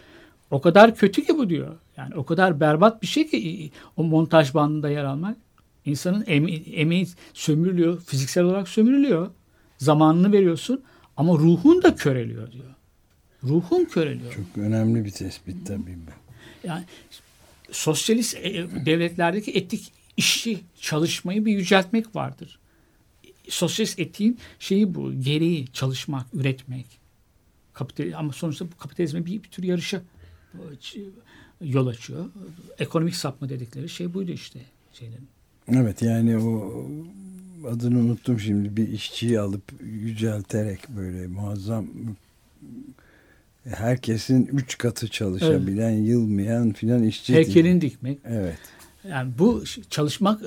O 0.52 0.62
kadar 0.62 0.96
kötü 0.96 1.26
ki 1.26 1.38
bu 1.38 1.50
diyor. 1.50 1.76
Yani 1.98 2.16
o 2.16 2.26
kadar 2.26 2.60
berbat 2.60 3.02
bir 3.02 3.08
şey 3.08 3.28
ki 3.28 3.72
o 3.98 4.04
montaj 4.04 4.54
bandında 4.54 4.90
yer 4.90 5.04
almak. 5.04 5.38
İnsanın 5.86 6.24
emeği, 6.28 6.64
emeği 6.74 7.08
sömürülüyor, 7.34 8.02
fiziksel 8.02 8.44
olarak 8.44 8.68
sömürülüyor. 8.68 9.32
Zamanını 9.78 10.32
veriyorsun 10.32 10.84
ama 11.18 11.34
ruhun 11.34 11.84
da 11.84 11.96
köreliyor 11.96 12.52
diyor. 12.52 12.74
Ruhun 13.44 13.86
köreliyor. 13.86 14.34
Çok 14.34 14.58
önemli 14.58 15.06
bir 15.06 15.12
tespit 15.12 15.68
tabii 15.68 15.98
bu. 16.08 16.12
Yani 16.68 16.84
sosyalist 17.72 18.36
e, 18.36 18.66
devletlerdeki 18.86 19.52
etik 19.52 19.92
işi, 20.18 20.60
çalışmayı 20.82 21.46
bir 21.46 21.52
yüceltmek 21.52 22.16
vardır. 22.16 22.60
Sosyalist 23.50 24.00
etiğin 24.00 24.38
şeyi 24.60 24.96
bu, 24.96 25.14
gereği 25.14 25.68
çalışmak, 25.74 26.26
üretmek. 26.34 26.86
Kapital, 27.74 28.14
ama 28.16 28.34
sonuçta 28.34 28.66
bu 28.66 28.78
kapitalizme 28.78 29.26
bir, 29.26 29.44
bir 29.44 29.50
tür 29.50 29.64
yarışa 29.64 30.02
yol 31.62 31.88
açıyor. 31.88 32.26
Ekonomik 32.80 33.16
sapma 33.16 33.50
dedikleri 33.50 33.90
şey 33.90 34.14
buydu 34.14 34.32
işte 34.32 34.60
şeylerin. 34.94 35.28
Evet 35.68 36.02
yani 36.02 36.38
o 36.38 36.86
adını 37.68 38.00
unuttum 38.00 38.40
şimdi 38.40 38.78
bir 38.78 38.88
işçiyi 38.88 39.40
alıp 39.40 39.64
yücelterek 39.84 40.90
böyle 40.90 41.28
muazzam 41.28 41.88
herkesin 43.66 44.46
üç 44.46 44.78
katı 44.78 45.08
çalışabilen, 45.08 45.94
evet. 45.94 46.10
yılmayan 46.10 46.74
filan 46.74 47.04
işçi. 47.04 47.34
Heykelini 47.34 47.82
dikmek. 47.82 48.20
Evet. 48.26 48.58
Yani 49.10 49.32
bu 49.40 49.64
çalışmak 49.90 50.42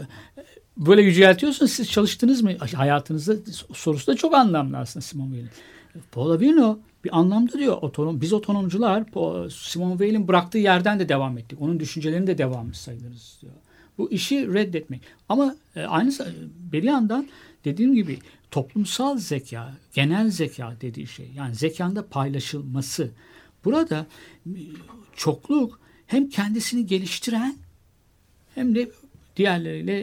böyle 0.77 1.03
yüceltiyorsunuz. 1.03 1.73
Siz 1.73 1.91
çalıştınız 1.91 2.43
mı 2.43 2.57
hayatınızda 2.59 3.35
sorusu 3.75 4.07
da 4.07 4.17
çok 4.17 4.35
anlamlı 4.35 4.79
aslında 4.79 5.05
Simon 5.05 5.27
Weil'in. 5.27 5.51
Paul 6.13 6.31
Avino 6.31 6.79
bir 7.07 7.19
anlamda 7.19 7.53
diyor 7.59 7.77
otonom, 7.83 8.21
biz 8.21 8.33
otonomcular 8.33 9.05
Simon 9.51 9.91
Weil'in 9.91 10.29
bıraktığı 10.29 10.59
yerden 10.59 10.99
de 10.99 11.09
devam 11.09 11.39
ettik. 11.39 11.61
Onun 11.63 11.81
düşüncelerini 11.81 12.27
de 12.27 12.39
devam 12.39 12.75
sayılırız 12.75 13.39
diyor. 13.43 13.53
Bu 13.99 14.11
işi 14.11 14.55
reddetmek. 14.55 15.03
Ama 15.29 15.57
e, 15.77 15.83
aynı 15.83 16.13
bir 16.73 16.83
yandan 16.83 17.29
dediğim 17.65 17.95
gibi 17.95 18.19
toplumsal 18.51 19.19
zeka, 19.19 19.75
genel 19.95 20.31
zeka 20.31 20.75
dediği 20.81 21.07
şey 21.07 21.31
yani 21.37 21.55
zekanda 21.55 22.07
paylaşılması. 22.07 23.11
Burada 23.65 24.07
çokluk 25.17 25.81
hem 26.07 26.29
kendisini 26.29 26.87
geliştiren 26.87 27.57
hem 28.55 28.75
de 28.75 28.91
diğerleriyle 29.37 30.01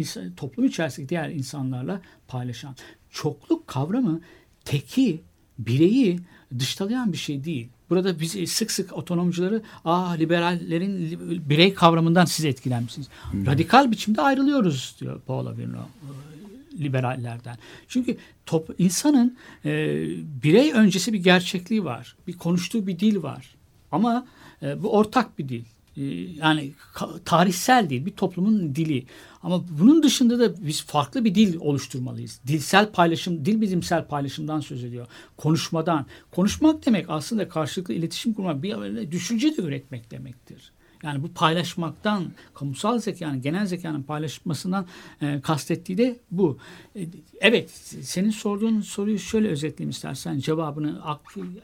e, 0.00 0.34
toplum 0.36 0.66
içerisindeki 0.66 1.08
diğer 1.08 1.30
insanlarla 1.30 2.00
paylaşan. 2.28 2.76
Çokluk 3.10 3.66
kavramı 3.66 4.20
teki, 4.64 5.20
bireyi 5.66 6.20
dışlayan 6.58 7.12
bir 7.12 7.18
şey 7.18 7.44
değil. 7.44 7.68
Burada 7.90 8.20
biz 8.20 8.50
sık 8.50 8.70
sık 8.70 8.92
otonomcuları 8.92 9.62
aa 9.84 10.10
liberallerin 10.10 11.10
li- 11.10 11.48
birey 11.48 11.74
kavramından 11.74 12.24
siz 12.24 12.44
etkilenmişsiniz. 12.44 13.08
Radikal 13.46 13.90
biçimde 13.90 14.22
ayrılıyoruz 14.22 14.96
diyor 15.00 15.20
Paolo 15.20 15.56
Virno 15.56 15.78
e, 15.78 16.82
liberallerden. 16.84 17.58
Çünkü 17.88 18.16
top, 18.46 18.74
insanın 18.78 19.36
e, 19.64 19.70
birey 20.42 20.72
öncesi 20.72 21.12
bir 21.12 21.18
gerçekliği 21.18 21.84
var. 21.84 22.16
Bir 22.26 22.32
konuştuğu 22.32 22.86
bir 22.86 22.98
dil 22.98 23.22
var. 23.22 23.54
Ama 23.92 24.26
e, 24.62 24.82
bu 24.82 24.92
ortak 24.92 25.38
bir 25.38 25.48
dil. 25.48 25.64
E, 25.96 26.02
yani 26.04 26.72
tarihsel 27.24 27.90
değil, 27.90 28.06
bir 28.06 28.10
toplumun 28.10 28.74
dili. 28.74 29.06
Ama 29.42 29.64
bunun 29.80 30.02
dışında 30.02 30.38
da 30.38 30.66
biz 30.66 30.82
farklı 30.82 31.24
bir 31.24 31.34
dil 31.34 31.56
oluşturmalıyız. 31.60 32.40
Dilsel 32.46 32.92
paylaşım, 32.92 33.44
dil 33.44 33.60
bilimsel 33.60 34.06
paylaşımdan 34.06 34.60
söz 34.60 34.84
ediyor. 34.84 35.06
Konuşmadan. 35.36 36.06
Konuşmak 36.30 36.86
demek 36.86 37.06
aslında 37.08 37.48
karşılıklı 37.48 37.94
iletişim 37.94 38.34
kurmak, 38.34 38.62
bir 38.62 39.10
düşünce 39.10 39.56
de 39.56 39.62
üretmek 39.62 40.10
demektir. 40.10 40.72
Yani 41.02 41.22
bu 41.22 41.28
paylaşmaktan, 41.32 42.32
kamusal 42.54 42.98
zekanın, 42.98 43.42
genel 43.42 43.66
zekanın 43.66 44.02
paylaşmasından 44.02 44.86
e, 45.22 45.40
kastettiği 45.40 45.98
de 45.98 46.20
bu. 46.30 46.58
E, 46.96 47.06
evet, 47.40 47.70
senin 48.02 48.30
sorduğun 48.30 48.80
soruyu 48.80 49.18
şöyle 49.18 49.48
özetleyeyim 49.48 49.90
istersen. 49.90 50.38
Cevabını 50.38 51.00
yetli, 51.06 51.62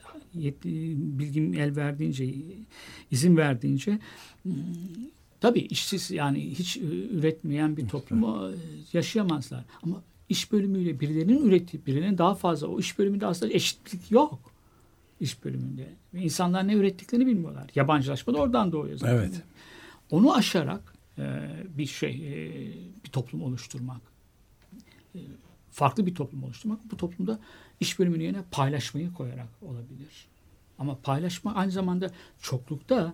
bilgim 1.19 1.53
el 1.53 1.75
verdiğince, 1.75 2.33
izin 3.11 3.37
verdiğince 3.37 3.99
hmm, 4.43 4.53
tabii 5.41 5.59
işsiz 5.59 6.11
yani 6.11 6.49
hiç 6.59 6.77
e, 6.77 6.81
üretmeyen 7.11 7.77
bir 7.77 7.87
toplum 7.87 8.23
e, 8.23 8.55
yaşayamazlar. 8.93 9.65
Ama 9.83 10.03
iş 10.29 10.51
bölümüyle 10.51 10.99
birilerinin 10.99 11.45
ürettiği, 11.45 11.85
birilerinin 11.85 12.17
daha 12.17 12.35
fazla 12.35 12.67
o 12.67 12.79
iş 12.79 12.99
bölümünde 12.99 13.25
aslında 13.25 13.53
eşitlik 13.53 14.11
yok 14.11 14.57
iş 15.19 15.43
bölümünde. 15.43 15.87
Ve 16.13 16.21
insanlar 16.21 16.67
ne 16.67 16.73
ürettiklerini 16.73 17.27
bilmiyorlar. 17.27 17.69
Yabancılaşma 17.75 18.33
da 18.33 18.37
oradan 18.37 18.71
doğuyor 18.71 18.97
zaten. 18.97 19.15
Evet. 19.15 19.41
Onu 20.11 20.35
aşarak 20.35 20.93
e, 21.17 21.23
bir 21.77 21.85
şey, 21.85 22.11
e, 22.11 22.51
bir 23.05 23.09
toplum 23.09 23.43
oluşturmak, 23.43 24.01
e, 25.15 25.19
farklı 25.71 26.05
bir 26.05 26.15
toplum 26.15 26.43
oluşturmak, 26.43 26.91
bu 26.91 26.97
toplumda 26.97 27.39
iş 27.79 27.99
bölümünün 27.99 28.23
yerine 28.23 28.43
paylaşmayı 28.51 29.13
koyarak 29.13 29.49
olabilir. 29.61 30.27
Ama 30.79 30.97
paylaşma 31.03 31.55
aynı 31.55 31.71
zamanda 31.71 32.11
çoklukta 32.41 33.13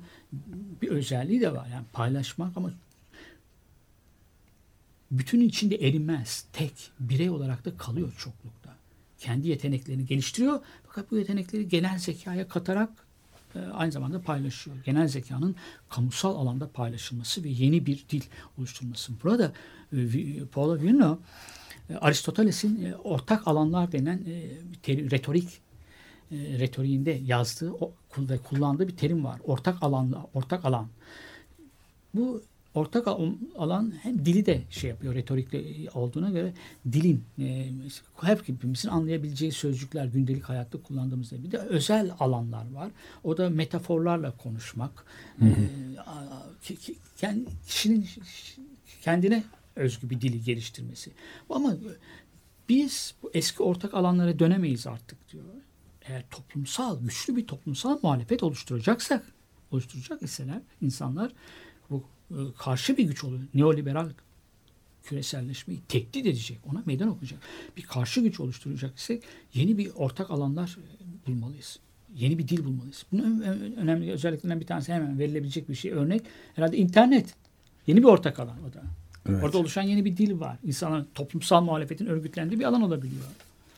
bir 0.81 0.87
özelliği 0.87 1.41
de 1.41 1.53
var. 1.53 1.67
Yani 1.67 1.85
paylaşmak 1.93 2.57
ama 2.57 2.71
bütün 5.11 5.41
içinde 5.41 5.75
erimez. 5.75 6.45
Tek 6.53 6.91
birey 6.99 7.29
olarak 7.29 7.65
da 7.65 7.77
kalıyor 7.77 8.13
çoklukta. 8.17 8.75
Kendi 9.19 9.47
yeteneklerini 9.47 10.05
geliştiriyor 10.05 10.59
fakat 10.87 11.11
bu 11.11 11.17
yetenekleri 11.17 11.67
genel 11.67 11.99
zekaya 11.99 12.47
katarak 12.47 12.89
e, 13.55 13.59
aynı 13.59 13.91
zamanda 13.91 14.21
paylaşıyor. 14.21 14.77
Genel 14.85 15.07
zekanın 15.07 15.55
kamusal 15.89 16.35
alanda 16.35 16.69
paylaşılması 16.69 17.43
ve 17.43 17.49
yeni 17.49 17.85
bir 17.85 18.05
dil 18.09 18.23
oluşturması. 18.57 19.11
Burada 19.23 19.53
e, 19.93 20.45
Paulo 20.51 20.81
Virno 20.81 21.19
Aristoteles'in 22.01 22.85
e, 22.85 22.95
ortak 22.95 23.47
alanlar 23.47 23.91
denen 23.91 24.17
e, 24.17 24.49
retorik 25.11 25.49
e, 26.31 26.35
retoriğinde 26.35 27.21
yazdığı 27.25 27.71
ve 28.17 28.37
kullandığı 28.37 28.87
bir 28.87 28.97
terim 28.97 29.23
var. 29.25 29.39
Ortak 29.43 29.83
alanla 29.83 30.27
ortak 30.33 30.65
alan. 30.65 30.87
Bu 32.15 32.41
ortak 32.73 33.07
al- 33.07 33.31
alan 33.57 33.93
hem 34.01 34.25
dili 34.25 34.45
de 34.45 34.61
şey 34.69 34.89
yapıyor 34.89 35.15
retorikle 35.15 35.89
olduğuna 35.93 36.29
göre 36.29 36.53
dilin 36.91 37.23
e, 37.39 37.69
hepimizin 38.21 38.89
anlayabileceği 38.89 39.51
sözcükler 39.51 40.05
gündelik 40.05 40.43
hayatta 40.43 40.81
kullandığımızda 40.81 41.43
bir 41.43 41.51
de 41.51 41.57
özel 41.57 42.11
alanlar 42.19 42.71
var. 42.71 42.91
O 43.23 43.37
da 43.37 43.49
metaforlarla 43.49 44.31
konuşmak. 44.37 45.05
E, 45.41 45.45
a- 45.99 46.43
ki- 46.61 46.75
ki- 46.75 46.95
kend- 47.21 47.45
kişinin 47.67 48.07
kendine 49.01 49.43
özgü 49.75 50.09
bir 50.09 50.21
dili 50.21 50.43
geliştirmesi. 50.43 51.11
Ama 51.49 51.75
biz 52.69 53.15
bu 53.23 53.31
eski 53.33 53.63
ortak 53.63 53.93
alanlara 53.93 54.39
dönemeyiz 54.39 54.87
artık 54.87 55.29
diyor. 55.31 55.43
Eğer 56.01 56.23
toplumsal, 56.29 57.01
güçlü 57.01 57.35
bir 57.35 57.47
toplumsal 57.47 57.99
muhalefet 58.03 58.43
oluşturacaksak, 58.43 59.25
oluşturacak 59.71 60.21
iseler 60.21 60.61
insanlar 60.81 61.31
bu 61.89 62.03
e, 62.31 62.35
karşı 62.57 62.97
bir 62.97 63.03
güç 63.03 63.23
oluyor. 63.23 63.43
Neoliberal 63.53 64.09
küreselleşmeyi 65.03 65.81
tehdit 65.81 66.25
edecek, 66.25 66.59
ona 66.71 66.83
meydan 66.85 67.07
okuyacak. 67.07 67.39
Bir 67.77 67.81
karşı 67.83 68.21
güç 68.21 68.39
oluşturacak 68.39 68.97
ise 68.97 69.21
yeni 69.53 69.77
bir 69.77 69.91
ortak 69.95 70.31
alanlar 70.31 70.77
e, 70.77 71.27
bulmalıyız. 71.27 71.79
Yeni 72.15 72.37
bir 72.37 72.47
dil 72.47 72.65
bulmalıyız. 72.65 73.05
Bunun 73.11 73.41
önemli 73.77 74.11
özelliklerinden 74.11 74.59
bir 74.59 74.65
tanesi 74.65 74.93
hemen 74.93 75.19
verilebilecek 75.19 75.69
bir 75.69 75.75
şey. 75.75 75.91
Örnek 75.91 76.21
herhalde 76.55 76.77
internet. 76.77 77.35
Yeni 77.87 77.99
bir 77.99 78.07
ortak 78.07 78.39
alan 78.39 78.63
o 78.63 78.73
da. 78.73 78.83
Evet. 79.29 79.43
Orada 79.43 79.57
oluşan 79.57 79.81
yeni 79.81 80.05
bir 80.05 80.17
dil 80.17 80.39
var. 80.39 80.57
İnsanların 80.63 81.07
toplumsal 81.15 81.61
muhalefetin 81.61 82.05
örgütlendiği 82.05 82.59
bir 82.59 82.65
alan 82.65 82.81
olabiliyor. 82.81 83.23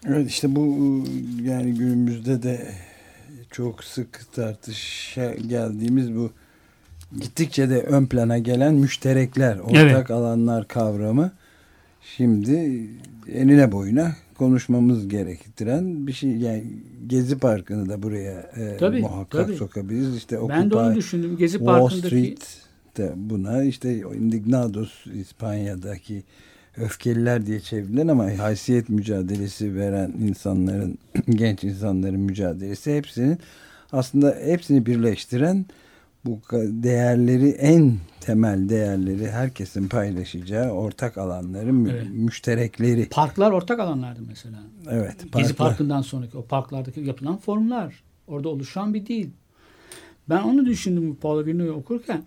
Evet 0.08 0.30
işte 0.30 0.56
bu 0.56 1.04
yani 1.44 1.74
günümüzde 1.74 2.44
de 2.44 2.68
çok 3.52 3.84
sık 3.84 4.34
tartışa 4.34 5.34
geldiğimiz 5.34 6.16
bu 6.16 6.32
gittikçe 7.22 7.70
de 7.70 7.82
ön 7.82 8.06
plana 8.06 8.38
gelen 8.38 8.74
müşterekler, 8.74 9.58
ortak 9.58 9.76
Evet. 9.82 10.12
alanlar 10.12 10.68
kavramı 10.68 11.32
şimdi 12.18 12.88
enine 13.34 13.72
boyuna 13.72 14.16
konuşmamız 14.38 15.08
gerektiren 15.08 16.08
bir 16.08 16.14
şey. 16.14 16.30
Yani 16.30 16.64
Gezi 17.08 17.38
Parkı'nı 17.38 17.90
da 17.90 18.04
buraya 18.04 18.40
e, 18.56 18.78
Tabii, 18.78 19.02
muhakkak 19.02 19.46
tabii. 19.46 19.56
sokabiliriz. 19.58 20.16
İşte 20.18 20.38
ben 20.50 20.70
de 20.72 20.76
onu 20.76 20.82
Occupy 20.84 20.98
düşündüm. 21.00 21.38
Gezi 21.38 21.58
Wall 21.58 21.80
Parkı'ndaki 21.82 22.08
Street 22.08 22.58
de 22.98 23.14
buna 23.16 23.64
işte 23.64 23.98
Indignados 24.00 25.06
İspanya'daki 25.14 26.24
öfkeliler 26.78 27.46
diye 27.46 27.60
çevrilen 27.60 28.08
ama 28.08 28.38
haysiyet 28.40 28.90
mücadelesi 28.90 29.76
veren 29.76 30.12
insanların 30.20 30.98
genç 31.30 31.64
insanların 31.64 32.20
mücadelesi 32.20 32.98
hepsinin 32.98 33.38
aslında 33.92 34.36
hepsini 34.44 34.86
birleştiren 34.86 35.66
bu 36.26 36.40
değerleri 36.84 37.50
en 37.50 37.94
temel 38.22 38.70
değerleri 38.70 39.32
herkesin 39.32 39.88
paylaşacağı 39.88 40.70
ortak 40.72 41.18
alanları 41.18 41.74
mü- 41.74 41.92
Evet. 41.94 42.08
müşterekleri 42.14 43.10
parklar 43.10 43.52
ortak 43.52 43.80
alanlardı 43.80 44.20
mesela. 44.28 44.58
evet 44.90 45.16
Gezi 45.22 45.32
parklar. 45.32 45.56
Parkı'ndan 45.58 46.02
sonraki 46.02 46.38
o 46.38 46.46
parklardaki 46.46 47.00
yapılan 47.00 47.38
formlar. 47.38 48.04
Orada 48.28 48.50
oluşan 48.50 48.94
bir 48.94 49.06
dil. 49.06 49.30
Ben 50.30 50.42
onu 50.44 50.66
düşündüm 50.66 51.16
Paulo 51.16 51.46
Virno'yu 51.46 51.72
okurken. 51.72 52.24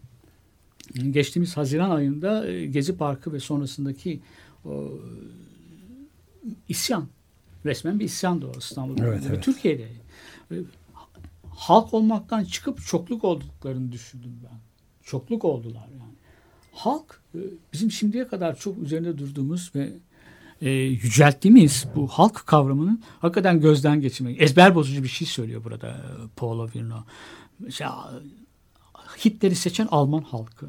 Geçtiğimiz 1.11 1.57
Haziran 1.57 1.90
ayında 1.90 2.48
e, 2.48 2.66
Gezi 2.66 2.96
Parkı 2.96 3.33
ve 3.33 3.40
sonrasındaki 3.40 4.20
o, 4.64 4.88
isyan. 6.68 7.09
Resmen 7.64 8.01
bir 8.01 8.05
isyandı 8.05 8.46
o 8.46 8.59
İstanbul'da 8.59 9.07
Evet, 9.07 9.24
ve 9.24 9.29
evet. 9.29 9.44
Türkiye'de. 9.44 9.88
E, 10.51 10.57
Halk 11.51 11.94
olmaktan 11.94 12.44
çıkıp 12.44 12.87
çokluk 12.87 13.24
olduklarını 13.24 13.92
düşündüm 13.92 14.33
ben. 14.44 14.59
Çokluk 15.03 15.44
oldular 15.44 15.88
yani. 16.01 16.14
Halk 16.72 17.20
e, 17.35 17.38
bizim 17.72 17.90
şimdiye 17.90 18.29
kadar 18.29 18.57
çok 18.57 18.79
üzerinde 18.79 19.18
durduğumuz 19.18 19.72
ve 19.74 19.92
e, 20.61 20.70
yücelttiğimiz 20.70 21.87
bu 21.96 22.07
halk 22.07 22.46
kavramının 22.46 23.03
hakikaten 23.20 23.61
gözden 23.61 24.01
geçirmek. 24.01 24.42
Ezber 24.42 24.74
bozucu 24.74 25.03
bir 25.03 25.09
şey 25.09 25.29
söylüyor 25.29 25.64
burada 25.64 25.96
Paulo 26.37 26.68
Virno. 26.74 27.05
Mesela 27.59 28.12
Hitler'i 29.24 29.54
seçen 29.54 29.88
Alman 29.90 30.22
halkı. 30.22 30.68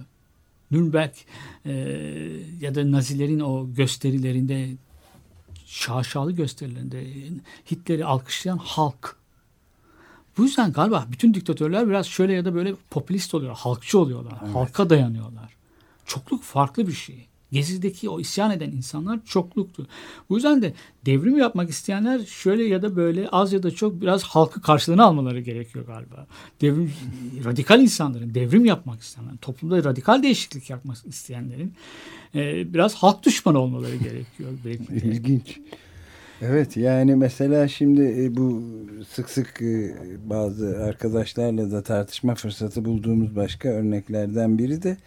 Nürnberg 0.72 1.14
e, 1.66 1.72
ya 2.62 2.76
da 2.76 2.92
Nazilerin 2.92 3.40
o 3.40 3.74
gösterilerinde 3.74 4.70
şaşalı 5.66 6.32
gösterilerinde 6.32 7.06
Hitler'i 7.72 8.06
alkışlayan 8.06 8.58
halk. 8.58 9.16
Bu 10.38 10.44
yüzden 10.44 10.72
galiba 10.72 11.06
bütün 11.12 11.34
diktatörler 11.34 11.90
biraz 11.90 12.06
şöyle 12.06 12.34
ya 12.34 12.46
da 12.46 12.56
böyle 12.56 12.76
popülist 12.90 13.36
oluyor, 13.36 13.56
halkçı 13.56 14.00
oluyorlar, 14.00 14.38
halka 14.54 14.90
dayanıyorlar. 14.90 15.56
Çokluk 16.06 16.44
farklı 16.44 16.88
bir 16.88 16.94
şey. 16.94 17.28
Gezi'deki 17.52 18.10
o 18.10 18.20
isyan 18.20 18.52
eden 18.52 18.72
insanlar 18.72 19.20
çokluktu. 19.26 19.88
Bu 20.30 20.36
yüzden 20.36 20.62
de 20.62 20.74
devrim 21.06 21.38
yapmak 21.38 21.70
isteyenler 21.70 22.20
şöyle 22.20 22.64
ya 22.64 22.82
da 22.82 22.96
böyle 22.96 23.28
az 23.30 23.54
ya 23.54 23.64
da 23.64 23.72
çok 23.72 24.02
biraz 24.02 24.24
halkı 24.24 24.62
karşılığına 24.62 25.04
almaları 25.04 25.40
gerekiyor 25.40 25.86
galiba. 25.86 26.28
Devrim, 26.62 26.92
radikal 27.46 27.82
insanların, 27.82 28.34
devrim 28.34 28.66
yapmak 28.66 29.02
isteyenlerin, 29.02 29.38
toplumda 29.38 29.84
radikal 29.84 30.24
değişiklik 30.24 30.70
yapmak 30.70 30.98
isteyenlerin 31.06 31.74
e, 32.36 32.74
biraz 32.74 32.96
halk 32.96 33.24
düşmanı 33.24 33.60
olmaları 33.60 33.96
gerekiyor. 33.96 34.50
Belki. 34.66 35.08
İlginç. 35.08 35.60
Evet 36.42 36.78
yani 36.78 37.16
mesela 37.16 37.68
şimdi 37.68 38.02
e, 38.02 38.36
bu 38.36 38.64
sık 39.10 39.30
sık 39.30 39.62
e, 39.62 39.96
bazı 40.26 40.84
arkadaşlarla 40.84 41.72
da 41.72 41.84
tartışma 41.84 42.36
fırsatı 42.36 42.86
bulduğumuz 42.86 43.36
başka 43.36 43.70
örneklerden 43.70 44.58
biri 44.58 44.84
de 44.84 44.98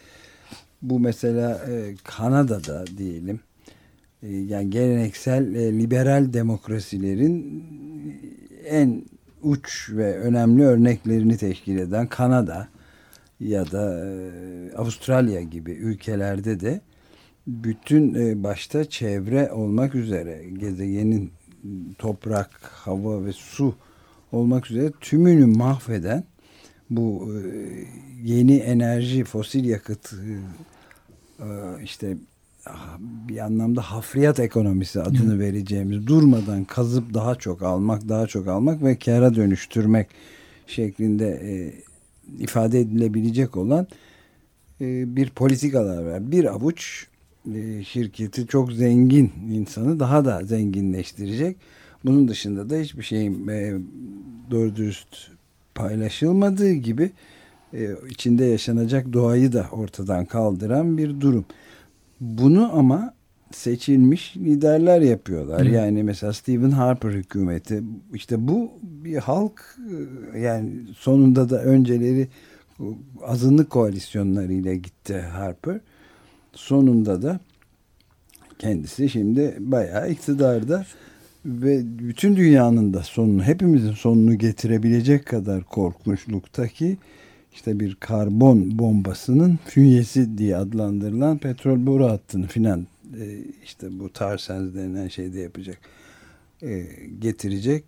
bu 0.83 1.01
mesela 1.01 1.65
e, 1.71 1.95
Kanada'da 2.05 2.85
diyelim 2.99 3.41
yani 4.23 4.71
geleneksel 4.71 5.55
liberal 5.55 6.33
demokrasilerin 6.33 7.65
en 8.67 9.05
uç 9.43 9.91
ve 9.93 10.19
önemli 10.19 10.65
örneklerini 10.65 11.37
teşkil 11.37 11.79
eden 11.79 12.07
Kanada 12.07 12.69
ya 13.41 13.71
da 13.73 14.05
Avustralya 14.77 15.43
gibi 15.43 15.73
ülkelerde 15.73 16.61
de 16.61 16.81
bütün 17.47 18.15
e, 18.15 18.43
başta 18.43 18.85
çevre 18.85 19.53
olmak 19.53 19.95
üzere 19.95 20.45
gezegenin 20.59 21.33
toprak, 21.99 22.51
hava 22.63 23.25
ve 23.25 23.33
su 23.33 23.75
olmak 24.33 24.71
üzere 24.71 24.93
tümünü 25.01 25.47
mahveden 25.47 26.25
bu 26.91 27.33
e, 27.33 27.41
yeni 28.23 28.57
enerji, 28.57 29.25
fosil 29.25 29.65
yakıt 29.65 30.13
e, 30.13 30.33
işte 31.85 32.17
ah, 32.67 32.99
bir 33.01 33.39
anlamda 33.39 33.81
hafriyat 33.81 34.41
ekonomisi 34.41 35.01
adını 35.01 35.39
vereceğimiz 35.39 36.07
durmadan 36.07 36.65
kazıp 36.65 37.15
daha 37.15 37.35
çok 37.35 37.63
almak, 37.63 38.09
daha 38.09 38.27
çok 38.27 38.49
almak 38.49 38.83
ve 38.83 38.99
kara 38.99 39.35
dönüştürmek 39.35 40.07
şeklinde 40.67 41.73
ifade 42.39 42.81
edilebilecek 42.81 43.57
olan 43.57 43.87
bir 44.81 45.31
politikalar 45.31 46.05
var. 46.05 46.31
Bir 46.33 46.45
avuç 46.45 47.07
e, 47.55 47.85
şirketi 47.85 48.47
çok 48.47 48.73
zengin 48.73 49.33
insanı 49.51 50.01
daha 50.01 50.25
da 50.25 50.45
zenginleştirecek. 50.45 51.57
Bunun 52.05 52.29
dışında 52.29 52.71
da 52.71 52.77
hiçbir 52.77 53.03
şeyin 53.03 53.49
e, 53.49 53.75
doğru 54.51 54.77
dürüst 54.77 55.09
paylaşılmadığı 55.75 56.73
gibi 56.73 57.03
e, 57.03 57.11
içinde 58.11 58.45
yaşanacak 58.45 59.13
doğayı 59.13 59.53
da 59.53 59.67
ortadan 59.73 60.25
kaldıran 60.25 60.99
bir 60.99 61.21
durum. 61.21 61.45
Bunu 62.21 62.79
ama 62.79 63.15
seçilmiş 63.51 64.37
liderler 64.37 65.01
yapıyorlar. 65.01 65.67
Hı. 65.67 65.69
Yani 65.69 66.03
mesela 66.03 66.33
Stephen 66.33 66.71
Harper 66.71 67.11
hükümeti 67.11 67.83
işte 68.15 68.49
bu 68.49 68.71
bir 68.83 69.17
halk 69.17 69.79
yani 70.37 70.71
sonunda 70.97 71.51
da 71.51 71.63
önceleri 71.63 72.29
azınlık 73.23 73.71
koalisyonlarıyla 73.71 74.75
gitti 74.75 75.21
Harper 75.21 75.81
sonunda 76.53 77.23
da 77.23 77.41
kendisi 78.59 79.09
şimdi 79.09 79.57
bayağı 79.59 80.11
iktidarda 80.11 80.87
ve 81.45 81.83
bütün 81.85 82.37
dünyanın 82.37 82.95
da 82.95 83.03
sonunu 83.03 83.43
hepimizin 83.43 83.93
sonunu 83.93 84.39
getirebilecek 84.39 85.27
kadar 85.27 85.65
korkmuşluktaki 85.65 86.97
işte 87.55 87.81
bir 87.81 87.95
karbon 87.95 88.79
bombasının 88.79 89.59
fünyesi 89.67 90.39
diye 90.39 90.57
adlandırılan 90.57 91.39
petrol 91.39 91.87
boru 91.87 92.07
hattını 92.07 92.47
filan 92.47 92.87
e, 93.21 93.39
işte 93.65 93.99
bu 93.99 94.13
Tarsens 94.13 94.75
denilen 94.75 95.09
şeyde 95.09 95.41
yapacak 95.41 95.79
e, 96.63 96.87
getirecek 97.19 97.85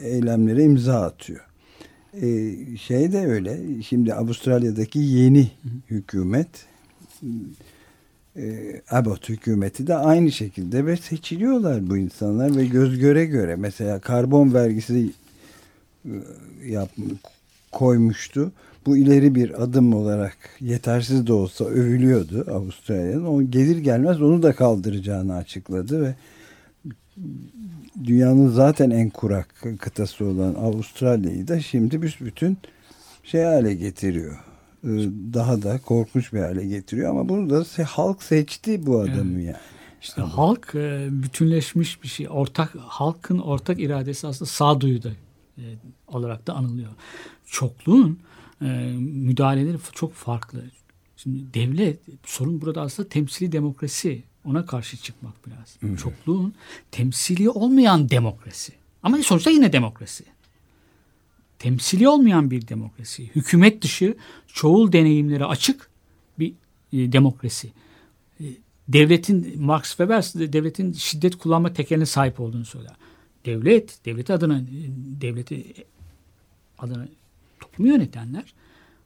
eylemlere 0.00 0.62
imza 0.62 1.02
atıyor. 1.02 1.40
E, 2.22 2.54
şey 2.76 3.12
de 3.12 3.18
öyle 3.18 3.82
şimdi 3.82 4.14
Avustralya'daki 4.14 4.98
yeni 4.98 5.50
hükümet 5.90 6.66
e, 8.36 8.82
Abbott 8.90 9.28
hükümeti 9.28 9.86
de 9.86 9.94
aynı 9.94 10.32
şekilde 10.32 10.86
ve 10.86 10.96
seçiliyorlar 10.96 11.90
bu 11.90 11.96
insanlar 11.96 12.56
ve 12.56 12.66
göz 12.66 12.98
göre 12.98 13.26
göre 13.26 13.56
mesela 13.56 14.00
karbon 14.00 14.54
vergisi 14.54 15.12
e, 16.04 16.12
yap, 16.64 16.90
koymuştu. 17.72 18.52
Bu 18.86 18.96
ileri 18.96 19.34
bir 19.34 19.62
adım 19.62 19.94
olarak 19.94 20.36
yetersiz 20.60 21.26
de 21.26 21.32
olsa 21.32 21.64
övülüyordu 21.64 22.46
Avustralya'nın. 22.50 23.24
O 23.24 23.42
gelir 23.42 23.78
gelmez 23.78 24.22
onu 24.22 24.42
da 24.42 24.52
kaldıracağını 24.52 25.34
açıkladı 25.34 26.02
ve 26.02 26.14
dünyanın 28.04 28.48
zaten 28.48 28.90
en 28.90 29.10
kurak 29.10 29.54
kıtası 29.78 30.24
olan 30.24 30.54
Avustralya'yı 30.54 31.48
da 31.48 31.60
şimdi 31.60 32.02
bütün 32.02 32.58
şey 33.24 33.42
hale 33.42 33.74
getiriyor 33.74 34.38
e, 34.84 34.90
daha 35.34 35.62
da 35.62 35.78
korkunç 35.78 36.32
bir 36.32 36.40
hale 36.40 36.66
getiriyor 36.66 37.10
ama 37.10 37.28
bunu 37.28 37.50
da 37.50 37.64
halk 37.84 38.22
seçti 38.22 38.86
bu 38.86 39.00
adamı 39.00 39.40
yani. 39.40 39.56
İşte 40.02 40.14
Tabii. 40.20 40.30
halk 40.30 40.74
e, 40.74 41.08
bütünleşmiş 41.10 42.02
bir 42.02 42.08
şey. 42.08 42.26
Ortak 42.30 42.74
halkın 42.78 43.38
ortak 43.38 43.80
iradesi 43.80 44.26
aslında 44.26 44.50
sağduyu 44.50 45.02
da 45.02 45.10
e, 45.58 45.64
olarak 46.06 46.46
da 46.46 46.54
anılıyor. 46.54 46.90
Çokluğun 47.46 48.18
müdahaleleri 48.60 49.76
çok 49.94 50.14
farklı. 50.14 50.64
Şimdi 51.16 51.54
devlet 51.54 51.98
sorun 52.24 52.60
burada 52.60 52.82
aslında 52.82 53.08
temsili 53.08 53.52
demokrasi. 53.52 54.22
Ona 54.44 54.66
karşı 54.66 54.96
çıkmak 54.96 55.46
biraz. 55.46 55.76
Hı 55.80 55.86
hı. 55.86 55.96
Çokluğun 55.96 56.54
temsili 56.90 57.50
olmayan 57.50 58.08
demokrasi. 58.08 58.72
Ama 59.02 59.18
sonuçta 59.18 59.50
yine 59.50 59.72
demokrasi 59.72 60.24
temsili 61.58 62.08
olmayan 62.08 62.50
bir 62.50 62.68
demokrasi, 62.68 63.30
hükümet 63.34 63.82
dışı 63.82 64.16
çoğul 64.46 64.92
deneyimlere 64.92 65.44
açık 65.44 65.90
bir 66.38 66.52
e, 66.92 67.12
demokrasi. 67.12 67.72
E, 68.40 68.44
devletin, 68.88 69.62
Max 69.62 69.88
Weber 69.88 70.22
devletin 70.34 70.92
şiddet 70.92 71.36
kullanma 71.36 71.72
tekeline 71.72 72.06
sahip 72.06 72.40
olduğunu 72.40 72.64
söyler. 72.64 72.96
Devlet, 73.46 74.04
devleti 74.04 74.32
adına, 74.32 74.64
devleti 75.20 75.74
adına 76.78 77.08
toplumu 77.60 77.92
yönetenler 77.92 78.54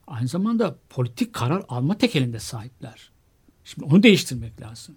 aynı 0.07 0.27
zamanda 0.27 0.75
politik 0.89 1.33
karar 1.33 1.63
alma 1.69 1.97
tekelinde 1.97 2.39
sahipler. 2.39 3.11
Şimdi 3.63 3.85
onu 3.85 4.03
değiştirmek 4.03 4.61
lazım. 4.61 4.95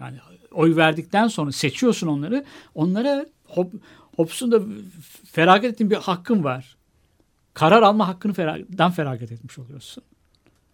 Yani 0.00 0.18
oy 0.52 0.76
verdikten 0.76 1.28
sonra 1.28 1.52
seçiyorsun 1.52 2.06
onları. 2.06 2.44
Onlara 2.74 3.26
hop, 3.48 3.72
Hobbes'un 4.16 4.52
da 4.52 4.60
feragat 5.24 5.64
ettiğin 5.64 5.90
bir 5.90 5.96
hakkın 5.96 6.44
var. 6.44 6.76
Karar 7.54 7.82
alma 7.82 8.08
hakkını 8.08 8.32
feragatdan 8.32 8.90
feragat 8.90 9.32
etmiş 9.32 9.58
oluyorsun. 9.58 10.04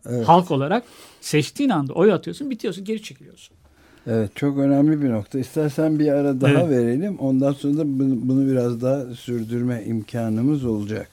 Evet. 0.07 0.29
Halk 0.29 0.51
olarak 0.51 0.85
seçtiğin 1.21 1.71
anda 1.71 1.93
oy 1.93 2.13
atıyorsun, 2.13 2.51
bitiyorsun, 2.51 2.85
geri 2.85 3.03
çekiliyorsun. 3.03 3.57
Evet 4.07 4.37
çok 4.37 4.59
önemli 4.59 5.03
bir 5.03 5.11
nokta. 5.11 5.39
İstersen 5.39 5.99
bir 5.99 6.09
ara 6.09 6.41
daha 6.41 6.53
evet. 6.53 6.71
verelim. 6.71 7.19
Ondan 7.19 7.53
sonra 7.53 7.79
da 7.79 7.99
bunu, 7.99 8.29
bunu 8.29 8.51
biraz 8.51 8.83
daha 8.83 9.15
sürdürme 9.15 9.85
imkanımız 9.87 10.65
olacak. 10.65 11.09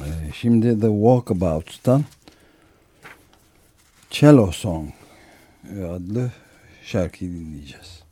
Ee, 0.00 0.04
şimdi 0.34 0.80
The 0.80 0.86
Walkabout'tan 0.86 2.04
Cello 4.10 4.52
Song 4.52 4.90
adlı 5.70 6.32
şarkıyı 6.84 7.30
dinleyeceğiz. 7.30 8.03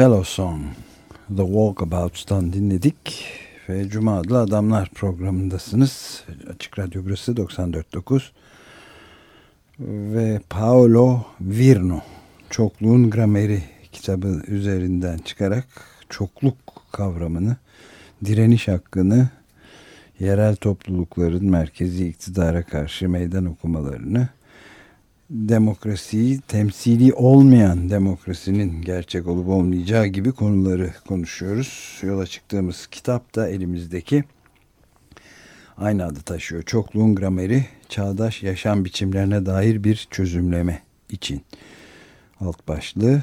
Cello 0.00 0.24
Song 0.24 0.62
The 1.36 1.42
Walkabouts'tan 1.42 2.52
dinledik 2.52 3.24
ve 3.68 3.88
Cuma 3.88 4.18
adlı 4.18 4.38
Adamlar 4.38 4.90
programındasınız. 4.94 6.24
Açık 6.54 6.78
Radyo 6.78 7.02
burası 7.04 7.32
94.9 7.32 8.22
ve 10.14 10.40
Paolo 10.50 11.22
Virno 11.40 12.00
Çokluğun 12.50 13.10
Grameri 13.10 13.62
kitabı 13.92 14.42
üzerinden 14.46 15.18
çıkarak 15.18 15.66
çokluk 16.08 16.56
kavramını, 16.92 17.56
direniş 18.24 18.68
hakkını, 18.68 19.28
yerel 20.20 20.56
toplulukların 20.56 21.50
merkezi 21.50 22.08
iktidara 22.08 22.62
karşı 22.62 23.08
meydan 23.08 23.46
okumalarını 23.46 24.28
demokrasiyi 25.30 26.40
temsili 26.40 27.14
olmayan 27.14 27.90
demokrasinin 27.90 28.82
gerçek 28.82 29.26
olup 29.26 29.48
olmayacağı 29.48 30.06
gibi 30.06 30.32
konuları 30.32 30.94
konuşuyoruz. 31.08 31.98
Yola 32.02 32.26
çıktığımız 32.26 32.86
kitap 32.86 33.34
da 33.34 33.48
elimizdeki 33.48 34.24
aynı 35.76 36.04
adı 36.04 36.20
taşıyor. 36.20 36.62
Çokluğun 36.62 37.14
grameri 37.14 37.64
çağdaş 37.88 38.42
yaşam 38.42 38.84
biçimlerine 38.84 39.46
dair 39.46 39.84
bir 39.84 40.08
çözümleme 40.10 40.82
için. 41.10 41.42
Alt 42.40 42.68
başlığı 42.68 43.22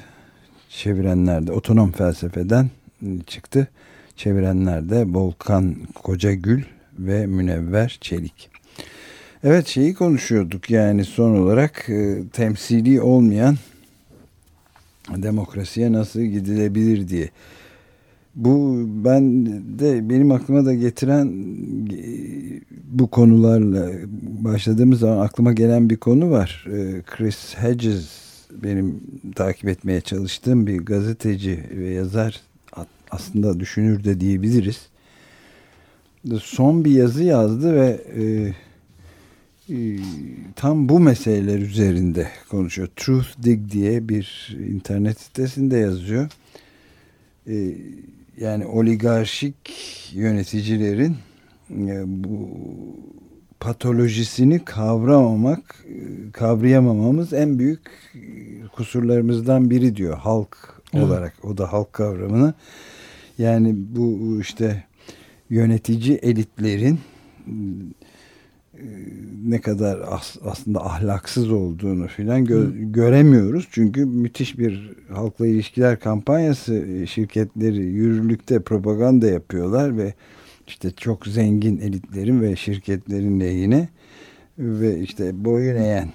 çevirenler 0.69 1.47
de 1.47 1.51
otonom 1.51 1.91
felsefeden 1.91 2.69
çıktı. 3.27 3.67
Çevirenler 4.15 4.89
de 4.89 5.05
Volkan 5.07 5.75
Kocagül 6.03 6.63
ve 6.99 7.25
Münevver 7.25 7.97
Çelik. 8.01 8.56
Evet 9.43 9.67
şeyi 9.67 9.93
konuşuyorduk 9.93 10.69
yani 10.69 11.05
son 11.05 11.35
olarak 11.35 11.89
e, 11.89 12.23
temsili 12.33 13.01
olmayan 13.01 13.55
demokrasiye 15.15 15.91
nasıl 15.91 16.21
gidilebilir 16.21 17.07
diye. 17.07 17.29
Bu 18.35 18.85
ben 19.05 19.45
de 19.79 20.09
benim 20.09 20.31
aklıma 20.31 20.65
da 20.65 20.73
getiren 20.73 21.27
e, 21.93 22.07
bu 22.83 23.07
konularla 23.07 23.91
başladığımız 24.43 24.99
zaman 24.99 25.25
aklıma 25.25 25.53
gelen 25.53 25.89
bir 25.89 25.97
konu 25.97 26.31
var. 26.31 26.65
E, 26.67 27.01
Chris 27.01 27.55
Hedges 27.57 28.09
benim 28.63 29.01
takip 29.35 29.69
etmeye 29.69 30.01
çalıştığım 30.01 30.67
bir 30.67 30.77
gazeteci 30.77 31.63
ve 31.71 31.89
yazar 31.89 32.41
aslında 33.11 33.59
düşünür 33.59 34.03
de 34.03 34.19
diyebiliriz. 34.19 34.87
Son 36.41 36.85
bir 36.85 36.91
yazı 36.91 37.23
yazdı 37.23 37.73
ve 37.73 38.01
e, 38.17 38.53
tam 40.55 40.89
bu 40.89 40.99
meseleler 40.99 41.59
üzerinde 41.59 42.27
konuşuyor. 42.49 42.87
Truth 42.95 43.43
Dig 43.43 43.71
diye 43.71 44.09
bir 44.09 44.57
internet 44.69 45.19
sitesinde 45.19 45.77
yazıyor. 45.77 46.29
Ee, 47.47 47.73
yani 48.37 48.65
oligarşik 48.65 49.55
yöneticilerin 50.13 51.15
e, 51.71 52.03
bu 52.05 52.49
patolojisini 53.59 54.65
kavramamak, 54.65 55.85
e, 55.89 56.31
kavrayamamamız 56.31 57.33
en 57.33 57.59
büyük 57.59 57.81
kusurlarımızdan 58.75 59.69
biri 59.69 59.95
diyor 59.95 60.17
halk 60.17 60.81
olarak. 60.93 61.45
O 61.45 61.57
da 61.57 61.73
halk 61.73 61.93
kavramını. 61.93 62.53
Yani 63.37 63.73
bu 63.75 64.37
işte 64.41 64.83
yönetici 65.49 66.15
elitlerin 66.17 66.99
ne 69.45 69.61
kadar 69.61 69.99
as, 70.07 70.35
aslında 70.45 70.85
ahlaksız 70.85 71.51
olduğunu 71.51 72.07
filan 72.07 72.45
gö 72.45 72.71
göremiyoruz. 72.75 73.67
Çünkü 73.71 74.05
müthiş 74.05 74.59
bir 74.59 74.91
halkla 75.09 75.47
ilişkiler 75.47 75.99
kampanyası 75.99 76.85
şirketleri 77.07 77.83
yürürlükte 77.83 78.59
propaganda 78.59 79.27
yapıyorlar 79.27 79.97
ve 79.97 80.13
işte 80.67 80.91
çok 80.91 81.27
zengin 81.27 81.77
elitlerin 81.77 82.41
ve 82.41 82.55
şirketlerin 82.55 83.39
lehine 83.39 83.89
ve 84.59 84.99
işte 84.99 85.45
boyun 85.45 85.75
eğen 85.75 86.09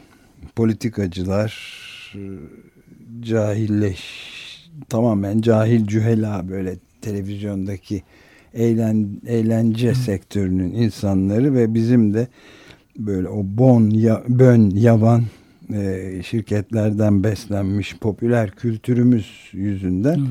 politikacılar 0.57 1.83
cahilleş 3.21 4.03
tamamen 4.89 5.41
cahil 5.41 5.87
cühela 5.87 6.49
böyle 6.49 6.77
televizyondaki 7.01 8.03
eğlen, 8.55 9.09
eğlence 9.27 9.91
Hı. 9.91 9.95
sektörünün 9.95 10.75
insanları 10.75 11.55
ve 11.55 11.75
bizim 11.75 12.15
de 12.15 12.29
böyle 12.99 13.29
o 13.29 13.43
bon, 13.45 13.91
ya, 13.91 14.23
bön, 14.29 14.71
yavan 14.71 15.23
e, 15.75 16.13
şirketlerden 16.25 17.25
beslenmiş 17.25 17.97
popüler 17.97 18.51
kültürümüz 18.51 19.51
yüzünden 19.53 20.17
Hı. 20.17 20.27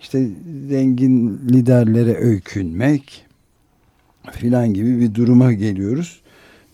işte 0.00 0.28
zengin 0.68 1.40
liderlere 1.48 2.14
öykünmek 2.14 3.24
filan 4.32 4.74
gibi 4.74 5.00
bir 5.00 5.14
duruma 5.14 5.52
geliyoruz 5.52 6.20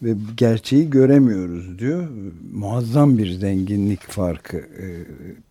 ve 0.03 0.15
gerçeği 0.37 0.91
göremiyoruz 0.91 1.79
diyor. 1.79 2.09
Muazzam 2.53 3.19
bir 3.19 3.31
zenginlik 3.31 4.01
farkı 4.01 4.57
e, 4.57 4.87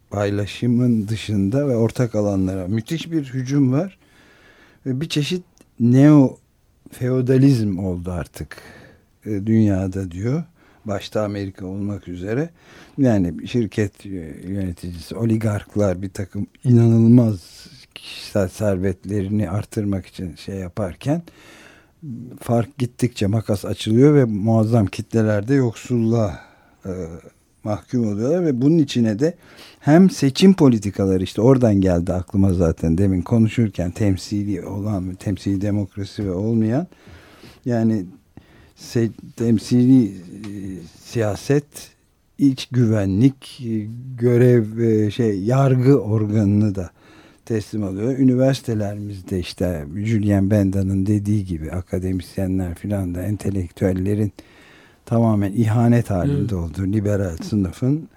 paylaşımın 0.10 1.08
dışında 1.08 1.68
ve 1.68 1.76
ortak 1.76 2.16
alanlara 2.16 2.68
müthiş 2.68 3.12
bir 3.12 3.24
hücum 3.24 3.72
var 3.72 3.97
bir 4.88 5.10
çeşit 5.10 5.44
neo 5.80 6.38
feodalizm 6.92 7.80
oldu 7.80 8.12
artık 8.12 8.58
e, 9.26 9.30
dünyada 9.30 10.12
diyor. 10.12 10.44
Başta 10.86 11.24
Amerika 11.24 11.66
olmak 11.66 12.08
üzere. 12.08 12.50
Yani 12.98 13.48
şirket 13.48 14.06
yöneticisi, 14.46 15.16
oligarklar 15.16 16.02
bir 16.02 16.10
takım 16.10 16.48
inanılmaz 16.64 17.68
kişisel 17.96 18.48
servetlerini 18.48 19.50
artırmak 19.50 20.06
için 20.06 20.36
şey 20.36 20.56
yaparken 20.56 21.22
fark 22.42 22.78
gittikçe 22.78 23.28
makas 23.28 23.66
açılıyor 23.66 24.16
ve 24.16 24.26
muazzam 24.26 24.86
kitlelerde 24.86 25.54
yoksulluğa 25.54 26.40
e, 26.86 26.92
mahkum 27.68 28.07
oluyorlar 28.07 28.45
ve 28.45 28.61
bunun 28.61 28.78
içine 28.78 29.20
de 29.20 29.34
hem 29.80 30.09
seçim 30.09 30.53
politikaları 30.53 31.24
işte 31.24 31.41
oradan 31.41 31.82
geldi 31.82 32.13
aklıma 32.13 32.53
zaten 32.53 32.97
demin 32.97 33.22
konuşurken 33.22 33.91
temsili 33.91 34.65
olan 34.65 35.15
temsili 35.15 35.61
demokrasi 35.61 36.26
ve 36.26 36.32
olmayan 36.32 36.88
yani 37.65 38.05
se, 38.76 39.09
temsili 39.36 40.05
e, 40.05 40.11
siyaset 41.03 41.65
iç 42.38 42.68
güvenlik 42.72 43.61
e, 43.61 43.88
görev 44.20 44.80
e, 44.80 45.11
şey 45.11 45.39
yargı 45.39 45.99
organını 45.99 46.76
da 46.76 46.89
teslim 47.45 47.84
alıyor. 47.84 48.18
Üniversitelerimizde 48.18 49.39
işte 49.39 49.86
Julian 49.95 50.51
Benda'nın 50.51 51.05
dediği 51.05 51.45
gibi 51.45 51.72
akademisyenler 51.72 52.76
filan 52.76 53.15
da 53.15 53.24
entelektüellerin 53.24 54.32
tamamen 55.08 55.51
ihanet 55.51 56.10
halinde 56.10 56.39
Evet. 56.39 56.53
olduğu 56.53 56.84
liberal 56.84 57.38
sınıfın 57.38 58.10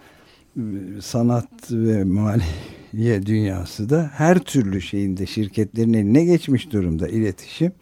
e, 0.57 0.63
sanat 1.01 1.73
ve 1.73 2.05
maliye 2.05 3.27
dünyası 3.27 3.91
da 3.91 4.11
her 4.15 4.39
türlü 4.39 4.81
şeyinde 4.81 5.27
şirketlerin 5.27 5.93
eline 5.95 6.25
geçmiş 6.25 6.73
durumda 6.73 7.09
iletişim. 7.09 7.73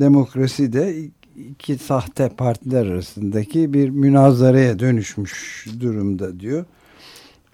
Demokrasi 0.00 0.72
de 0.72 0.96
iki 1.36 1.78
sahte 1.78 2.28
partiler 2.28 2.86
arasındaki 2.86 3.72
bir 3.74 3.88
münazaraya 3.88 4.78
dönüşmüş 4.78 5.66
durumda 5.80 6.40
diyor. 6.40 6.64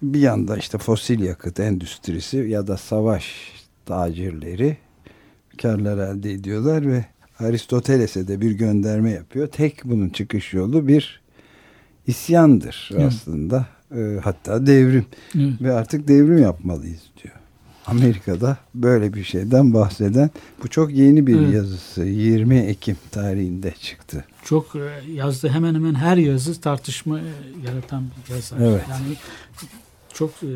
Bir 0.03 0.21
yanda 0.21 0.57
işte 0.57 0.79
fosil 0.79 1.21
yakıt 1.21 1.61
endüstrisi 1.61 2.37
ya 2.37 2.67
da 2.67 2.77
savaş 2.77 3.53
tacirleri 3.87 4.77
karlar 5.63 5.99
elde 5.99 6.33
ediyorlar 6.33 6.87
ve 6.87 7.05
Aristoteles'e 7.39 8.29
de 8.29 8.41
bir 8.41 8.51
gönderme 8.51 9.11
yapıyor. 9.11 9.47
Tek 9.47 9.85
bunun 9.85 10.09
çıkış 10.09 10.55
yolu 10.55 10.89
bir 10.89 11.21
isyandır 12.07 12.91
Evet. 12.93 13.05
aslında. 13.07 13.67
Ee, 13.97 14.19
hatta 14.25 14.67
devrim 14.67 15.07
Evet. 15.35 15.53
ve 15.63 15.73
artık 15.73 16.09
devrim 16.09 16.39
yapmalıyız 16.39 17.03
diyor. 17.23 17.35
Amerika'da 17.87 18.57
böyle 18.75 19.15
bir 19.15 19.25
şeyden 19.25 19.75
bahseden 19.75 20.31
bu 20.63 20.69
çok 20.69 20.93
yeni 20.93 21.27
bir 21.27 21.39
Evet. 21.41 21.55
yazısı 21.55 22.05
20 22.05 22.57
Ekim 22.59 22.97
tarihinde 23.11 23.75
çıktı. 23.81 24.25
Çok 24.45 24.77
e, 24.77 25.11
yazdığı 25.13 25.49
hemen 25.49 25.75
hemen 25.75 25.95
her 25.95 26.17
yazı 26.17 26.61
tartışma 26.61 27.19
e, 27.21 27.23
yaratan 27.67 28.05
bir 28.29 28.35
yazar. 28.35 28.59
Evet. 28.61 28.83
Yani 28.91 29.15
çok 30.13 30.31
e, 30.31 30.53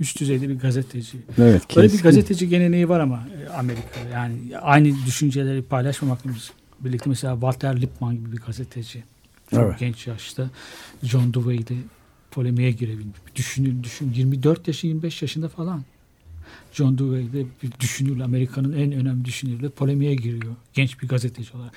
üst 0.00 0.20
düzeyde 0.20 0.48
bir 0.48 0.58
gazeteci. 0.58 1.18
Evet, 1.38 1.62
Böyle 1.76 1.86
bir 1.86 1.92
keskin. 1.92 2.02
gazeteci 2.08 2.48
geleneği 2.48 2.88
var 2.88 3.00
ama 3.00 3.28
e, 3.46 3.48
Amerika'da. 3.48 4.08
Yani 4.12 4.58
aynı 4.62 5.06
düşünceleri 5.06 5.62
paylaşmamakla 5.62 6.30
birlikte 6.80 7.10
mesela 7.10 7.34
Walter 7.34 7.80
Lippmann 7.80 8.16
gibi 8.16 8.32
bir 8.32 8.36
gazeteci. 8.40 9.04
Çok 9.50 9.60
Evet. 9.64 9.78
genç 9.78 10.06
yaşta 10.06 10.50
John 11.02 11.34
Dewey'de 11.34 11.74
polemiğe 12.30 12.70
girebilmiş. 12.72 13.16
Düşünün, 13.36 13.82
düşün 13.84 14.12
24 14.14 14.68
yaşı 14.68 14.86
25 14.86 15.22
yaşında 15.22 15.48
falan. 15.48 15.84
John 16.72 16.98
Dewey'de 16.98 17.46
bir 17.62 17.72
düşünür, 17.80 18.20
Amerika'nın 18.20 18.72
en 18.72 18.92
önemli 18.92 19.24
düşünürüyle 19.24 19.68
polemiğe 19.68 20.14
giriyor. 20.14 20.56
Genç 20.74 21.02
bir 21.02 21.08
gazeteci 21.08 21.56
olarak. 21.56 21.72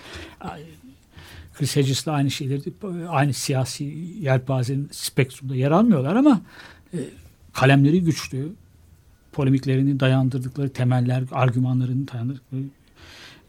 Chris 1.53 1.75
Hedges'la 1.75 2.11
aynı 2.11 2.31
şeyleri, 2.31 2.61
aynı 3.09 3.33
siyasi 3.33 3.83
yelpazenin 4.21 4.89
spektrumda 4.91 5.55
yer 5.55 5.71
almıyorlar 5.71 6.15
ama 6.15 6.41
e, 6.93 6.97
kalemleri 7.53 8.03
güçlü. 8.03 8.51
Polemiklerini 9.31 9.99
dayandırdıkları 9.99 10.69
temeller, 10.69 11.23
argümanlarını 11.31 12.07
dayandırdıkları 12.07 12.61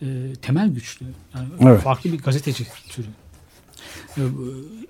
e, 0.02 0.32
temel 0.42 0.68
güçlü. 0.68 1.06
Yani 1.34 1.48
Evet. 1.60 1.80
farklı 1.80 2.12
bir 2.12 2.18
gazeteci 2.18 2.66
türü. 2.88 3.06
E, 4.16 4.20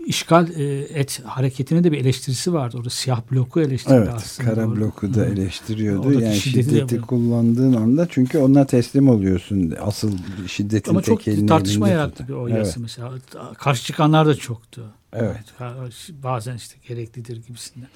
İşgal 0.07 0.51
e, 0.51 0.79
et 0.81 1.23
hareketine 1.25 1.85
de 1.85 1.93
bir 1.93 1.99
eleştirisi 1.99 2.53
vardı. 2.53 2.77
Orada 2.77 2.91
siyah 2.91 3.21
bloku 3.33 3.61
eleştirdi 3.61 3.95
Evet, 3.95 4.09
aslında. 4.15 4.51
kara 4.51 4.67
Orada. 4.67 4.81
bloku 4.81 5.15
da 5.15 5.27
eleştiriyordu. 5.27 6.09
Oradaki 6.09 6.25
Yani 6.25 6.37
şiddeti 6.37 6.71
de 6.71 6.75
şiddeti 6.75 7.01
kullandığın 7.01 7.73
anda 7.73 8.07
çünkü 8.11 8.39
ona 8.39 8.67
teslim 8.67 9.09
oluyorsun. 9.09 9.75
Asıl 9.81 10.13
şiddetin 10.47 10.91
Ama 10.91 11.03
çok 11.03 11.21
tartışma 11.49 11.89
yarattı 11.89 12.29
bir 12.29 12.33
o 12.33 12.49
Evet. 12.49 12.77
mesela. 12.79 13.13
Karşı 13.59 13.85
çıkanlar 13.85 14.27
da 14.27 14.35
çoktu. 14.35 14.85
Evet. 15.13 15.45
Bazen 16.23 16.57
işte 16.57 16.77
gereklidir 16.89 17.43
gibisinden. 17.47 17.89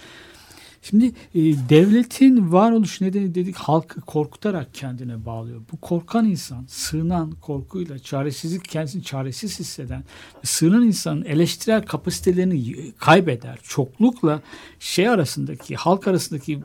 Şimdi 0.82 1.06
e, 1.06 1.40
devletin 1.68 2.52
varoluş 2.52 3.00
nedeni 3.00 3.34
dedik 3.34 3.56
halkı 3.56 4.00
korkutarak 4.00 4.74
kendine 4.74 5.26
bağlıyor. 5.26 5.60
Bu 5.72 5.76
korkan 5.76 6.24
insan, 6.24 6.64
sığınan 6.68 7.30
korkuyla 7.30 7.98
çaresizlik 7.98 8.64
kendisini 8.64 9.02
çaresiz 9.02 9.60
hisseden, 9.60 10.04
sığınan 10.42 10.82
insanın 10.82 11.24
eleştirel 11.24 11.82
kapasitelerini 11.82 12.92
kaybeder. 12.98 13.58
Çoklukla 13.62 14.42
şey 14.78 15.08
arasındaki, 15.08 15.76
halk 15.76 16.08
arasındaki 16.08 16.60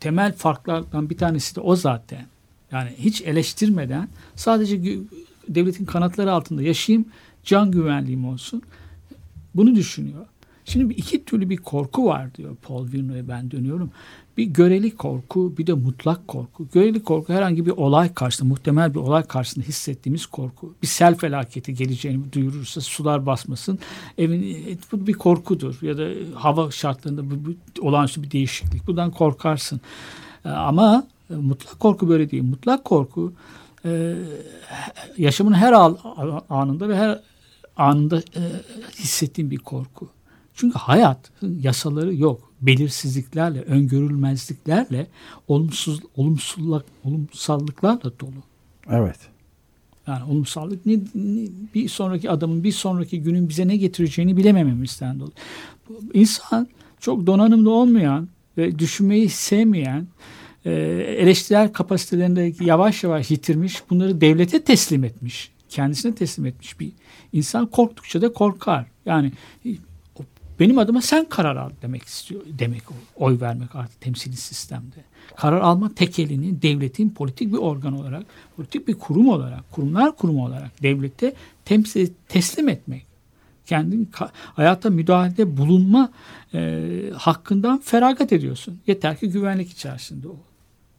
temel 0.00 0.32
farklardan 0.32 1.10
bir 1.10 1.18
tanesi 1.18 1.56
de 1.56 1.60
o 1.60 1.76
zaten. 1.76 2.26
Yani 2.72 2.90
hiç 2.98 3.22
eleştirmeden 3.22 4.08
sadece 4.36 4.80
devletin 5.48 5.84
kanatları 5.84 6.32
altında 6.32 6.62
yaşayayım, 6.62 7.06
can 7.44 7.70
güvenliğim 7.70 8.24
olsun. 8.24 8.62
Bunu 9.54 9.74
düşünüyor. 9.74 10.26
Şimdi 10.72 10.94
iki 10.94 11.24
türlü 11.24 11.50
bir 11.50 11.56
korku 11.56 12.06
var 12.06 12.34
diyor 12.34 12.56
Paul 12.62 12.92
Virno'ya 12.92 13.28
ben 13.28 13.50
dönüyorum. 13.50 13.90
Bir 14.36 14.44
göreli 14.44 14.96
korku 14.96 15.54
bir 15.58 15.66
de 15.66 15.72
mutlak 15.72 16.28
korku. 16.28 16.68
Göreli 16.72 17.02
korku 17.02 17.32
herhangi 17.32 17.66
bir 17.66 17.70
olay 17.70 18.14
karşısında 18.14 18.48
muhtemel 18.48 18.94
bir 18.94 18.98
olay 18.98 19.22
karşısında 19.22 19.64
hissettiğimiz 19.64 20.26
korku. 20.26 20.74
Bir 20.82 20.86
sel 20.86 21.14
felaketi 21.14 21.74
geleceğini 21.74 22.32
duyurursa 22.32 22.80
sular 22.80 23.26
basmasın. 23.26 23.78
Evin, 24.18 24.42
e, 24.42 24.76
bu 24.92 25.06
bir 25.06 25.12
korkudur 25.12 25.78
ya 25.82 25.98
da 25.98 26.08
hava 26.34 26.70
şartlarında 26.70 27.30
bu, 27.30 27.34
bu 27.44 27.86
olağanüstü 27.88 28.22
bir 28.22 28.30
değişiklik. 28.30 28.86
Bundan 28.86 29.10
korkarsın. 29.10 29.80
E, 30.44 30.48
Ama 30.48 31.06
e, 31.30 31.34
mutlak 31.34 31.80
korku 31.80 32.08
böyle 32.08 32.30
değil. 32.30 32.42
Mutlak 32.42 32.84
korku 32.84 33.32
yaşamın 35.18 35.52
her 35.52 35.72
anında 36.50 36.88
ve 36.88 36.96
her 36.96 37.20
anında 37.76 38.22
hissettiğim 38.98 39.50
bir 39.50 39.58
korku. 39.58 40.08
Çünkü 40.54 40.78
hayat 40.78 41.30
yasaları 41.42 42.14
yok. 42.14 42.52
Belirsizliklerle, 42.60 43.60
öngörülmezliklerle, 43.62 45.06
olumsuz 45.48 46.00
olumsuzluk 46.16 46.84
olumsallıklarla 47.04 48.18
dolu. 48.20 48.42
Evet. 48.90 49.18
Yani 50.06 50.24
olumsallık 50.24 50.86
ne, 50.86 50.94
ne- 51.14 51.48
bir 51.74 51.88
sonraki 51.88 52.30
adamın 52.30 52.64
bir 52.64 52.72
sonraki 52.72 53.22
günün 53.22 53.48
bize 53.48 53.68
ne 53.68 53.76
getireceğini 53.76 54.36
bilemememizden 54.36 55.20
dolayı. 55.20 55.32
İnsan 56.14 56.68
çok 57.00 57.26
donanımlı 57.26 57.70
olmayan 57.70 58.28
ve 58.58 58.78
düşünmeyi 58.78 59.28
sevmeyen 59.28 60.06
e, 60.64 60.70
eleştirel 61.18 61.72
kapasitelerini 61.72 62.54
yavaş 62.60 63.04
yavaş 63.04 63.30
yitirmiş 63.30 63.82
bunları 63.90 64.20
devlete 64.20 64.64
teslim 64.64 65.04
etmiş 65.04 65.52
kendisine 65.72 66.14
teslim 66.14 66.46
etmiş 66.46 66.80
bir 66.80 66.92
insan 67.32 67.66
korktukça 67.66 68.22
da 68.22 68.32
korkar 68.32 68.86
yani 69.06 69.32
benim 70.62 70.78
adıma 70.78 71.02
sen 71.02 71.24
karar 71.24 71.56
al 71.56 71.70
demek 71.82 72.02
istiyor 72.02 72.40
demek 72.58 72.82
oy 73.16 73.40
vermek 73.40 73.76
artık 73.76 74.00
temsili 74.00 74.36
sistemde 74.36 74.96
karar 75.36 75.60
alma 75.60 75.94
tekelini 75.94 76.62
devletin 76.62 77.10
politik 77.10 77.52
bir 77.52 77.58
organ 77.58 78.00
olarak 78.00 78.22
politik 78.56 78.88
bir 78.88 78.94
kurum 78.94 79.28
olarak 79.28 79.70
kurumlar 79.70 80.16
kurumu 80.16 80.46
olarak 80.46 80.82
devlete 80.82 81.34
temsil 81.64 82.08
teslim 82.28 82.68
etmek 82.68 83.06
kendin 83.66 84.10
hayata 84.32 84.90
müdahalede 84.90 85.56
bulunma 85.56 86.12
e, 86.54 86.88
hakkından 87.16 87.78
feragat 87.78 88.32
ediyorsun. 88.32 88.80
Yeter 88.86 89.16
ki 89.16 89.30
güvenlik 89.30 89.70
içerisinde 89.70 90.28
ol. 90.28 90.36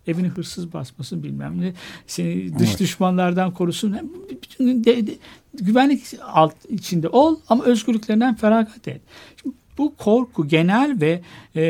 Evini 0.08 0.28
hırsız 0.28 0.74
basmasın 0.74 1.24
bilmem 1.24 1.62
ne. 1.62 1.74
Seni 2.08 2.60
dış 2.60 2.70
Evet. 2.70 2.80
düşmanlardan 2.80 3.52
korusun. 3.54 3.94
Hem 3.94 4.10
bütün 4.42 4.84
de- 4.84 5.08
de- 5.08 5.18
güvenlik 5.54 6.04
alt 6.34 6.56
içinde 6.70 7.10
ol 7.10 7.36
ama 7.50 7.64
özgürlüklerinden 7.64 8.36
feragat 8.36 8.88
et. 8.88 9.02
Şimdi 9.42 9.56
bu 9.78 9.96
korku 9.96 10.48
genel 10.48 10.98
ve 11.02 11.22
e, 11.56 11.62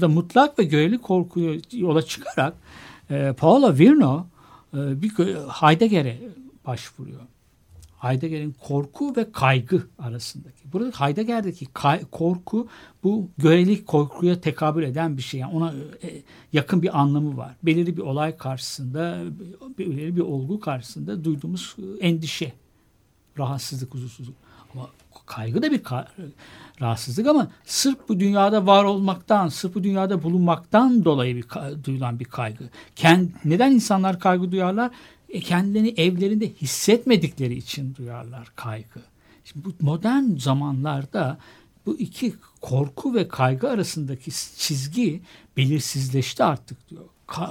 da 0.00 0.08
mutlak 0.08 0.58
ve 0.58 0.64
göreli 0.64 0.98
korkuyu 0.98 1.60
yola 1.72 2.02
çıkarak 2.02 2.54
e, 3.10 3.32
Paolo 3.38 3.78
Virno 3.78 4.26
e, 4.74 5.02
bir 5.02 5.10
Heidegger'e 5.48 6.18
başvuruyor. 6.66 7.20
Heidegger'in 8.00 8.54
korku 8.60 9.16
ve 9.16 9.32
kaygı 9.32 9.82
arasındaki. 9.98 10.72
Burada 10.72 10.90
Heidegger'deki 11.00 11.66
kay- 11.66 12.04
korku 12.10 12.68
bu 13.04 13.28
görelik 13.38 13.86
korkuya 13.86 14.40
tekabül 14.40 14.82
eden 14.82 15.16
bir 15.16 15.22
şey. 15.22 15.40
Yani 15.40 15.52
ona 15.54 15.74
e, 16.02 16.22
yakın 16.52 16.82
bir 16.82 17.00
anlamı 17.00 17.36
var. 17.36 17.54
Belirli 17.62 17.96
bir 17.96 18.02
olay 18.02 18.36
karşısında, 18.36 19.18
belirli 19.78 20.16
bir 20.16 20.20
olgu 20.20 20.60
karşısında 20.60 21.24
duyduğumuz 21.24 21.76
e, 21.78 22.06
endişe, 22.06 22.52
rahatsızlık, 23.38 23.94
huzursuzluk. 23.94 24.34
Ama 24.74 24.88
kaygı 25.26 25.62
da 25.62 25.70
bir 25.70 25.78
ka- 25.82 26.06
rahatsızlık 26.80 27.26
ama 27.26 27.50
sırf 27.64 27.98
bu 28.08 28.20
dünyada 28.20 28.66
var 28.66 28.84
olmaktan, 28.84 29.48
sırf 29.48 29.74
bu 29.74 29.84
dünyada 29.84 30.22
bulunmaktan 30.22 31.04
dolayı 31.04 31.36
bir 31.36 31.42
ka- 31.42 31.84
duyulan 31.84 32.20
bir 32.20 32.24
kaygı. 32.24 32.64
Kend, 32.96 33.28
neden 33.44 33.72
insanlar 33.72 34.18
kaygı 34.20 34.52
duyarlar? 34.52 34.90
E, 35.30 35.40
kendilerini 35.40 35.94
evlerinde 35.96 36.52
hissetmedikleri 36.54 37.54
için 37.54 37.94
duyarlar 37.94 38.52
kaygı. 38.56 39.00
Şimdi 39.44 39.64
bu 39.64 39.74
modern 39.80 40.36
zamanlarda 40.36 41.38
bu 41.86 41.98
iki 41.98 42.34
korku 42.60 43.14
ve 43.14 43.28
kaygı 43.28 43.70
arasındaki 43.70 44.30
çizgi 44.56 45.20
belirsizleşti 45.56 46.44
artık 46.44 46.90
diyor. 46.90 47.04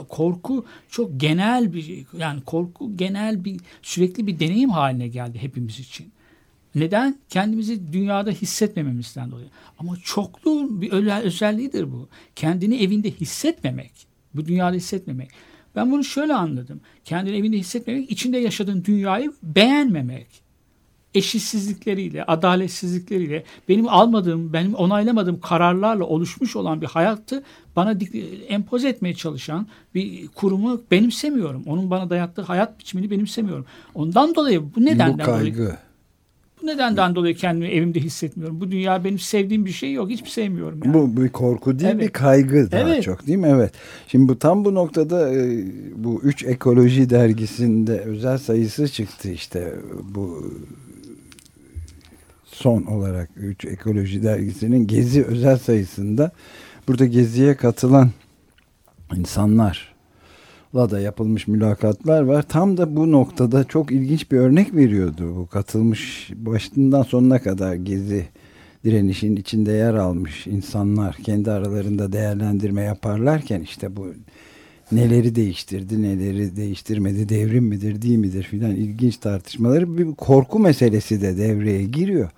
Korku 0.09 0.65
çok 0.89 1.19
genel 1.19 1.73
bir 1.73 2.05
yani 2.17 2.41
korku 2.41 2.97
genel 2.97 3.45
bir 3.45 3.59
sürekli 3.82 4.27
bir 4.27 4.39
deneyim 4.39 4.69
haline 4.69 5.07
geldi 5.07 5.39
hepimiz 5.41 5.80
için. 5.80 6.11
Neden? 6.75 7.19
Kendimizi 7.30 7.93
dünyada 7.93 8.32
hissetmememizden 8.32 9.32
dolayı. 9.32 9.47
Ama 9.80 9.97
çokluğun 10.03 10.82
bir 10.82 10.91
özel- 10.91 11.21
özelliğidir 11.23 11.91
bu. 11.91 12.07
Kendini 12.36 12.84
evinde 12.84 13.11
hissetmemek. 13.11 13.91
Bu 14.34 14.45
dünyada 14.45 14.75
hissetmemek. 14.75 15.30
Ben 15.76 15.91
bunu 15.91 16.03
şöyle 16.03 16.34
anladım. 16.34 16.82
Kendini 17.05 17.38
evinde 17.38 17.57
hissetmemek, 17.57 18.11
içinde 18.11 18.38
yaşadığın 18.38 18.84
dünyayı 18.84 19.32
beğenmemek. 19.43 20.28
Eşitsizlikleriyle, 21.15 22.24
adaletsizlikleriyle, 22.24 23.43
benim 23.70 23.88
almadığım, 23.88 24.53
benim 24.53 24.74
onaylamadığım 24.74 25.39
kararlarla 25.39 26.03
oluşmuş 26.03 26.55
olan 26.55 26.82
bir 26.82 26.86
hayatı 26.88 27.43
bana 27.76 27.91
dik- 27.91 28.45
empoze 28.47 28.89
etmeye 28.89 29.13
çalışan 29.13 29.67
bir 29.95 30.28
kurumu 30.28 30.82
benimsemiyorum. 30.91 31.63
Onun 31.65 31.89
bana 31.89 32.09
dayattığı 32.09 32.41
hayat 32.41 32.80
biçimini 32.80 33.11
benimsemiyorum. 33.11 33.65
Ondan 33.95 34.36
dolayı 34.36 34.63
bu 34.63 34.76
Bu 34.76 34.86
nedenden 34.86 35.20
dolayı 35.20 35.55
kaygı. 35.55 35.78
Bu 36.62 36.68
nedenden 36.68 37.16
dolayı 37.16 37.36
kendimi 37.36 37.68
evimde 37.68 37.99
hissetmiyorum. 37.99 38.62
Bu 38.62 38.72
dünya 38.72 39.03
benim 39.03 39.20
sevdiğim 39.20 39.66
bir 39.66 39.72
şey 39.72 39.93
yok. 39.93 40.10
Hiçbir 40.10 40.30
sevmiyorum 40.30 40.80
yani. 40.86 40.93
Bu 40.93 41.22
bir 41.22 41.30
korku 41.30 41.80
değil 41.80 41.91
Evet. 41.91 42.01
bir 42.01 42.10
kaygı 42.10 42.72
daha 42.72 42.82
Evet. 42.82 43.03
çok 43.03 43.28
değil 43.28 43.38
mi? 43.38 43.47
Evet. 43.55 43.72
Şimdi 44.07 44.28
bu 44.30 44.39
tam 44.39 44.66
bu 44.66 44.76
noktada 44.76 45.34
e, 45.36 45.64
bu 45.95 46.22
üç 46.24 46.43
ekoloji 46.43 47.10
dergisinde 47.10 47.99
özel 47.99 48.38
sayısı 48.38 48.88
çıktı 48.88 49.30
işte 49.32 49.74
bu 50.03 50.53
son 52.45 52.84
olarak 52.84 53.30
üç 53.36 53.66
ekoloji 53.66 54.24
dergisinin 54.24 54.88
gezi 54.88 55.24
özel 55.24 55.57
sayısında 55.57 56.32
burada 56.88 57.05
geziye 57.05 57.55
katılan 57.55 58.10
insanlarla 59.18 59.98
da 60.74 60.99
yapılmış 60.99 61.47
mülakatlar 61.47 62.22
var. 62.22 62.45
Tam 62.49 62.78
da 62.78 62.95
bu 62.95 63.11
noktada 63.11 63.63
çok 63.63 63.91
ilginç 63.91 64.32
bir 64.32 64.38
örnek 64.38 64.76
veriyordu. 64.76 65.36
Bu 65.36 65.47
katılmış 65.47 66.32
başından 66.36 67.03
sonuna 67.03 67.41
kadar 67.41 67.74
gezi 67.74 68.28
direnişin 68.84 69.36
içinde 69.36 69.72
yer 69.72 69.93
almış 69.93 70.47
insanlar 70.47 71.15
kendi 71.15 71.51
aralarında 71.51 72.11
değerlendirme 72.11 72.82
yaparlarken 72.82 73.61
işte 73.61 73.95
bu 73.95 74.13
neleri 74.91 75.36
değiştirdi, 75.36 76.01
neleri 76.01 76.55
değiştirmedi, 76.55 77.30
devrim 77.30 77.63
midir, 77.63 78.01
değil 78.01 78.17
midir 78.17 78.43
filan 78.43 78.72
ilginç 78.72 79.17
tartışmaları 79.17 79.97
bir 79.97 80.15
korku 80.15 80.59
meselesi 80.59 81.22
de 81.22 81.38
devreye 81.38 81.84
giriyor. 81.84 82.30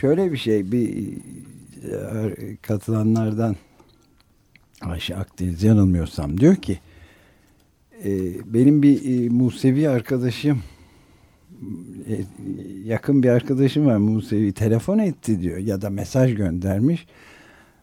Şöyle 0.00 0.32
bir 0.32 0.36
şey 0.36 0.72
bir 0.72 1.08
e, 1.92 2.56
katılanlardan 2.62 3.56
Ayşe 4.80 5.16
Akdeniz 5.16 5.62
yanılmıyorsam 5.62 6.40
diyor 6.40 6.56
ki 6.56 6.78
benim 8.46 8.82
bir 8.82 9.24
e, 9.24 9.28
Musevi 9.28 9.88
arkadaşım 9.88 10.62
e, 12.08 12.14
yakın 12.84 13.22
bir 13.22 13.28
arkadaşım 13.28 13.86
var 13.86 13.96
Musevi 13.96 14.52
telefon 14.52 14.98
etti 14.98 15.40
diyor 15.40 15.58
ya 15.58 15.82
da 15.82 15.90
mesaj 15.90 16.34
göndermiş. 16.34 17.06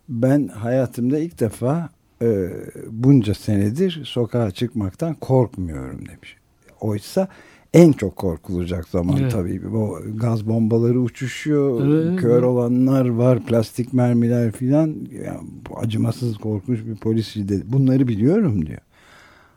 Ben 0.09 0.47
hayatımda 0.47 1.19
ilk 1.19 1.39
defa 1.39 1.89
e, 2.21 2.49
bunca 2.89 3.33
senedir 3.33 4.01
sokağa 4.05 4.51
çıkmaktan 4.51 5.13
korkmuyorum 5.13 5.99
demiş. 5.99 6.37
Oysa 6.81 7.27
en 7.73 7.91
çok 7.91 8.15
korkulacak 8.15 8.87
zaman 8.87 9.17
Evet. 9.17 9.31
tabii. 9.31 9.67
O 9.67 9.99
gaz 10.15 10.47
bombaları 10.47 10.99
uçuşuyor, 10.99 11.87
Evet. 11.87 12.19
kör 12.21 12.43
olanlar 12.43 13.09
var, 13.09 13.45
plastik 13.45 13.93
mermiler 13.93 14.51
filan. 14.51 14.95
Ya, 15.25 15.39
bu 15.69 15.79
acımasız 15.79 16.37
korkunç 16.37 16.79
bir 16.85 16.95
polis 16.95 17.27
şiddeti. 17.27 17.73
Bunları 17.73 18.07
biliyorum 18.07 18.65
diyor. 18.65 18.81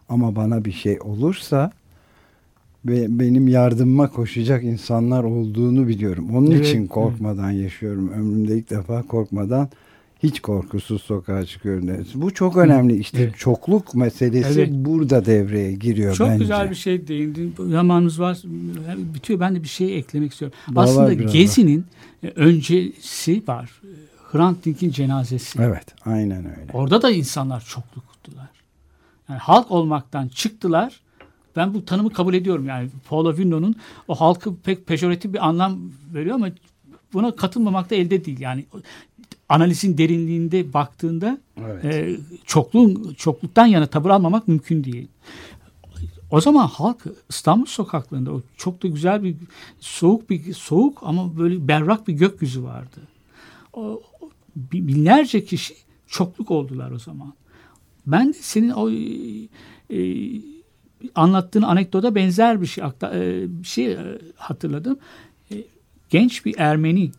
Ama 0.08 0.36
bana 0.36 0.64
bir 0.64 0.72
şey 0.72 0.98
olursa 1.00 1.70
ve 2.86 3.18
benim 3.18 3.48
yardımıma 3.48 4.10
koşacak 4.10 4.64
insanlar 4.64 5.24
olduğunu 5.24 5.88
biliyorum. 5.88 6.36
Onun 6.36 6.50
Evet, 6.50 6.66
için 6.66 6.86
korkmadan 6.86 7.50
yaşıyorum. 7.50 8.08
Ömrümde 8.12 8.58
ilk 8.58 8.70
defa 8.70 9.02
korkmadan 9.02 9.68
hiç 10.22 10.40
korkusuz 10.40 11.02
sokağa 11.02 11.44
çıkıyorum. 11.44 11.88
Bu 12.14 12.34
çok 12.34 12.56
önemli. 12.56 12.96
İşte 12.96 13.22
Evet. 13.22 13.34
çokluk 13.38 13.94
meselesi 13.94 14.60
Evet. 14.60 14.72
burada 14.72 15.26
devreye 15.26 15.72
giriyor 15.72 16.14
Çok 16.14 16.28
bence. 16.28 16.38
güzel 16.38 16.70
bir 16.70 16.74
şey 16.74 17.08
değindin. 17.08 17.54
Zamanımız 17.70 18.20
var. 18.20 18.38
Bitiyor. 19.14 19.40
Ben 19.40 19.54
de 19.54 19.62
bir 19.62 19.68
şey 19.68 19.98
eklemek 19.98 20.32
istiyorum. 20.32 20.58
Daha 20.74 20.84
Aslında 20.84 21.12
Gezi'nin 21.12 21.84
e, 22.22 22.28
öncesi 22.28 23.42
var. 23.48 23.70
Hrant 24.32 24.64
Dink'in 24.64 24.90
cenazesi. 24.90 25.58
Evet, 25.62 25.86
aynen 26.04 26.38
öyle. 26.44 26.72
Orada 26.72 27.02
da 27.02 27.10
insanlar 27.10 27.60
çokluktular. 27.60 28.07
Yani 29.28 29.38
halk 29.38 29.70
olmaktan 29.70 30.28
çıktılar. 30.28 31.00
Ben 31.56 31.74
bu 31.74 31.84
tanımı 31.84 32.10
kabul 32.12 32.34
ediyorum. 32.34 32.66
Yani 32.66 32.88
Paul 33.08 33.26
Avigno'nun 33.26 33.74
o 34.08 34.14
halkı 34.14 34.56
pek 34.56 34.86
pejoratif 34.86 35.32
bir 35.32 35.46
anlam 35.48 35.78
veriyor 36.14 36.34
ama 36.34 36.48
buna 37.12 37.36
katılmamak 37.36 37.90
da 37.90 37.94
elde 37.94 38.24
değil. 38.24 38.40
Yani 38.40 38.64
analizin 39.48 39.98
derinliğinde 39.98 40.72
baktığında 40.72 41.38
Evet. 41.66 41.84
e, 41.84 42.16
çokluğun 42.46 43.14
çokluktan 43.18 43.66
yana 43.66 43.86
tavır 43.86 44.10
almamak 44.10 44.48
mümkün 44.48 44.84
değil. 44.84 45.08
O 46.30 46.40
zaman 46.40 46.66
halk 46.66 47.04
İstanbul 47.28 47.66
sokaklarında 47.66 48.32
o 48.32 48.42
çok 48.56 48.82
da 48.82 48.88
güzel 48.88 49.22
bir 49.22 49.36
soğuk 49.80 50.30
bir 50.30 50.54
soğuk 50.54 50.98
ama 51.02 51.38
böyle 51.38 51.68
berrak 51.68 52.08
bir 52.08 52.12
gökyüzü 52.12 52.62
vardı. 52.62 53.00
O, 53.72 53.80
o 54.20 54.30
bi- 54.56 54.88
binlerce 54.88 55.44
kişi 55.44 55.74
çokluk 56.06 56.50
oldular 56.50 56.90
o 56.90 56.98
zaman. 56.98 57.32
Ben 58.08 58.28
de 58.28 58.32
senin 58.32 58.70
o 58.70 58.90
e, 58.90 58.96
e, 59.90 60.40
anlattığın 61.14 61.62
anekdota 61.62 62.14
benzer 62.14 62.60
bir 62.60 62.66
şey 62.66 62.84
akta- 62.84 63.14
e, 63.14 63.46
bir 63.62 63.66
şey 63.66 63.92
e, 63.92 64.18
hatırladım. 64.36 64.98
E, 65.52 65.64
genç 66.10 66.46
bir 66.46 66.54
Ermeni 66.58 67.10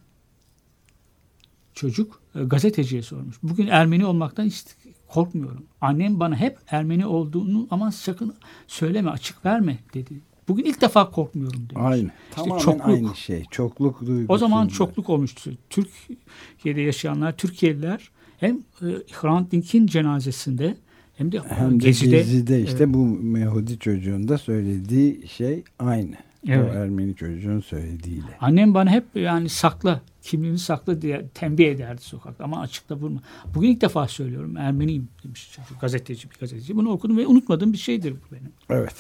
çocuk 1.74 2.22
e, 2.36 2.44
gazeteciye 2.44 3.02
sormuş. 3.02 3.36
Bugün 3.44 3.68
Ermeni 3.68 4.06
olmaktan 4.06 4.46
hiç 4.46 4.64
korkmuyorum. 5.08 5.66
Annem 5.82 6.20
bana 6.20 6.36
hep 6.36 6.58
Ermeni 6.68 7.06
olduğunu 7.06 7.68
ama 7.72 7.92
sakın 7.92 8.36
söyleme 8.68 9.10
açık 9.10 9.46
verme 9.46 9.80
dedi. 9.94 10.22
Bugün 10.48 10.64
ilk 10.64 10.82
defa 10.82 11.10
korkmuyorum 11.12 11.60
demiş. 11.70 11.76
Aynı. 11.76 12.12
Tamamen 12.32 12.60
çokluk. 12.60 12.86
aynı 12.86 13.16
şey. 13.16 13.44
Çokluk 13.52 14.02
duygusu. 14.02 14.34
O 14.34 14.38
zaman 14.38 14.68
çokluk 14.68 15.10
olmuştu. 15.10 15.52
Türkiye'de 15.70 16.82
yaşayanlar, 16.82 17.38
Türkiye'liler 17.38 18.10
hem 18.40 18.56
e, 18.82 18.86
Hrant 19.22 19.52
Dink'in 19.52 19.88
cenazesinde 19.88 20.78
hem 21.18 21.32
de 21.32 21.40
Hem 21.40 21.80
de 21.80 21.86
Gezi'de, 21.86 22.18
Gezi'de, 22.18 22.62
işte 22.62 22.84
Evet. 22.84 22.94
bu 22.94 23.38
Yahudi 23.38 23.80
çocuğun 23.80 24.28
da 24.28 24.38
söylediği 24.38 25.28
şey 25.28 25.64
aynı. 25.80 26.16
Evet. 26.48 26.72
O 26.76 26.78
Ermeni 26.78 27.16
çocuğun 27.16 27.60
söylediğiyle. 27.60 28.38
Annem 28.40 28.74
bana 28.74 28.90
hep 28.90 29.04
yani 29.16 29.50
sakla, 29.50 30.02
kimliğini 30.22 30.60
sakla 30.60 31.02
diye 31.02 31.28
tembih 31.34 31.68
ederdi 31.68 32.02
sokakta 32.02 32.44
ama 32.44 32.62
açıkta 32.62 32.96
vurma. 32.96 33.22
Bugün 33.56 33.70
ilk 33.70 33.82
defa 33.82 34.08
söylüyorum 34.08 34.58
Ermeniyim 34.58 35.08
demiş 35.24 35.52
çocuk. 35.56 35.82
Gazeteci 35.82 36.30
bir 36.30 36.36
gazeteci. 36.40 36.76
Bunu 36.76 36.90
okudum 36.90 37.18
ve 37.18 37.28
unutmadığım 37.28 37.74
bir 37.74 37.78
şeydir 37.78 38.12
bu 38.14 38.36
benim. 38.36 38.52
Evet. 38.70 38.96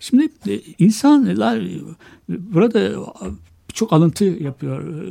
Şimdi 0.00 0.28
e, 0.48 0.60
insanlar 0.78 1.60
e, 1.60 1.80
burada 2.28 2.92
çok 3.72 3.92
alıntı 3.92 4.24
yapıyor 4.24 5.06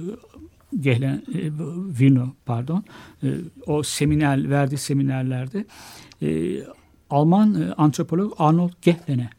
Gehlen, 0.79 1.23
e, 1.33 1.51
Vino 1.99 2.33
pardon. 2.45 2.83
E, 3.23 3.27
O 3.67 3.83
seminer 3.83 4.49
verdiği 4.49 4.77
seminerlerde 4.77 5.65
e, 6.21 6.59
Alman 7.09 7.73
antropolog 7.77 8.33
Arnold 8.37 8.71
Gehlen'e 8.81 9.29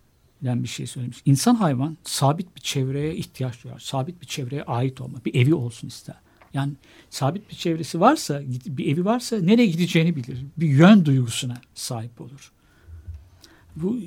den 0.44 0.62
bir 0.62 0.68
şey 0.68 0.86
söylemiş. 0.86 1.22
İnsan 1.24 1.54
hayvan 1.54 1.96
sabit 2.04 2.56
bir 2.56 2.60
çevreye 2.60 3.14
ihtiyaç 3.16 3.64
duyar. 3.64 3.78
Sabit 3.78 4.20
bir 4.20 4.26
çevreye 4.26 4.62
ait 4.62 5.00
olma. 5.00 5.18
Bir 5.24 5.34
evi 5.34 5.54
olsun 5.54 5.88
ister. 5.88 6.16
Yani 6.54 6.72
sabit 7.10 7.50
bir 7.50 7.54
çevresi 7.54 8.00
varsa, 8.00 8.42
bir 8.66 8.92
evi 8.92 9.04
varsa 9.04 9.38
nereye 9.38 9.66
gideceğini 9.66 10.16
bilir. 10.16 10.38
Bir 10.56 10.68
yön 10.68 11.04
duygusuna 11.04 11.56
sahip 11.74 12.20
olur. 12.20 12.52
Bu 13.76 13.98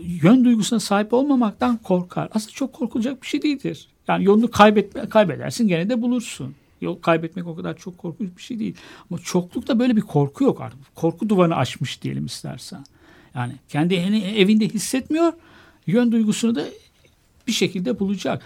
yön 0.00 0.44
duygusuna 0.44 0.80
sahip 0.80 1.12
olmamaktan 1.12 1.76
korkar. 1.76 2.28
Aslında 2.32 2.52
çok 2.52 2.72
korkulacak 2.72 3.22
bir 3.22 3.26
şey 3.26 3.42
değildir. 3.42 3.88
Yani 4.08 4.24
yolunu 4.24 4.50
kaybetme, 4.50 5.08
kaybedersin 5.08 5.68
gene 5.68 5.88
de 5.88 6.02
bulursun. 6.02 6.54
Yol 6.84 7.00
kaybetmek 7.00 7.46
o 7.46 7.56
kadar 7.56 7.76
çok 7.76 7.98
korkunç 7.98 8.36
bir 8.36 8.42
şey 8.42 8.58
değil. 8.58 8.76
Ama 9.10 9.18
çoklukta 9.18 9.78
böyle 9.78 9.96
bir 9.96 10.00
korku 10.00 10.44
yok 10.44 10.60
artık. 10.60 10.94
Korku 10.94 11.28
duvarını 11.28 11.56
aşmış 11.56 12.02
diyelim 12.02 12.26
istersen. 12.26 12.84
Yani 13.34 13.52
kendi 13.68 13.94
evinde 13.94 14.68
hissetmiyor. 14.68 15.32
Yön 15.86 16.12
duygusunu 16.12 16.54
da 16.54 16.64
bir 17.46 17.52
şekilde 17.52 17.98
bulacak. 17.98 18.42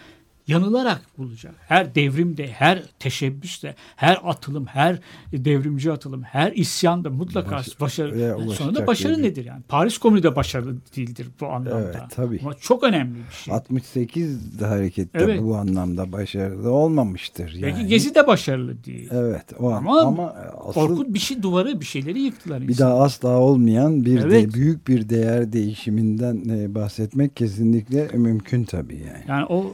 Yanılarak 0.48 1.02
bulacak. 1.18 1.54
Her 1.68 1.94
devrimde, 1.94 2.46
her 2.46 2.82
teşebbüste, 2.98 3.74
her 3.96 4.18
atılım, 4.24 4.66
her 4.66 4.98
devrimci 5.32 5.92
atılım, 5.92 6.22
her 6.22 6.52
isyanda 6.52 7.10
mutlaka 7.10 7.56
Baş- 7.56 7.80
başarı. 7.80 8.36
sonunda 8.54 8.86
başarı 8.86 9.22
nedir 9.22 9.44
yani? 9.44 9.62
Paris 9.68 9.98
Komünü 9.98 10.22
de 10.22 10.36
başarılı 10.36 10.76
değildir 10.96 11.28
bu 11.40 11.46
anlamda. 11.46 11.80
Evet, 11.80 11.96
tabii. 12.10 12.40
Ama 12.42 12.54
çok 12.54 12.84
önemli 12.84 13.14
bir 13.30 13.34
şey. 13.44 13.54
68 13.54 14.60
de 14.60 14.66
harekette 14.66 15.18
Evet. 15.22 15.42
bu 15.42 15.56
anlamda 15.56 16.12
başarılı 16.12 16.70
olmamıştır. 16.70 17.52
Yani. 17.52 17.62
Belki 17.62 17.86
Gezi 17.86 18.14
de 18.14 18.26
başarılı 18.26 18.84
değil. 18.84 19.08
Evet 19.12 19.44
o 19.58 19.70
an. 19.70 19.76
Ama 19.78 20.00
ama, 20.00 20.34
asıl 20.68 20.72
Korkut 20.80 21.14
bir 21.14 21.18
şey 21.18 21.42
duvarı 21.42 21.80
bir 21.80 21.86
şeyleri 21.86 22.20
yıktılar. 22.20 22.60
bir 22.62 22.68
insanlar. 22.68 22.92
daha 22.94 23.02
asla 23.04 23.28
olmayan 23.38 24.04
bir 24.04 24.18
Evet. 24.20 24.32
de 24.32 24.54
büyük 24.54 24.88
bir 24.88 25.08
değer 25.08 25.52
değişiminden 25.52 26.48
e, 26.48 26.74
bahsetmek 26.74 27.36
kesinlikle 27.36 28.08
mümkün 28.14 28.64
tabii 28.64 28.96
yani. 28.96 29.24
Yani 29.28 29.46
o 29.46 29.72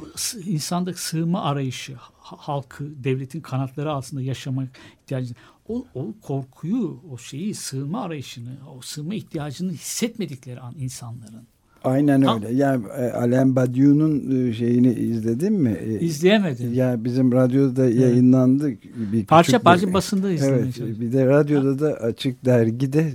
insandaki 0.64 1.00
sığınma 1.02 1.42
arayışı, 1.42 1.94
ha- 1.96 2.36
halkı, 2.38 2.84
devletin 3.04 3.40
kanatları 3.40 3.92
altında 3.92 4.22
yaşamak 4.22 4.68
ihtiyacı. 5.02 5.34
O, 5.68 5.84
o 5.94 6.14
korkuyu, 6.22 7.00
o 7.10 7.18
şeyi, 7.18 7.54
sığınma 7.54 8.02
arayışını, 8.02 8.50
o 8.78 8.80
sığınma 8.82 9.14
ihtiyacını 9.14 9.72
hissetmedikleri 9.72 10.60
an 10.60 10.74
insanların. 10.78 11.42
Aynen 11.84 12.34
öyle. 12.34 12.54
Yani 12.54 12.84
e, 12.98 13.10
Alain 13.10 13.56
Badiou'nun 13.56 14.48
e, 14.48 14.52
şeyini 14.52 14.92
izledin 14.92 15.52
mi? 15.52 15.76
E, 15.84 16.00
İzleyemedim. 16.00 16.74
Ya 16.74 17.04
bizim 17.04 17.32
radyoda 17.32 17.84
yayınlandı. 17.90 18.72
Bir 19.12 19.24
parça 19.26 19.58
parça 19.58 19.88
bir- 19.88 19.94
basında 19.94 20.30
izlemeye 20.32 20.62
Evet, 20.62 20.74
çalıştım. 20.74 21.00
bir 21.00 21.12
de 21.12 21.26
radyoda 21.26 21.78
da 21.78 21.92
açık 21.94 22.44
dergide 22.44 23.12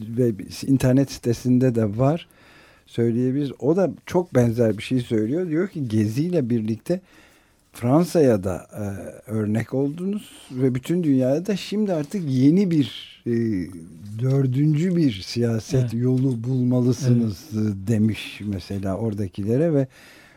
ve 0.00 0.32
internet 0.66 1.10
sitesinde 1.10 1.74
de 1.74 1.98
var. 1.98 2.28
Söyleyebiliriz. 2.92 3.52
O 3.58 3.76
da 3.76 3.90
çok 4.06 4.34
benzer 4.34 4.78
bir 4.78 4.82
şey 4.82 5.00
söylüyor. 5.00 5.48
Diyor 5.48 5.68
ki 5.68 5.88
Gezi 5.88 6.24
ile 6.24 6.50
birlikte 6.50 7.00
Fransa'ya 7.72 8.44
da 8.44 8.66
e, 8.72 8.84
örnek 9.30 9.74
oldunuz 9.74 10.30
ve 10.50 10.74
bütün 10.74 11.04
dünyada 11.04 11.46
da 11.46 11.56
şimdi 11.56 11.92
artık 11.92 12.22
yeni 12.30 12.70
bir 12.70 13.22
e, 13.26 13.32
dördüncü 14.22 14.96
bir 14.96 15.12
siyaset 15.12 15.80
Evet. 15.80 15.94
yolu 15.94 16.44
bulmalısınız 16.44 17.38
e, 17.52 17.88
demiş 17.88 18.40
mesela 18.44 18.96
oradakilere 18.96 19.74
ve 19.74 19.86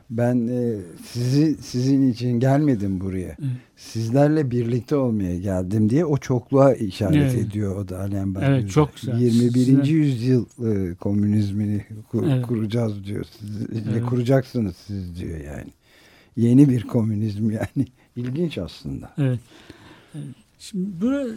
ben 0.09 0.47
e, 0.47 0.75
sizi 1.11 1.57
sizin 1.61 2.11
için 2.11 2.39
gelmedim 2.39 2.99
buraya. 3.01 3.37
Sizlerle 3.77 4.51
birlikte 4.51 4.95
olmaya 4.95 5.39
geldim 5.39 5.89
diye 5.89 6.05
o 6.05 6.17
çokluğa 6.17 6.73
işaret 6.73 7.15
Evet. 7.15 7.35
ediyor 7.35 7.75
o 7.75 7.89
da 7.89 7.99
Alain 7.99 8.35
Badiou. 8.35 8.49
Evet, 8.51 8.69
çok 8.69 8.95
güzel. 8.95 9.19
21. 9.19 9.51
Size- 9.51 9.87
yüzyıl 9.93 10.45
e, 10.65 10.95
komünizmini 10.95 11.85
ku- 12.11 12.33
Evet. 12.35 12.45
kuracağız 12.47 13.05
diyor. 13.05 13.25
Siz, 13.39 13.49
Evet. 13.91 14.05
Kuracaksınız 14.05 14.75
siz 14.75 15.19
diyor 15.19 15.39
yani. 15.39 15.69
Yeni 16.37 16.69
bir 16.69 16.81
komünizm 16.83 17.51
yani. 17.51 17.87
İlginç 18.15 18.57
aslında. 18.57 19.13
Evet. 19.17 19.39
Evet. 20.15 20.25
Şimdi 20.59 20.87
burada 21.01 21.29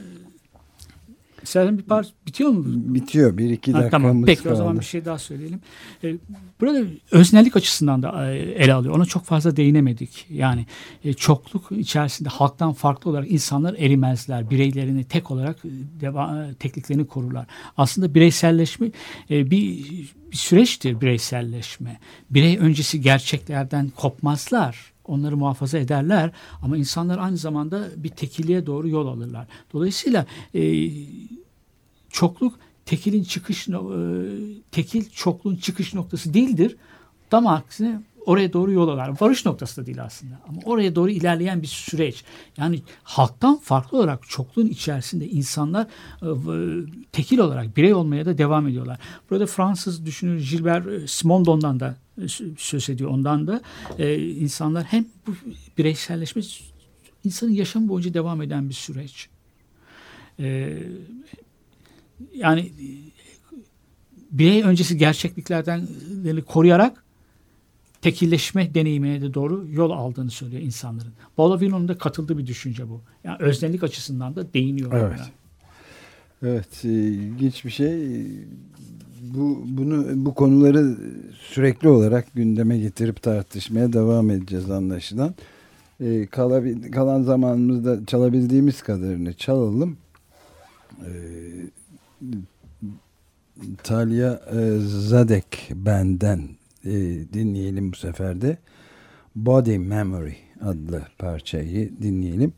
Sen 1.44 1.78
bir 1.78 1.82
parça 1.82 2.10
bitiyor 2.26 2.50
mu? 2.50 2.64
Bitiyor. 2.66 3.38
Bir 3.38 3.50
iki 3.50 3.72
dakikamız 3.72 3.90
tamam. 3.90 4.24
Peki 4.24 4.42
kaldı. 4.42 4.54
o 4.54 4.56
zaman 4.56 4.80
bir 4.80 4.84
şey 4.84 5.04
daha 5.04 5.18
söyleyelim. 5.18 5.60
Ee, 6.04 6.16
Burada 6.60 6.84
öznellik 7.10 7.56
açısından 7.56 8.02
da 8.02 8.32
e, 8.32 8.38
ele 8.38 8.74
alıyor. 8.74 8.94
Ona 8.94 9.04
çok 9.04 9.24
fazla 9.24 9.56
değinemedik. 9.56 10.26
Yani 10.30 10.66
e, 11.04 11.12
çokluk 11.12 11.72
içerisinde 11.72 12.28
halktan 12.28 12.72
farklı 12.72 13.10
olarak 13.10 13.30
insanlar 13.30 13.74
erimezler. 13.74 14.50
Bireylerini 14.50 15.04
tek 15.04 15.30
olarak 15.30 15.64
e, 15.64 15.68
deva, 16.00 16.46
e, 16.50 16.54
tekliklerini 16.54 17.06
korurlar. 17.06 17.46
Aslında 17.76 18.14
bireyselleşme 18.14 18.90
e, 19.30 19.50
bir, 19.50 19.90
bir 20.30 20.36
süreçtir 20.36 21.00
bireyselleşme. 21.00 22.00
Birey 22.30 22.58
öncesi 22.58 23.00
gerçeklerden 23.00 23.90
kopmazlar. 23.96 24.92
Onları 25.08 25.36
muhafaza 25.36 25.78
ederler 25.78 26.30
ama 26.62 26.76
insanlar 26.76 27.18
aynı 27.18 27.36
zamanda 27.36 27.88
bir 27.96 28.08
tekiliğe 28.08 28.66
doğru 28.66 28.88
yol 28.88 29.06
alırlar. 29.06 29.46
Dolayısıyla 29.72 30.26
e, 30.54 30.90
çokluk 32.10 32.58
tekilin 32.86 33.24
çıkış 33.24 33.68
e, 33.68 33.72
tekil 34.70 35.10
çokluğun 35.10 35.56
çıkış 35.56 35.94
noktası 35.94 36.34
değildir. 36.34 36.76
Tam 37.30 37.46
aksine 37.46 38.00
oraya 38.28 38.52
doğru 38.52 38.72
yol 38.72 38.88
alır. 38.88 39.16
Varış 39.20 39.46
noktası 39.46 39.82
da 39.82 39.86
değil 39.86 40.04
aslında. 40.04 40.40
Ama 40.48 40.60
oraya 40.64 40.94
doğru 40.94 41.10
ilerleyen 41.10 41.62
bir 41.62 41.66
süreç. 41.66 42.24
Yani 42.56 42.82
halktan 43.02 43.58
farklı 43.58 43.98
olarak 43.98 44.28
çokluğun 44.28 44.66
içerisinde 44.66 45.28
insanlar 45.28 45.86
e, 46.22 46.28
tekil 47.12 47.38
olarak 47.38 47.76
birey 47.76 47.94
olmaya 47.94 48.26
da 48.26 48.38
devam 48.38 48.68
ediyorlar. 48.68 48.98
Burada 49.30 49.46
Fransız 49.46 50.06
düşünür 50.06 50.50
Gilbert 50.50 50.86
e, 50.86 51.06
Simondon'dan 51.06 51.80
da 51.80 51.96
e, 52.18 52.20
sö- 52.20 52.54
söz 52.58 52.90
ediyor. 52.90 53.10
Ondan 53.10 53.46
da 53.46 53.60
insanlar 54.18 54.84
hem 54.84 55.06
bu 55.26 55.32
bireyselleşme 55.78 56.42
insanın 57.24 57.52
yaşam 57.52 57.88
boyunca 57.88 58.14
devam 58.14 58.42
eden 58.42 58.68
bir 58.68 58.74
süreç. 58.74 59.28
Yani 62.34 62.72
birey 64.30 64.62
öncesi 64.62 64.98
gerçekliklerden 64.98 65.88
koruyarak 66.46 67.07
tekilleşme 68.02 68.74
deneyimine 68.74 69.22
de 69.22 69.34
doğru 69.34 69.66
yol 69.70 69.90
aldığını 69.90 70.30
söylüyor 70.30 70.62
insanların. 70.62 71.12
Bolavinon'un 71.36 71.88
da 71.88 71.98
katıldığı 71.98 72.38
bir 72.38 72.46
düşünce 72.46 72.88
bu. 72.88 73.00
Yani 73.24 73.36
öznellik 73.40 73.82
açısından 73.82 74.36
da 74.36 74.52
değiniyor. 74.52 74.92
Evet. 74.92 75.20
ona. 75.20 75.26
Evet, 76.42 76.84
e, 76.84 76.88
ilginç 76.88 77.64
bir 77.64 77.70
şey. 77.70 78.26
Bu 79.22 79.64
bunu 79.64 80.06
bu 80.26 80.34
konuları 80.34 80.96
sürekli 81.40 81.88
olarak 81.88 82.34
gündeme 82.34 82.78
getirip 82.78 83.22
tartışmaya 83.22 83.92
devam 83.92 84.30
edeceğiz 84.30 84.70
anlaşılan. 84.70 85.34
E, 86.00 86.26
kalabil, 86.26 86.92
kalan 86.92 87.22
zamanımızda 87.22 88.06
çalabildiğimiz 88.06 88.82
kadarını 88.82 89.34
çalalım. 89.34 89.96
E, 91.00 91.12
Talia 93.82 94.32
e, 94.32 94.78
Zadek 94.78 95.70
benden 95.74 96.57
e, 96.84 96.90
dinleyelim 97.32 97.92
bu 97.92 97.96
sefer 97.96 98.40
de. 98.40 98.58
Body 99.36 99.78
Memory 99.78 100.34
adlı 100.60 101.02
parçayı 101.18 102.02
dinleyelim. 102.02 102.52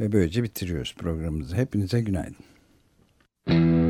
Ve 0.00 0.12
böylece 0.12 0.42
bitiriyoruz 0.42 0.94
programımızı. 0.98 1.56
Hepinize 1.56 2.00
günaydın. 2.00 2.44
Monday 3.46 3.89